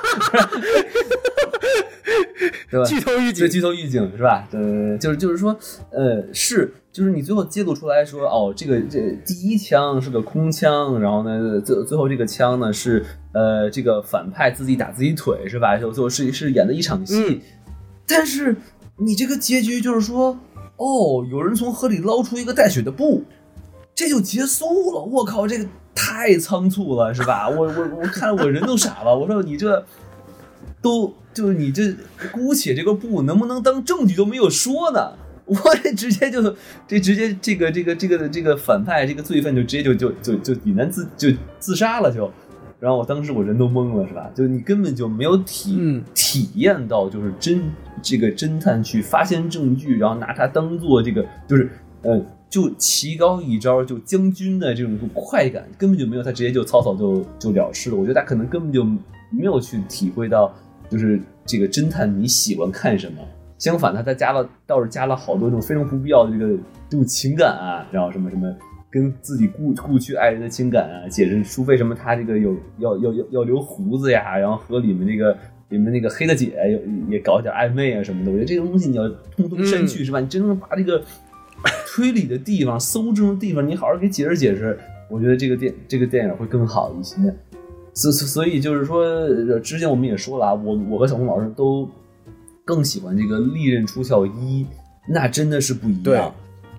[2.72, 2.86] 对吧？
[2.86, 4.48] 剧透预警，这剧透预警是吧？
[4.52, 5.58] 呃，就是就是说，
[5.92, 15.78] 呃，是就是你最后揭露出来说，哦，这个这第一枪是个空枪，然后呢，最最后这个枪呢是呃这个反派自己打自己腿是吧？
[15.78, 17.42] 就最后是是演的一场戏，嗯
[18.08, 18.56] 但是
[18.98, 20.38] 你这个结局就是说，
[20.78, 23.24] 哦，有人从河里捞出一个带血的布，
[23.94, 25.02] 这就结束了。
[25.02, 27.48] 我靠，这个太仓促了，是吧？
[27.48, 29.18] 我我我看我人都傻了。
[29.18, 29.86] 我说你这
[30.82, 31.94] 都就是你这
[32.32, 35.14] 姑且这个布能不能当证据都没有说呢？
[35.46, 36.42] 我这直接就
[36.88, 41.30] 这直接这个这个这个这个反派这个罪犯就直接就就就就引燃自就
[41.60, 42.32] 自杀了就。
[42.86, 44.30] 然后我当时我人都懵了，是吧？
[44.36, 47.60] 就你根本就没有体、嗯体验到，就是侦
[48.00, 51.68] 这个侦探去发现证据，然后拿它当做这个就是
[52.04, 57.96] 呃，就棋高一招就将军的这种快感，根本就没有，他直接就草草就就了事了。
[57.96, 60.54] 我觉得他可能根本就没有去体会到，
[60.88, 63.18] 就是这个侦探你喜欢看什么。
[63.58, 66.56] 相反，他他加了倒是加了好多这种非常不必要的这个
[66.88, 68.54] 这种情感啊，然后什么什么
[68.96, 78.32] 跟自己故故去爱人的情感啊，解释除非什么他这个有要要要要留胡子呀，然后和里面那个里面那个黑的姐也也搞点暧昧啊什么的。
[78.32, 79.06] 我觉得这个东西你要
[79.36, 80.22] 通通删去、是吧？
[80.22, 81.04] 你真正把这个
[81.86, 87.18] 推理的地方、搜证的地方，你好好给解释解释，我觉得这个电这个电影会更好一些。
[87.94, 91.86] 所所所以就是说，呃之前我们也说了啊，我我和小红老师都
[92.64, 94.64] 更喜欢这个《利刃出鞘一》，
[95.10, 96.34] 那真的是不一样。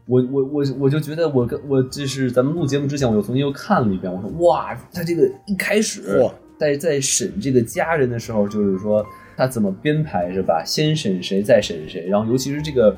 [0.06, 9.04] 我我我我就觉得我跟我这是咱们录节目之前，我又重新又看了一遍，我说哇，他这个一开始嚯在在审这个家人的时候，就是说
[9.36, 10.62] 他怎么编排是吧？
[10.64, 12.96] 先审谁，再审谁，然后尤其是这个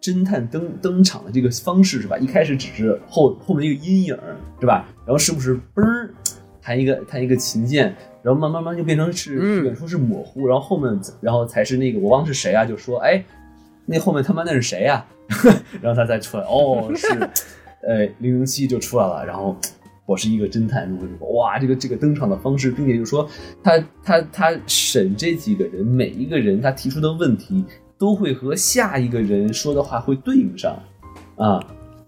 [0.00, 2.16] 侦探登登场的这个方式是吧？
[2.16, 4.16] 一开始只是后后面一个阴影
[4.60, 4.88] 是吧？
[5.04, 6.14] 然后是不是嘣儿
[6.62, 13.22] 弹一个弹一个琴键，然后慢慢慢就变成是嗯远处是模糊，然后后面然后才是那个我忘了是谁啊，就说哎，
[13.86, 15.04] 那后面他妈那是谁呀、
[15.82, 17.06] 然后他再出来，哦是，
[17.86, 19.56] 呃零零七就出来了，然后。
[20.06, 23.26] 我是一个侦探，如何如何，哇，这个这个登场的方式，并且就是说，
[23.62, 27.64] 他他他审这几个人，每一个人他提出的问题，
[27.96, 30.78] 都会和下一个人说的话会对应上，
[31.36, 31.58] 啊，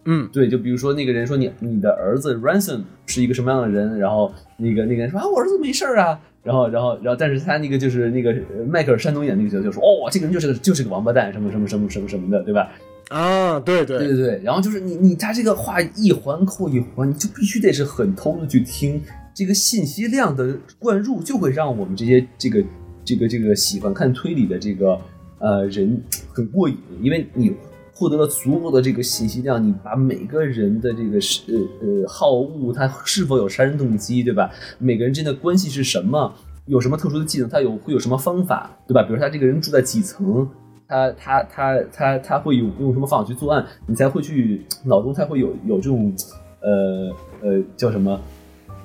[0.04, 12.70] 嗯，对，就比如说那个人说你你的儿子 Ransom 是一个什么样的人，然后那个那个人说啊我儿子没事儿啊，然后然后然后但是他那个就是那个呃迈克尔山东演那个角色就说哦这个人就是个就是个王八蛋什么什么什么什么什么的，对吧？
[13.08, 19.00] 啊，对对对对对，然后就是你你他这个话一环扣一环，你就必须得是很投入的去听，
[19.32, 22.64] 这个信息量的灌入就会让我们这些这个
[23.04, 24.98] 这个这个喜欢看推理的这个
[25.38, 26.02] 呃人
[26.32, 27.52] 很过瘾，因为你
[27.92, 34.50] 获得了足够的这个信息量，你把每个人的这个是呃呃好恶，他是否有杀人动机，对吧？
[34.78, 36.34] 每个人之间的关系是什么？
[36.66, 37.48] 有什么特殊的技能？
[37.48, 39.00] 他有会有什么方法，对吧？
[39.04, 40.48] 比如他这个人住在几层，
[40.88, 46.14] 他他他他他会用用什么方法去作案，你才会去脑中才会有有这种
[46.60, 48.20] 呃呃叫什么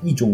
[0.01, 0.29] 一种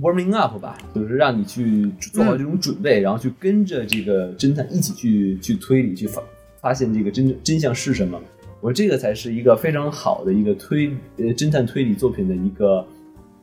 [0.00, 6.22] warming up 吧，就是让你去做好这种准备，然后去跟着这个侦探一起去去推理，去发
[6.60, 8.20] 发现这个真真相是什么。
[8.60, 12.84] 我说这个才是一个非常好的一个推呃侦探推理作品的一个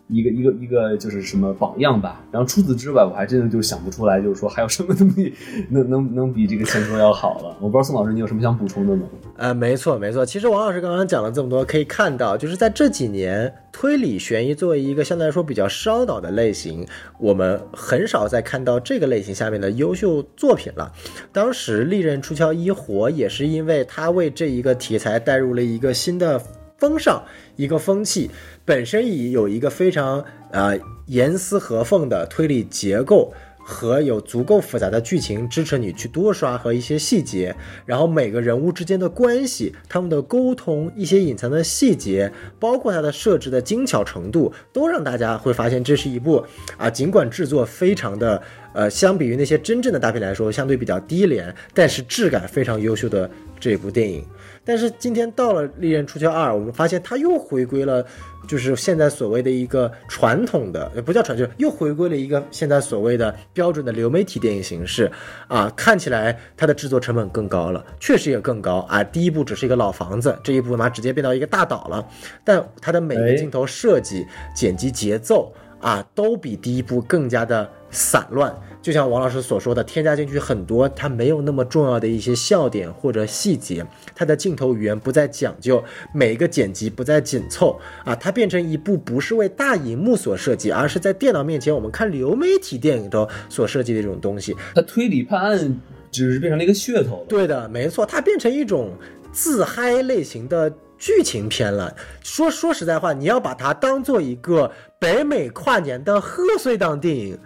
[0.07, 2.23] 一个一个一个就是什么榜样吧。
[2.31, 5.33] 然后除此之外，我还真的就想不出来，就是说还有什么东西
[5.69, 7.57] 能能能比这个前说要好了。
[7.59, 9.03] 我不知道宋老师你有什么想补充的吗？
[9.37, 10.25] 呃，没错没错。
[10.25, 16.85] 其实王老师刚刚讲了这么多，可以看到，就是在这几年，推理悬疑作为一个相对来说比较烧脑的类型，
[17.19, 20.91] 我们很少再看到这个类型下面的优秀作品了。
[21.31, 26.41] 当时《利刃出鞘一》火，也是因为它为这一个题材带入了一个新的
[26.83, 27.23] 风尚，
[27.55, 28.29] 一个风气，
[28.65, 33.33] 本身已有一个非常呃严丝合缝的推理结构。
[33.65, 37.55] 和有足够复杂的剧情支持你去多刷和一些细节，
[37.85, 42.29] 然后每个人物之间的关系、他们的沟通、一些隐藏的细节，
[42.59, 46.45] 包括它的设置的精巧程度，都让大家会发现这是一部
[46.75, 48.43] 啊，尽管制作非常的
[48.73, 53.31] 呃，相比于那些真正的大片来说，相对比较低廉，但是质感非常优秀的
[53.61, 54.25] 这部电影。
[54.65, 58.05] 但是今天到了《利刃出鞘二》，我们发现它又回归了，
[58.47, 65.11] 就是现在所谓的一个传统的，呃不叫传，就是又回归了一个现在所谓的标准的流媒体电影形式
[65.47, 65.71] 啊。
[65.75, 69.03] 看起来它的制作成本更高了，确实也更高啊。
[69.03, 72.07] 第一部只是一个老房子，这一部嘛直接变到一个大岛了，
[72.43, 74.25] 但它的每个哎镜头设计、
[74.55, 75.53] 剪辑节奏
[75.83, 78.55] 啊，都比第一部更加的散乱。
[78.81, 83.85] 就像王老师所说的，添加进去很多它没有那么重要的一些笑点或者细节，
[84.15, 85.81] 它的镜头语言不再讲究，
[86.13, 94.55] 每一个剪辑不再紧凑啊，它变成一部不是为大荧幕所设计，而是在电脑面前我们看流媒体电影中所设计的一种东西。
[94.75, 95.81] 它推理判案
[96.11, 97.25] 只是变成了一个噱头。
[97.29, 98.91] 对的，没错，它变成一种
[99.31, 100.71] 自嗨类型的
[101.03, 101.93] 剧情片了。
[102.23, 107.37] 说说实在话，你要把它当做一个北美跨年的贺岁档电影，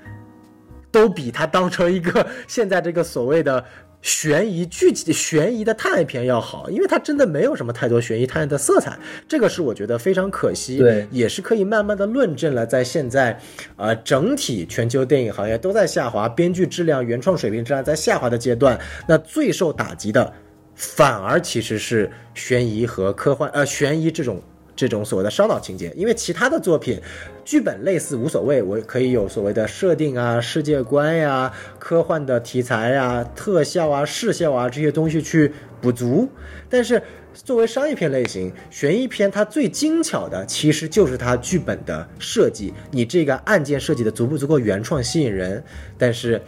[0.91, 3.65] 都比它当成一个现在这个所谓的。
[3.99, 8.97] 悬疑剧情、悬疑的探案片要好，因为它真的没有什么太多悬疑探案的色彩，
[9.27, 10.77] 这个是我觉得非常可惜。
[10.77, 13.37] 对也是可以慢慢的论证了，在现在，
[13.75, 20.31] 呃，整体全球电影行业都在下滑，编剧质量、原创水平质量在下滑的阶段，那最受打击的，
[20.77, 24.41] 反而其实是悬疑和科幻，呃，悬疑这种
[24.75, 27.01] 这种所谓的烧脑情节，因为其他的作品，
[27.43, 35.51] 剧本类似无所谓，我可以有所谓的设定啊、世界观呀、科幻的题材呀、特效啊、视效啊这些东西去
[35.81, 36.29] 补足，
[36.69, 37.01] 但是。
[37.45, 45.63] 作为商业片类型，悬疑片它最精巧的其实就是它剧本的设计，你这个案件设计的足不足够原创吸引人。
[45.99, 46.41] 但是，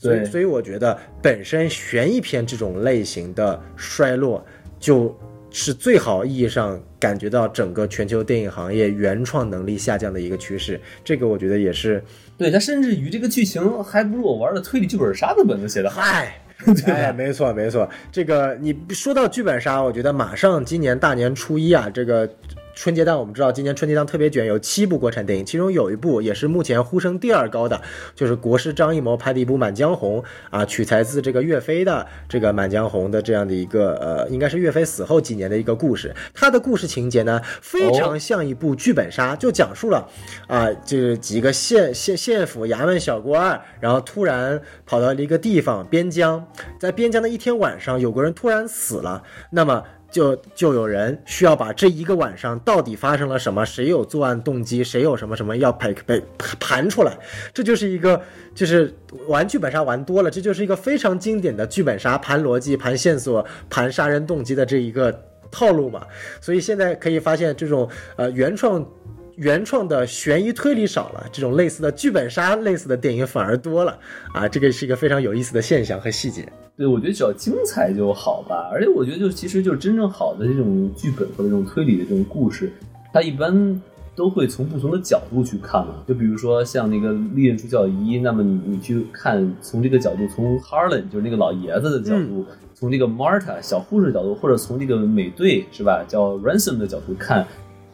[0.00, 4.42] 所以所以我觉得本身悬疑片这种类型的衰落，
[4.78, 5.14] 就
[5.50, 10.80] 是最好意义上感觉到整个全球电影行业原创能力下降的一个趋势。
[11.04, 12.02] 这个我觉得也是，
[12.38, 16.00] 对，它甚至于这个剧情还不如我玩的推理剧本杀的本子写的好。
[16.00, 16.34] 嗨。
[16.84, 22.28] 哎，没错没错，这个你说到剧本杀，我觉得马上今年大年初一啊，这个
[22.80, 27.78] 春节档我们知道今年春节档特别卷，有七部国产电影，其中有一部也是目前呼声第二高的，
[28.14, 36.16] 就是国师张艺谋拍的一部《满江红》啊，取材自这个岳飞的这个《满江红》的这样的一个呃，应该是岳飞死后几年的一个故事。
[36.32, 40.08] 它的故事情节呢，非常像一部剧本杀，就讲述了
[40.46, 46.42] 啊，就是几个县县县府衙门小官儿，然后突然跑到了一个地方边疆，
[46.78, 49.84] 在边疆的一天晚上，有个人突然死了，那么。
[50.10, 56.22] 就就有人需要把这一个晚上到底发生了什么，谁有作案动机，谁有什么什么要被被
[56.58, 57.16] 盘出来，
[57.54, 58.20] 这就是一个
[58.54, 58.94] 就是
[59.26, 65.16] 玩剧本杀玩多了，这就是一个非常经典的剧本杀盘逻辑、盘线索、盘杀人动机的这一个
[65.50, 66.06] 套路嘛。
[66.40, 68.86] 所以现在可以发现，这种呃原创。
[69.36, 73.98] 原创的悬疑推理少了，这种类似的剧本杀类似的电影反而多了
[74.34, 76.46] 啊，这个是一个非常有意思的现象和细节。
[76.76, 78.70] 对，我觉得只要精彩就好吧。
[78.72, 82.72] 而且我觉得，就其实就是真正好的这种剧本和这种推理的这种故事，
[83.12, 83.80] 它一般
[84.16, 85.96] 都会从不同的角度去看嘛。
[86.06, 97.46] 就比如说像那个《利刃出鞘一》，那么你你去看从这个角度，从 Harlan 就是那个老爷子的角度，从这个 Marta 小护士角度，或者从这个美队是吧，叫 Ransom 的角度看。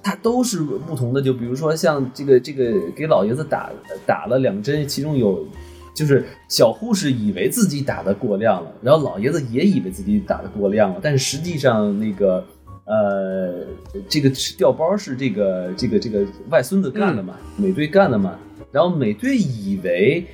[0.07, 3.73] 它都是不同的，就比如说像这个这个给老爷子打
[4.07, 5.45] 打了两针，其中有
[5.93, 12.45] 就是小护士以为自己打的过量了，然后老爷子也以为自己打的过量了，但是实际上那个
[12.85, 13.66] 呃
[14.09, 18.39] 这个是调包是这个这个这个外孙子干的嘛，美队干的嘛，
[18.70, 20.24] 然后美队以为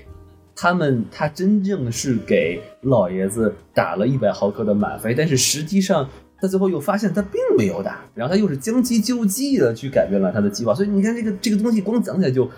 [0.54, 6.06] 他们他真正是给老爷子打了一百毫克的吗啡，但是实际上。
[6.42, 12.50] 他最后又发现他并没有打，然后他又是将计就计的去改变了他的计划，所以你看这个这个东西光讲起来就，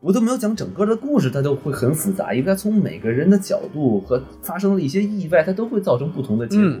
[0.00, 6.80] 我都没有讲整个的故事，它都会很复杂，因为它从每个人的角度和发生的一些意外，它都会造成不同的结果。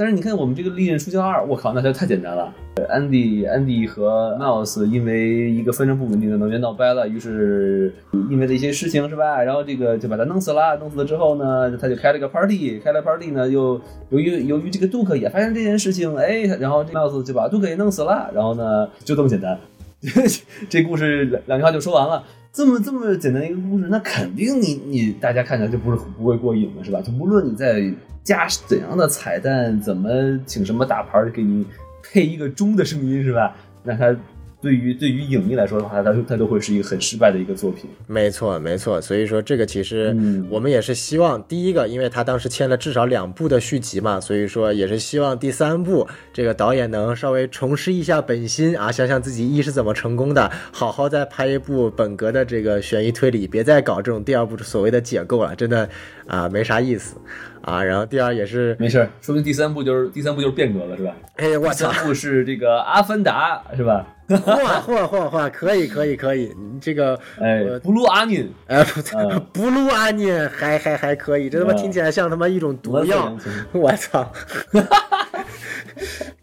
[0.00, 2.50] 但是你看我们这个《利刃出鞘二》，我靠，那就太简单了。
[2.88, 7.92] 安迪、安迪和 Miles 因为一个非常不稳定的能源闹掰了，于是
[8.30, 9.42] 因为的一些事情是吧？
[9.42, 10.74] 然后这个就把他弄死了。
[10.78, 13.78] 弄死了之后呢，他就开了个 party，开了 party 呢，又
[14.08, 18.30] 由于由于这个杜克也发现这件事情，哎，然后这 Miles 就把杜克也弄死了。
[18.34, 19.58] 然后呢，就这么简单，
[20.70, 22.24] 这故事两两句话就说完了。
[22.52, 27.02] 这么这么简单一个故事，那肯定你你大家看起来就不是不会过瘾了，是吧？
[27.02, 31.66] 就无论你在加怎样的彩蛋，怎么请什么大牌儿给你
[32.02, 33.56] 配一个钟的声音，是吧？
[33.82, 34.14] 那他
[34.60, 37.88] 对于对于影迷来说的话，它它都会是一个很失败的一个作品。
[38.06, 39.00] 没错，没错。
[39.00, 55.88] 所以说，这个其实嗯我们也是希望，第一个，因为他当时签了至少两部的续集嘛，所以说也是希望第三部这个导演能稍微重拾一下本心啊，想想自己一是怎么成功的，好好再拍一部本格的这个悬疑推理，别再搞这种第二部所谓的解构了，真的
[56.26, 57.16] 啊没啥意思
[57.62, 57.82] 啊。
[57.82, 61.14] 然后第二也是，没事儿，说明第三部就是第三部就是变革了，是吧？
[61.36, 64.06] 哎，我操第操三，部是这个《阿凡达》，是吧？
[64.36, 73.36] 嚯嚯嚯嚯，可以可以可以，你这个哎我，布鲁阿宁，哎，不嗯不录安妮还还还可以，这他妈嗯听起来像他妈一种毒药。
[73.72, 74.30] 我操！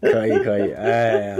[0.00, 1.36] 可以可以，哎呀，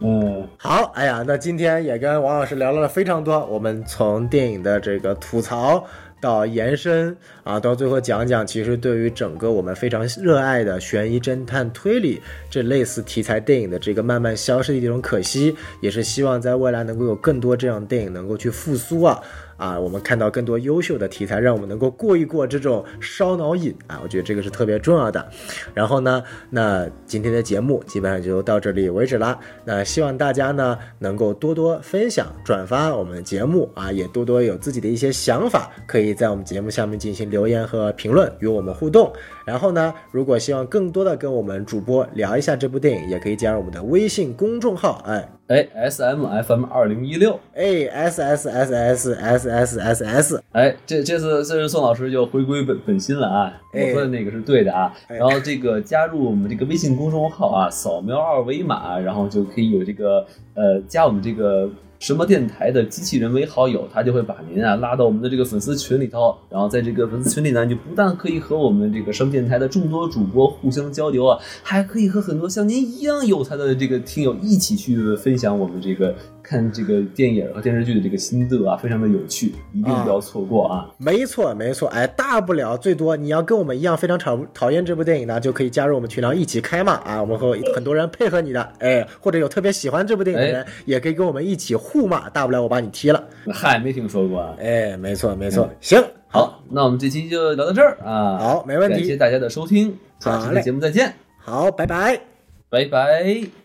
[0.00, 5.84] 嗯，好，哎呀，那今天也跟王老师聊了非常多，我们从电影的这个吐槽。
[6.24, 12.18] 到延伸啊，到最后讲讲，其实对于整个我们非常热爱的悬疑、侦探、推理
[12.48, 19.20] 这类似题材电影的这个慢慢消失的一种可惜，也是希望在未来能够有更多这样电影能够去复苏啊
[19.56, 25.26] 啊，我们看到更多优秀的题材，让我们能够过一过这种烧脑瘾啊，我觉得这个是特别重要的。
[25.72, 29.38] 然后呢，那今天的节目基本上就到这里为止啦。
[29.64, 39.12] 那希望大家呢能够多多分享、转发我们的节目啊，也多多有自己的一些想法，可以在我们节目下面进行留言和评论，与我们互动。
[39.44, 61.68] 然后呢，如果希望更多的跟我们主播聊一下这部电影，也可以加入我们的微信公众号，哎哎，S M F M 二零一六，哎，S S S S S S S S，哎，这这次这次宋老师就回归本本心了啊，我说的那个是对的啊，然后这个加入我们这个微信公众号啊，扫描二维码，然后就可以有这个呃加我们这个
[62.04, 66.36] 什么电台的机器人为好友，他就会把您啊拉到我们的这个粉丝群里头。
[66.50, 76.14] 然后在这个粉丝群里呢，你就不但可以和我们这个什么电台的众多主播互相交流啊，还可以和很多像您一样有才的这个听友一起去分享我们这个
[76.44, 80.90] 看这个电影和电视剧的这个心得啊，非常的有趣，一定不要错过啊！
[80.98, 94.54] 没错，没错，哎，大不了最多你要跟我们一样非常讨讨厌这部电影呢，就可以加入我们群，聊一起开骂啊，我们会有很多人配合你的，哎，或者有特别喜欢这部电影的人，也可以跟我们一起互骂，大不了我把你踢了，嗨，没听说过啊。
[94.60, 95.98] 哎，没错，没错，行，
[96.28, 98.38] 好，那我们这期就聊到这儿啊。
[98.38, 102.20] 好没问题感谢大家的收听，下期的好嘞节目再见，好，拜拜。
[102.68, 103.63] 拜拜。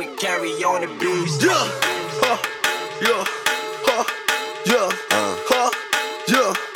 [0.00, 1.42] Harry carry on the beat.
[1.42, 1.52] Yeah.
[2.22, 2.38] Huh.
[3.02, 3.24] Yeah.
[3.84, 4.04] Huh.
[4.64, 4.88] Yeah.
[5.10, 5.70] Huh.
[6.26, 6.69] Yeah.